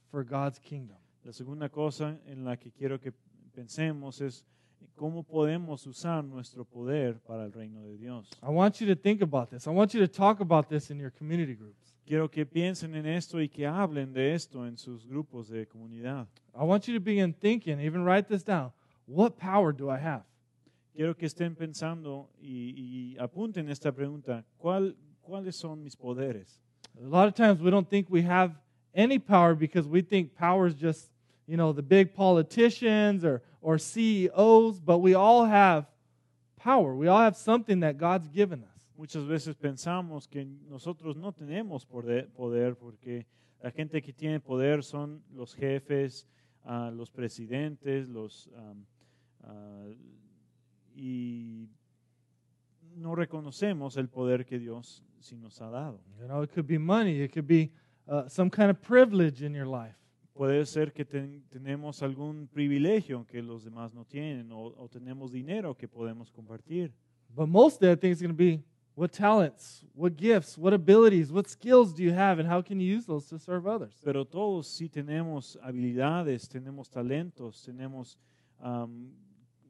for 0.10 0.24
God's 0.24 0.60
kingdom? 0.60 0.98
La 1.24 1.32
segunda 1.32 1.70
cosa 1.70 2.18
en 2.26 2.44
la 2.44 2.58
que 2.58 2.72
quiero 2.72 3.00
que 3.00 3.14
pensemos 3.54 4.22
es 4.22 4.44
cómo 4.96 5.24
podemos 5.24 5.86
usar 5.88 6.24
nuestro 6.24 6.66
poder 6.66 7.20
para 7.22 7.46
el 7.46 7.52
reino 7.52 7.82
de 7.84 7.98
Dios. 7.98 8.30
I 8.42 8.50
want 8.50 8.80
you 8.80 8.88
to 8.88 8.96
think 8.96 9.22
about 9.22 9.50
this. 9.50 9.68
I 9.68 9.72
want 9.72 9.94
you 9.94 10.00
to 10.00 10.08
talk 10.08 10.42
about 10.42 10.68
this 10.68 10.92
in 10.92 11.00
your 11.00 11.12
community 11.12 11.56
groups. 11.56 11.96
Quiero 12.06 12.30
que 12.30 12.46
piensen 12.46 12.96
en 12.96 13.06
esto 13.06 13.40
y 13.40 13.48
que 13.48 13.66
hablen 13.66 14.14
de 14.14 14.34
esto 14.34 14.66
en 14.66 14.78
sus 14.78 15.08
grupos 15.08 15.50
de 15.50 15.66
comunidad. 15.66 16.28
I 16.54 16.64
want 16.64 16.88
you 16.88 16.94
to 16.94 17.00
begin 17.00 17.34
thinking, 17.34 17.80
even 17.80 18.04
write 18.04 18.28
this 18.28 18.44
down. 18.44 18.72
What 19.06 19.38
power 19.38 19.74
do 19.74 19.90
I 19.90 19.98
have? 19.98 20.24
Quiero 20.94 21.16
que 21.16 21.26
estén 21.26 21.56
pensando 21.56 22.30
y, 22.40 22.74
y 22.76 23.18
apunten 23.18 23.70
esta 23.70 23.92
pregunta. 23.92 24.44
¿Cuál, 24.58 24.96
¿Cuáles 25.22 25.56
son 25.56 25.82
mis 25.82 25.96
poderes? 25.96 26.60
A 26.98 27.08
lot 27.08 27.28
of 27.28 27.34
times 27.34 27.62
we 27.62 27.72
don't 27.72 27.90
think 27.90 28.10
we 28.10 28.22
have 28.22 28.56
any 28.94 29.18
power 29.18 29.56
because 29.56 29.88
we 29.88 30.02
think 30.02 30.36
power 30.36 30.68
is 30.68 30.76
just, 30.76 31.10
you 31.52 31.58
know, 31.58 31.74
the 31.74 31.84
big 31.84 32.14
politicians 32.14 33.26
or, 33.26 33.42
or 33.62 33.78
CEOs, 33.78 34.80
but 34.80 35.00
we 35.00 35.16
all 35.16 35.44
have 35.44 35.86
power. 36.56 36.96
We 36.96 37.10
all 37.10 37.20
have 37.20 37.36
something 37.36 37.82
that 37.82 37.98
God's 37.98 38.30
given 38.30 38.64
us. 38.64 38.88
Muchas 38.98 39.26
veces 39.26 39.56
pensamos 39.58 40.30
que 40.30 40.48
nosotros 40.70 41.18
no 41.18 41.34
tenemos 41.34 41.86
poder 41.86 42.76
porque 42.76 43.26
la 43.62 43.70
gente 43.70 44.02
que 44.02 44.14
tiene 44.14 44.40
poder 44.40 44.82
son 44.82 45.24
los 45.36 45.54
jefes, 45.54 46.26
ah, 46.64 46.90
los 46.90 47.10
presidentes, 47.10 48.08
los 48.08 48.48
am, 48.56 48.86
ah, 49.44 49.88
y 50.96 51.68
no 52.96 53.14
reconocemos 53.14 53.98
el 53.98 54.08
poder 54.08 54.46
que 54.46 54.58
Dios 54.58 55.04
sí 55.20 55.36
nos 55.36 55.60
ha 55.60 55.70
dado. 55.70 56.00
You 56.18 56.28
know, 56.28 56.44
it 56.44 56.54
could 56.54 56.66
be 56.66 56.78
money, 56.78 57.20
it 57.22 57.34
could 57.34 57.46
be 57.46 57.74
uh, 58.08 58.30
some 58.30 58.50
kind 58.50 58.70
of 58.70 58.82
privilege 58.82 59.44
in 59.44 59.54
your 59.54 59.68
life. 59.68 60.01
Puede 60.34 60.66
ser 60.66 60.92
que 60.94 61.04
ten- 61.06 61.44
tenemos 61.50 62.02
algún 62.02 62.48
privilegio 62.48 63.26
que 63.28 63.42
los 63.42 63.64
demás 63.64 63.94
no 63.94 64.06
tienen 64.06 64.52
o, 64.52 64.74
o 64.78 64.88
tenemos 64.88 65.32
dinero 65.32 65.76
que 65.76 65.88
podemos 65.88 66.32
compartir. 66.32 66.92
But 67.36 67.48
mostly, 67.48 67.90
I 67.90 67.96
think 67.96 68.14
it's 68.14 68.22
going 68.22 68.34
to 68.34 68.38
be 68.38 68.64
what 68.96 69.12
talents, 69.12 69.86
what 69.94 70.16
gifts, 70.16 70.58
what 70.58 70.74
abilities, 70.74 71.32
what 71.32 71.48
skills 71.48 71.94
do 71.94 72.04
you 72.04 72.14
have, 72.14 72.40
and 72.40 72.48
how 72.50 72.62
can 72.62 72.80
you 72.80 72.88
use 72.96 73.06
those 73.06 73.28
to 73.30 73.38
serve 73.40 73.68
others? 73.68 74.00
Pero 74.04 74.26
todos 74.26 74.68
sí 74.68 74.90
tenemos 74.90 75.58
habilidades, 75.62 76.48
tenemos 76.50 76.90
talentos, 76.90 77.62
tenemos 77.64 78.18
am, 78.60 79.12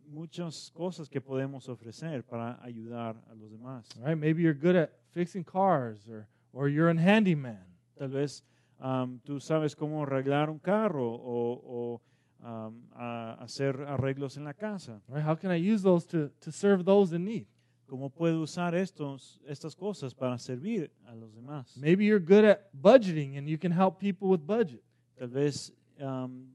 muchas 0.07 0.69
cosas 0.71 1.07
que 1.09 1.21
podemos 1.21 1.69
ofrecer 1.69 2.23
para 2.23 2.59
ayudar 2.63 3.15
a 3.29 3.33
los 3.35 3.49
demás. 3.51 3.87
All 3.97 4.03
right, 4.05 4.17
maybe 4.17 4.41
you're 4.43 4.53
good 4.57 4.75
at 4.75 4.91
fixing 5.11 5.43
cars, 5.43 6.07
or 6.07 6.27
or 6.53 6.67
you're 6.69 6.89
a 6.89 6.95
handyman. 6.99 7.65
Tal 7.97 8.09
vez 8.09 8.43
am, 8.81 9.19
tú 9.19 9.39
sabes 9.39 9.75
cómo 9.75 10.03
arreglar 10.03 10.49
un 10.49 10.59
carro 10.59 11.13
o, 11.13 11.61
o, 11.63 12.01
a- 12.43 13.37
hacer 13.39 13.75
arreglos 13.87 14.35
en 14.37 14.43
la 14.43 14.53
casa. 14.53 15.01
Right? 15.07 15.23
How 15.23 15.35
can 15.35 15.51
I 15.51 15.57
use 15.57 15.83
those 15.83 16.05
to 16.07 16.29
to 16.41 16.51
serve 16.51 16.83
those 16.83 17.15
in 17.15 17.23
need? 17.23 17.45
¿Cómo 17.87 18.09
puedo 18.09 18.41
usar 18.41 18.73
estos, 18.73 19.39
estas 19.45 19.75
cosas 19.75 20.13
para 20.15 20.37
servir 20.39 20.91
a 21.05 21.13
los 21.13 21.33
demás? 21.35 21.75
Maybe 21.77 22.05
you're 22.05 22.19
good 22.23 22.45
at 22.45 22.71
budgeting, 22.73 23.37
and 23.37 23.47
you 23.47 23.57
can 23.57 23.71
help 23.71 23.99
people 23.99 24.29
with 24.29 24.45
budget. 24.47 24.81
Tal 25.19 25.27
vez 25.27 25.71
am, 25.99 26.47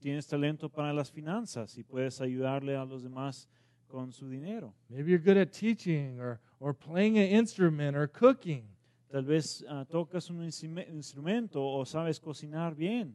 tienes 0.00 0.26
talento 0.26 0.68
para 0.68 0.92
las 0.92 1.10
finanzas 1.10 1.76
y 1.76 1.82
puedes 1.82 2.20
ayudarle 2.20 2.76
a 2.76 2.84
los 2.84 3.02
demás 3.02 3.48
con 3.88 4.12
su 4.12 4.28
dinero. 4.28 4.72
Maybe 4.88 5.10
you're 5.10 5.18
good 5.22 5.36
at 5.36 5.50
teaching, 5.52 6.18
or 6.20 6.40
or 6.60 6.72
playing 6.72 7.18
an 7.18 7.26
instrument, 7.28 7.96
or 7.96 8.06
cooking. 8.08 8.62
Tal 9.14 9.22
vez 9.22 9.64
ah, 9.68 9.84
tocas 9.84 10.28
un 10.28 10.42
instrumento 10.42 11.62
o 11.64 11.84
sabes 11.84 12.18
cocinar 12.18 12.74
bien. 12.74 13.14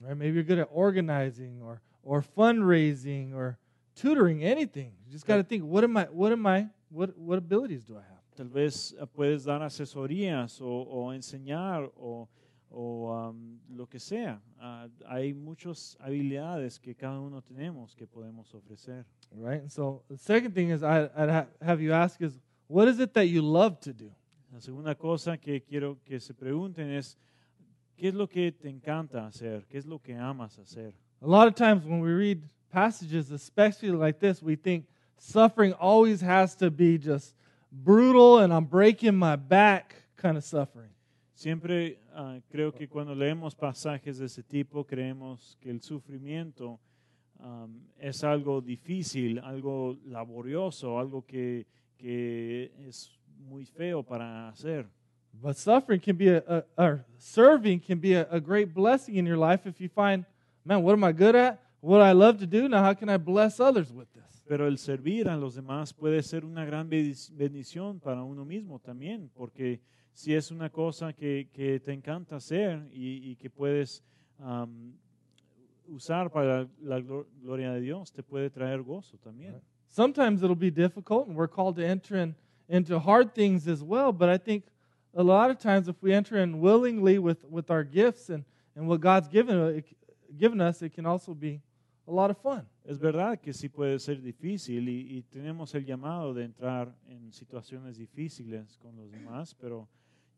Right? 0.00 0.16
Maybe 0.16 0.34
you're 0.34 0.44
good 0.44 0.60
at 0.60 0.68
organizing, 0.70 1.60
or 1.60 1.80
or 2.04 2.22
fundraising, 2.22 3.34
or 3.34 3.58
tutoring. 3.96 4.44
Anything. 4.44 4.92
You 5.04 5.10
just 5.10 5.26
got 5.26 5.38
to 5.38 5.42
think, 5.42 5.64
what 5.64 5.82
am 5.82 5.96
I? 5.96 6.04
What 6.04 6.30
am 6.30 6.46
I? 6.46 6.68
What 6.88 7.18
what 7.18 7.38
abilities 7.38 7.84
do 7.84 7.96
I 7.96 8.02
have? 8.02 8.22
Tal 8.36 8.46
vez 8.46 8.94
ah, 9.00 9.06
puedes 9.06 9.44
dar 9.44 9.60
asesorías 9.60 10.60
o, 10.60 10.68
o 10.68 11.12
enseñar 11.12 11.90
o, 11.96 12.28
o, 12.70 13.12
am, 13.12 13.58
lo 13.68 13.86
que 13.86 13.98
sea. 13.98 14.40
Ah, 14.60 14.86
hay 15.08 15.34
muchas 15.34 15.96
habilidades 15.98 16.78
que 16.78 16.94
cada 16.94 17.18
uno 17.18 17.42
tenemos 17.42 17.96
que 17.96 18.06
podemos 18.06 18.54
ofrecer. 18.54 19.04
Right? 19.32 19.62
And 19.62 19.72
so 19.72 20.04
the 20.08 20.16
second 20.16 20.54
thing 20.54 20.70
is 20.70 20.84
I, 20.84 21.10
I'd 21.16 21.28
ha- 21.28 21.46
have 21.60 21.80
you 21.80 21.92
ask 21.92 22.22
is, 22.22 22.38
what 22.68 22.86
is 22.86 23.00
it 23.00 23.14
that 23.14 23.26
you 23.26 23.42
love 23.42 23.80
to 23.80 23.92
do? 23.92 24.12
La 24.54 24.60
segunda 24.60 24.94
cosa 24.94 25.36
que 25.36 25.60
quiero 25.64 25.98
que 26.04 26.20
se 26.20 26.32
pregunten 26.32 26.88
es, 26.88 27.18
¿qué 27.96 28.06
es 28.06 28.14
lo 28.14 28.28
que 28.28 28.52
te 28.52 28.68
encanta 28.68 29.26
hacer? 29.26 29.66
¿Qué 29.66 29.78
es 29.78 29.84
lo 29.84 29.98
que 29.98 30.14
amas 30.14 30.60
hacer? 30.60 30.94
A 31.20 31.26
lot 31.26 31.48
of 31.48 31.56
times 31.56 31.84
when 31.84 32.00
we 32.00 32.12
read 32.12 32.38
passages, 32.70 33.32
especially 33.32 33.90
like 33.90 34.20
this, 34.20 34.40
we 34.40 34.54
think 34.54 34.86
suffering 35.18 35.74
always 35.80 36.22
has 36.22 36.54
to 36.54 36.70
be 36.70 36.96
just 36.96 37.34
brutal 37.72 38.38
and 38.38 38.52
I'm 38.52 38.66
breaking 38.66 39.16
my 39.16 39.34
back 39.34 39.96
kind 40.14 40.36
of 40.36 40.44
suffering. 40.44 40.92
Siempre 41.34 41.98
ah, 42.14 42.38
creo 42.48 42.72
que 42.72 42.86
cuando 42.86 43.12
leemos 43.12 43.56
pasajes 43.56 44.18
de 44.18 44.26
ese 44.26 44.44
tipo 44.44 44.84
creemos 44.84 45.58
que 45.60 45.70
el 45.70 45.80
sufrimiento 45.80 46.78
am, 47.40 47.88
es 47.98 48.22
algo 48.22 48.60
difícil, 48.60 49.40
algo 49.40 49.98
laborioso, 50.04 51.00
algo 51.00 51.26
que, 51.26 51.66
que 51.96 52.70
es 52.86 53.18
muy 53.48 53.64
feo 53.64 54.02
para 54.02 54.48
hacer. 54.48 54.86
But 55.42 55.56
suffering 55.56 56.00
can 56.00 56.16
be 56.16 56.28
a, 56.28 56.42
a 56.46 56.64
or 56.76 57.04
serving 57.18 57.80
can 57.80 57.98
be 57.98 58.14
a, 58.14 58.26
a 58.30 58.40
great 58.40 58.72
blessing 58.72 59.16
in 59.16 59.26
your 59.26 59.36
life 59.36 59.66
if 59.66 59.80
you 59.80 59.88
find, 59.88 60.24
man, 60.64 60.82
what 60.82 60.92
am 60.92 61.02
I 61.04 61.12
good 61.12 61.34
at? 61.34 61.60
What 61.80 62.00
I 62.00 62.12
love 62.12 62.38
to 62.38 62.46
do? 62.46 62.68
Now, 62.68 62.82
how 62.82 62.94
can 62.94 63.08
I 63.08 63.16
bless 63.18 63.60
others 63.60 63.92
with 63.92 64.06
this? 64.14 64.22
Pero 64.48 64.66
el 64.66 64.78
servir 64.78 65.28
a 65.28 65.36
los 65.36 65.54
demás 65.54 65.92
puede 65.92 66.22
ser 66.22 66.44
una 66.44 66.64
gran 66.64 66.88
bendición 66.88 67.98
para 68.00 68.22
uno 68.22 68.44
mismo 68.44 68.78
también, 68.78 69.28
porque 69.34 69.80
si 70.12 70.34
es 70.34 70.50
una 70.50 70.68
cosa 70.70 71.12
que, 71.12 71.48
que 71.52 71.80
te 71.80 71.92
encanta 71.92 72.36
hacer 72.36 72.86
y, 72.92 73.30
y 73.32 73.36
que 73.36 73.50
puedes 73.50 74.02
am, 74.38 74.92
usar 75.88 76.30
para 76.30 76.68
la 76.82 77.00
glo- 77.00 77.26
gloria 77.42 77.72
de 77.72 77.80
Dios, 77.80 78.12
te 78.12 78.22
puede 78.22 78.50
traer 78.50 78.82
gozo 78.82 79.18
también. 79.18 79.60
Sometimes 79.88 80.42
it'll 80.42 80.56
be 80.56 80.70
difficult, 80.70 81.26
and 81.28 81.36
we're 81.36 81.48
called 81.50 81.76
to 81.76 81.82
enter 81.82 82.16
in, 82.16 82.34
into 82.68 82.98
hard 82.98 83.34
things 83.34 83.68
as 83.68 83.82
well. 83.82 84.12
But 84.12 84.28
I 84.28 84.38
think 84.38 84.64
a 85.14 85.22
lot 85.22 85.50
of 85.50 85.58
times, 85.58 85.88
if 85.88 85.96
we 86.02 86.12
enter 86.12 86.36
in 86.38 86.60
willingly 86.60 87.18
with, 87.18 87.44
with 87.44 87.70
our 87.70 87.84
gifts 87.84 88.30
and, 88.30 88.44
and 88.74 88.88
what 88.88 89.00
God's 89.00 89.28
given, 89.28 89.60
uh, 89.60 89.66
it, 89.66 89.84
given 90.36 90.60
us, 90.60 90.82
it 90.82 90.92
can 90.92 91.06
also 91.06 91.34
be 91.34 91.60
a 92.06 92.12
lot 92.12 92.30
of 92.30 92.38
fun. 92.38 92.66
Es 92.84 92.98
verdad 92.98 93.40
que 93.40 93.52
sí 93.52 93.68
puede 93.68 93.98
ser 93.98 94.20
difícil 94.20 94.88
y, 94.88 95.16
y 95.16 95.22
tenemos 95.22 95.74
el 95.74 95.86
llamado 95.86 96.34
de 96.34 96.44
entrar 96.44 96.94
en 97.08 97.32
situaciones 97.32 97.96
difíciles 97.96 98.76
con 98.78 98.94
los 98.96 99.10
demás, 99.10 99.54
pero 99.54 99.88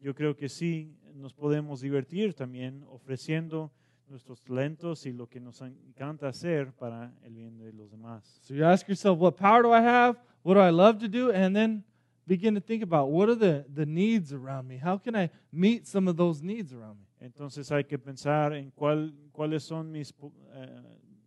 yo 0.01 0.15
creo 0.15 0.37
que 0.37 0.49
sí 0.49 0.95
nos 1.15 1.33
podemos 1.33 1.81
divertir 1.81 2.35
también 2.35 2.85
ofreciendo 2.89 3.73
nuestros 4.09 4.41
talentos 4.43 5.07
y 5.07 5.13
lo 5.13 5.27
que 5.27 5.41
nos 5.41 5.61
encanta 5.63 6.29
hacer 6.29 6.73
para 6.73 7.13
el 7.25 7.35
bien 7.35 7.59
de 7.59 7.73
los 7.73 7.91
demás. 7.91 8.39
So 8.43 8.55
you 8.55 8.65
ask 8.65 8.87
yourself, 8.87 9.19
what 9.19 9.33
power 9.33 9.63
do 9.63 9.73
I 9.73 9.81
have? 9.81 10.17
What 10.45 10.55
do 10.55 10.61
I 10.61 10.71
love 10.71 11.01
to 11.01 11.09
do? 11.09 11.33
And 11.33 11.57
then 11.57 11.83
begin 12.27 12.55
to 12.55 12.61
think 12.61 12.83
about 12.83 13.11
what 13.11 13.29
are 13.29 13.35
the, 13.35 13.65
the 13.73 13.87
needs 13.87 14.33
around 14.33 14.67
me? 14.67 14.79
How 14.79 14.99
can 14.99 15.15
I 15.15 15.31
meet 15.53 15.87
some 15.87 16.09
of 16.09 16.17
those 16.17 16.43
needs 16.43 16.73
around 16.73 16.99
me? 16.99 17.07
Entonces 17.21 17.71
hay 17.71 17.85
que 17.85 17.99
pensar 17.99 18.53
en 18.55 18.71
cuál, 18.71 19.15
cuáles 19.33 19.63
son 19.63 19.91
mis, 19.91 20.13
eh, 20.55 20.83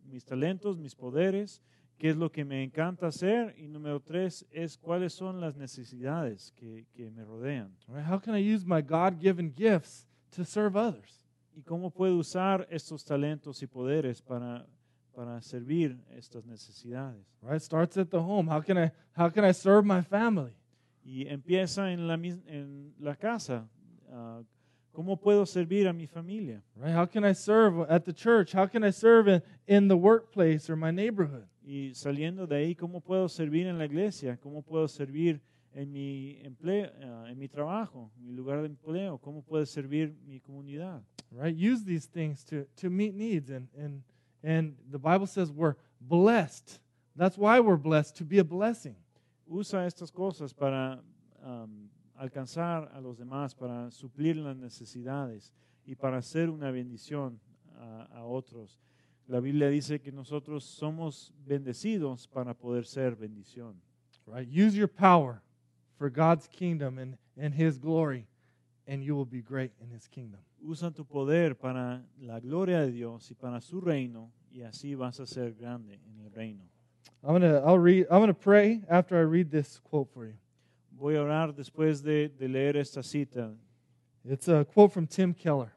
mis 0.06 0.24
talentos, 0.24 0.78
mis 0.78 0.95
poderes, 0.95 1.62
qué 1.97 2.10
es 2.10 2.16
lo 2.16 2.30
que 2.30 2.45
me 2.45 2.64
encanta 2.64 3.08
hacer 3.08 3.56
y 3.58 3.68
número 3.68 4.00
tres 4.00 4.45
es 4.52 4.78
cuáles 4.78 5.14
son 5.14 5.41
las 5.41 5.56
necesidades 5.56 6.54
que, 6.56 6.86
que 6.93 7.12
me 7.12 7.26
rodean 7.26 7.76
Right? 7.88 8.06
How 8.06 8.20
can 8.20 8.36
I 8.36 8.39
use 8.39 8.66
my 8.66 8.82
God 8.82 9.20
given 9.20 9.54
gifts 9.56 10.08
to 10.32 10.45
serve 10.45 10.78
others? 10.78 11.20
y 11.60 11.64
cómo 11.64 11.91
puedo 11.91 12.16
usar 12.16 12.66
estos 12.70 13.04
talentos 13.04 13.62
y 13.62 13.68
poderes 13.68 14.22
para, 14.22 14.66
para 15.14 15.41
servir 15.41 16.02
estas 16.12 16.45
necesidades. 16.45 17.26
Right? 17.41 17.62
Starts 17.62 17.97
at 17.97 18.08
the 18.08 18.18
home. 18.18 18.50
How 18.50 18.62
can 18.62 18.78
I 18.78 18.91
how 19.14 19.30
can 19.30 19.43
I 19.43 19.52
serve 19.52 19.86
my 19.86 20.02
family? 20.02 20.54
Y 21.10 21.28
empieza 21.28 21.91
en 21.91 22.07
la, 22.07 22.14
en 22.14 22.93
la 22.99 23.16
casa. 23.16 23.68
ah, 24.12 24.43
¿Cómo 24.91 25.18
puedo 25.18 25.45
servir 25.45 25.88
a 25.88 25.93
mi 25.93 26.05
familia? 26.05 26.62
Right? 26.76 26.93
How 26.95 27.07
can 27.07 27.24
I 27.26 27.34
serve 27.34 27.89
at 27.89 28.03
the 28.05 28.14
church? 28.14 28.53
How 28.53 28.68
can 28.68 28.84
I 28.84 28.91
serve 28.91 29.28
in, 29.28 29.41
in 29.68 29.88
the 29.88 29.95
workplace 29.95 30.70
or 30.70 30.76
my 30.76 30.91
neighborhood? 30.91 31.47
Y 31.64 31.93
saliendo 31.95 32.45
de 32.45 32.57
ahí, 32.57 32.76
¿cómo 32.76 33.01
puedo 33.01 33.28
servir 33.28 33.66
en 33.66 33.80
la 33.80 33.86
iglesia? 33.86 34.38
¿Cómo 34.38 34.62
puedo 34.62 34.88
servir 34.88 35.41
en 35.74 35.91
mi 35.91 36.39
empleo, 36.43 36.91
ah, 37.01 37.26
en 37.32 37.39
mi 37.39 37.47
trabajo, 37.47 38.12
mi 38.20 38.32
lugar 38.32 38.62
de 38.62 38.68
empleo? 38.68 39.18
¿Cómo 39.18 39.41
puedo 39.41 39.66
servir 39.66 40.14
mi 40.28 40.39
comunidad? 40.39 41.01
Right? 41.32 41.55
Use 41.55 41.84
these 41.84 42.05
things 42.05 42.43
to, 42.45 42.66
to 42.76 42.91
meet 42.91 43.16
needs. 43.16 43.49
And, 43.49 43.68
and, 43.76 44.03
and 44.43 44.76
the 44.91 44.99
Bible 44.99 45.26
says 45.26 45.51
we're 45.51 45.76
blessed. 45.99 46.80
That's 47.16 47.38
why 47.38 47.60
we're 47.62 47.78
blessed, 47.78 48.16
to 48.18 48.24
be 48.24 48.38
a 48.38 48.43
blessing. 48.43 48.95
Usa 49.50 49.88
estas 49.88 50.12
cosas 50.12 50.54
para 50.54 51.04
alcanzar 52.16 52.91
a 52.93 53.02
los 53.02 53.18
demás, 53.18 53.56
para 53.56 53.89
suplir 53.89 54.38
las 54.38 54.56
necesidades 54.56 55.52
y 55.86 55.95
para 55.95 56.18
hacer 56.18 56.50
una 56.50 56.70
bendición 56.70 57.39
a, 57.76 58.04
a 58.12 58.26
otros. 58.26 58.80
La 59.28 59.39
Biblia 59.39 59.70
dice 59.70 60.00
que 60.00 60.12
nosotros 60.12 60.64
somos 60.64 61.34
bendecidos 61.45 62.28
para 62.28 62.54
poder 62.54 62.86
ser 62.86 63.16
bendición. 63.16 63.82
Right? 64.28 64.47
Use 64.47 64.76
your 64.78 64.88
power 64.88 65.41
for 65.97 66.12
God's 66.12 66.47
kingdom 66.47 67.00
and, 67.00 67.18
and 67.36 67.54
his 67.54 67.80
glory, 67.80 68.28
and 68.86 69.04
you 69.04 69.16
will 69.16 69.26
be 69.26 69.41
great 69.41 69.72
in 69.82 69.89
his 69.89 70.08
kingdom. 70.08 70.41
Usa 70.62 70.91
tu 70.91 71.06
poder 71.06 71.56
para 71.56 72.06
la 72.20 72.39
gloria 72.39 72.82
de 72.82 72.91
Dios 72.91 73.32
y 73.32 73.34
para 73.36 73.62
su 73.62 73.82
reino 73.82 74.32
y 74.52 74.62
así 74.62 74.93
vas 74.93 75.20
a 75.20 75.26
ser 75.26 75.54
grande 75.54 76.00
en 76.06 76.20
el 76.20 76.32
reino. 76.32 76.70
I'm 77.24 77.34
gonna 77.34 77.62
I'll 77.66 77.80
read 77.80 78.08
I'm 78.10 78.22
gonna 78.22 78.34
pray 78.34 78.82
after 78.89 79.18
I 79.18 79.22
read 79.22 79.52
this 79.52 79.80
quote 79.80 80.10
for 80.14 80.26
you. 80.26 80.36
Voy 81.00 81.16
a 81.16 81.22
orar 81.22 81.54
después 81.54 82.04
de, 82.04 82.30
de 82.30 82.47
leer 82.47 82.76
esta 82.76 83.02
cita. 83.02 83.52
It's 84.26 84.47
a 84.47 84.66
quote 84.66 84.91
from 84.91 85.08
Tim 85.08 85.34
Keller. 85.34 85.72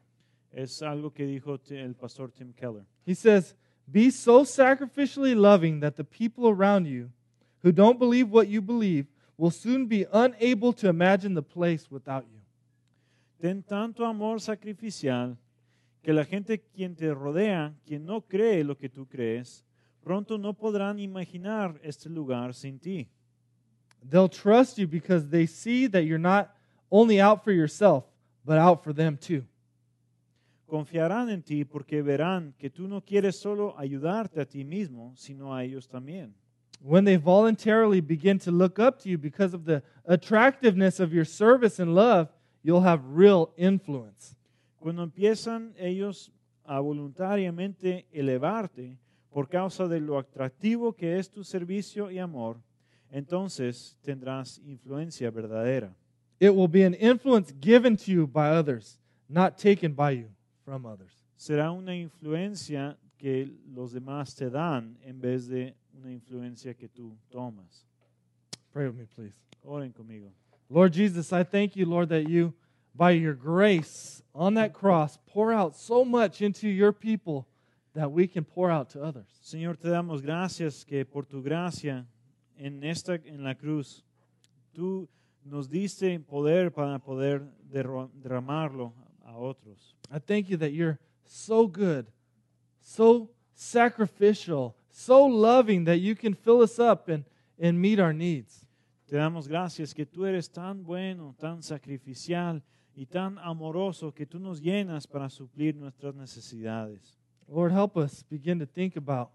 Es 0.51 0.81
algo 0.81 1.13
que 1.13 1.25
dijo 1.25 1.59
el 1.71 1.93
pastor 1.93 2.29
Tim 2.29 2.53
Keller. 2.53 2.85
He 3.05 3.13
says, 3.13 3.55
Be 3.89 4.09
so 4.11 4.43
sacrificially 4.43 5.35
loving 5.35 5.79
that 5.79 5.95
the 5.95 6.03
people 6.03 6.47
around 6.47 6.87
you 6.87 7.09
who 7.63 7.71
don't 7.71 7.97
believe 7.97 8.29
what 8.29 8.47
you 8.47 8.61
believe 8.61 9.07
will 9.37 9.51
soon 9.51 9.87
be 9.87 10.05
unable 10.13 10.73
to 10.73 10.87
imagine 10.89 11.33
the 11.33 11.41
place 11.41 11.89
without 11.89 12.25
you. 12.31 12.39
Ten 13.41 13.63
tanto 13.63 14.05
amor 14.05 14.39
sacrificial 14.39 15.37
que 16.03 16.13
la 16.13 16.23
gente 16.23 16.59
quien 16.75 16.95
te 16.95 17.13
rodea, 17.13 17.73
quien 17.85 18.05
no 18.05 18.21
cree 18.21 18.63
lo 18.63 18.75
que 18.75 18.89
tú 18.89 19.07
crees, 19.07 19.63
pronto 20.03 20.37
no 20.37 20.53
podrán 20.53 20.99
imaginar 20.99 21.79
este 21.83 22.09
lugar 22.09 22.53
sin 22.53 22.79
ti. 22.79 23.07
They'll 24.07 24.29
trust 24.29 24.77
you 24.77 24.87
because 24.87 25.29
they 25.29 25.45
see 25.45 25.87
that 25.87 26.03
you're 26.03 26.19
not 26.19 26.53
only 26.91 27.21
out 27.21 27.43
for 27.43 27.51
yourself, 27.51 28.03
but 28.45 28.57
out 28.57 28.83
for 28.83 28.93
them 28.93 29.17
too. 29.17 29.45
Confiarán 30.67 31.29
en 31.29 31.41
ti 31.41 31.63
porque 31.63 32.01
verán 32.01 32.53
que 32.57 32.69
tú 32.69 32.87
no 32.87 33.01
quieres 33.01 33.39
solo 33.39 33.75
ayudarte 33.77 34.41
a 34.41 34.45
ti 34.45 34.63
mismo, 34.63 35.13
sino 35.15 35.53
a 35.53 35.63
ellos 35.63 35.87
también. 35.87 36.33
When 36.81 37.05
they 37.05 37.15
voluntarily 37.15 38.01
begin 38.01 38.39
to 38.39 38.51
look 38.51 38.77
up 38.77 38.99
to 39.03 39.09
you 39.09 39.17
because 39.17 39.53
of 39.53 39.63
the 39.63 39.81
attractiveness 40.05 40.99
of 40.99 41.13
your 41.13 41.23
service 41.23 41.79
and 41.79 41.95
love, 41.95 42.27
you'll 42.61 42.81
have 42.81 43.01
real 43.07 43.53
influence. 43.55 44.35
Cuando 44.79 45.03
empiezan 45.03 45.73
ellos 45.77 46.29
a 46.65 46.81
voluntariamente 46.81 48.05
elevarte 48.11 48.97
por 49.33 49.49
causa 49.49 49.87
de 49.87 49.99
lo 49.99 50.17
atractivo 50.17 50.93
que 50.93 51.17
es 51.17 51.29
tu 51.29 51.43
servicio 51.43 52.11
y 52.11 52.19
amor, 52.19 52.61
entonces 53.09 53.97
tendrás 54.01 54.59
influencia 54.59 55.31
verdadera. 55.31 55.95
It 56.39 56.51
will 56.51 56.67
be 56.67 56.85
an 56.85 56.93
influence 56.93 57.53
given 57.59 57.97
to 57.97 58.11
you 58.11 58.27
by 58.27 58.49
others, 58.51 58.99
not 59.27 59.57
taken 59.57 59.93
by 59.93 60.11
you 60.11 60.29
from 60.63 60.85
others. 60.85 61.11
Será 61.35 61.71
una 61.71 61.95
influencia 61.95 62.97
que 63.17 63.49
los 63.73 63.91
demás 63.91 64.35
te 64.35 64.49
dan 64.49 64.97
en 65.01 65.19
vez 65.19 65.47
de 65.47 65.75
una 65.93 66.11
influencia 66.11 66.73
que 66.73 66.87
tú 66.87 67.17
tomas. 67.31 67.85
Pray 68.71 68.87
with 68.87 68.95
me, 68.95 69.05
please. 69.05 69.35
Oren 69.63 69.91
conmigo. 69.91 70.31
Lord 70.69 70.93
Jesus, 70.93 71.31
I 71.31 71.43
thank 71.43 71.75
you, 71.75 71.85
Lord, 71.85 72.09
that 72.09 72.29
you, 72.29 72.53
by 72.95 73.11
your 73.11 73.33
grace 73.33 74.21
on 74.33 74.55
that 74.55 74.73
cross, 74.73 75.17
pour 75.27 75.53
out 75.53 75.75
so 75.75 76.03
much 76.03 76.41
into 76.41 76.67
your 76.67 76.91
people 76.91 77.47
that 77.93 78.11
we 78.11 78.27
can 78.27 78.43
pour 78.43 78.71
out 78.71 78.89
to 78.89 79.01
others. 79.01 79.27
Señor, 79.43 79.77
te 79.77 79.89
damos 79.89 80.21
gracias 80.21 80.83
que 80.83 81.05
por 81.05 81.25
tu 81.25 81.41
gracia 81.41 82.05
en 82.57 82.83
esta 82.83 83.15
en 83.15 83.43
la 83.43 83.55
cruz 83.55 84.03
tú 84.73 85.07
nos 85.45 85.69
diste 85.69 86.19
poder 86.19 86.71
para 86.71 86.99
poder 86.99 87.43
derramarlo 87.69 88.93
a 89.25 89.37
otros. 89.37 89.95
I 90.11 90.19
thank 90.19 90.49
you 90.49 90.57
that 90.57 90.71
you're 90.71 90.99
so 91.25 91.67
good, 91.67 92.07
so 92.81 93.29
sacrificial, 93.55 94.75
so 94.89 95.25
loving 95.25 95.85
that 95.85 95.99
you 95.99 96.15
can 96.15 96.33
fill 96.33 96.61
us 96.61 96.79
up 96.79 97.09
and, 97.09 97.25
and 97.59 97.79
meet 97.79 97.99
our 97.99 98.13
needs. 98.13 98.65
Te 99.07 99.17
damos 99.17 99.47
gracias 99.47 99.93
que 99.93 100.05
tú 100.05 100.25
eres 100.25 100.49
tan 100.49 100.83
bueno, 100.83 101.35
tan 101.39 101.61
sacrificial 101.61 102.63
y 102.95 103.05
tan 103.05 103.37
amoroso 103.39 104.11
que 104.11 104.25
tú 104.25 104.39
nos 104.39 104.61
llenas 104.61 105.05
para 105.05 105.29
suplir 105.29 105.75
nuestras 105.75 106.15
necesidades. 106.15 107.22
Lord, 107.47 107.71
help 107.71 107.97
us 107.97 108.23
begin 108.23 108.59
to 108.59 108.65
think 108.65 108.95
about 108.95 109.31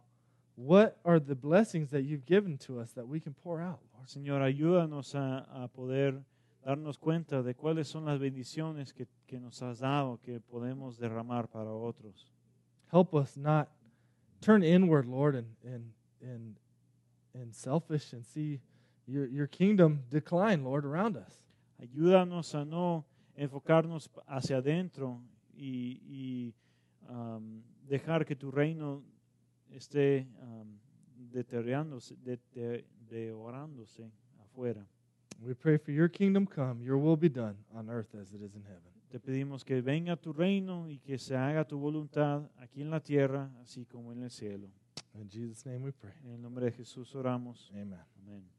what 0.56 0.98
are 1.04 1.20
the 1.20 1.34
blessings 1.34 1.90
that 1.90 2.02
you've 2.02 2.26
given 2.26 2.58
to 2.58 2.80
us 2.80 2.90
that 2.92 3.06
we 3.06 3.20
can 3.20 3.34
pour 3.34 3.60
out, 3.60 3.80
Lord. 3.94 4.08
Señor, 4.08 4.42
ayúdanos 4.42 5.14
a, 5.14 5.46
a 5.64 5.68
poder 5.68 6.20
darnos 6.64 6.98
cuenta 6.98 7.42
de 7.42 7.54
cuáles 7.54 7.86
son 7.86 8.06
las 8.06 8.18
bendiciones 8.18 8.92
que, 8.92 9.06
que 9.26 9.38
nos 9.38 9.62
has 9.62 9.78
dado, 9.80 10.18
que 10.22 10.40
podemos 10.40 10.98
derramar 10.98 11.48
para 11.48 11.70
otros. 11.70 12.32
Help 12.90 13.14
us 13.14 13.36
not 13.36 13.68
turn 14.40 14.62
inward, 14.62 15.06
Lord, 15.06 15.34
and 15.34 15.46
and 15.64 15.92
and 16.22 16.56
and 17.34 17.54
selfish 17.54 18.12
and 18.12 18.24
see 18.24 18.60
your 19.06 19.26
your 19.26 19.46
kingdom 19.46 20.04
decline, 20.10 20.64
Lord, 20.64 20.84
around 20.84 21.16
us. 21.16 21.42
Ayúdanos 21.80 22.54
a 22.54 22.64
no 22.64 23.04
enfocarnos 23.36 24.10
hacia 24.26 24.56
adentro 24.56 25.20
y, 25.54 26.00
y, 26.08 26.54
um, 27.08 27.62
dejar 27.88 28.24
que 28.24 28.36
tu 28.36 28.50
reino 28.50 29.02
esté 29.70 30.26
um, 30.42 30.78
deteriorándose, 31.32 32.16
dete- 32.16 32.84
deteriorándose 33.00 34.10
afuera. 34.40 34.86
We 35.40 35.54
pray 35.54 35.78
for 35.78 35.92
your 35.92 36.08
kingdom 36.10 36.46
come, 36.46 36.82
your 36.82 36.96
will 36.96 37.16
be 37.16 37.28
done 37.28 37.56
on 37.72 37.88
earth 37.88 38.14
as 38.14 38.32
it 38.32 38.42
is 38.42 38.54
in 38.54 38.62
heaven. 38.64 38.92
Te 39.10 39.18
pedimos 39.18 39.64
que 39.64 39.80
venga 39.80 40.16
tu 40.16 40.32
reino 40.32 40.88
y 40.88 40.98
que 40.98 41.16
se 41.18 41.34
haga 41.36 41.64
tu 41.66 41.78
voluntad 41.78 42.50
aquí 42.56 42.82
en 42.82 42.90
la 42.90 43.00
tierra, 43.00 43.50
así 43.62 43.86
como 43.86 44.12
en 44.12 44.22
el 44.22 44.30
cielo. 44.30 44.68
In 45.14 45.28
Jesus' 45.30 45.64
name 45.64 45.82
we 45.84 45.92
pray. 45.92 46.12
En 46.24 46.32
el 46.32 46.42
nombre 46.42 46.66
de 46.66 46.72
Jesús 46.72 47.14
oramos. 47.14 47.70
Amen. 47.72 47.98
Amén. 48.18 48.57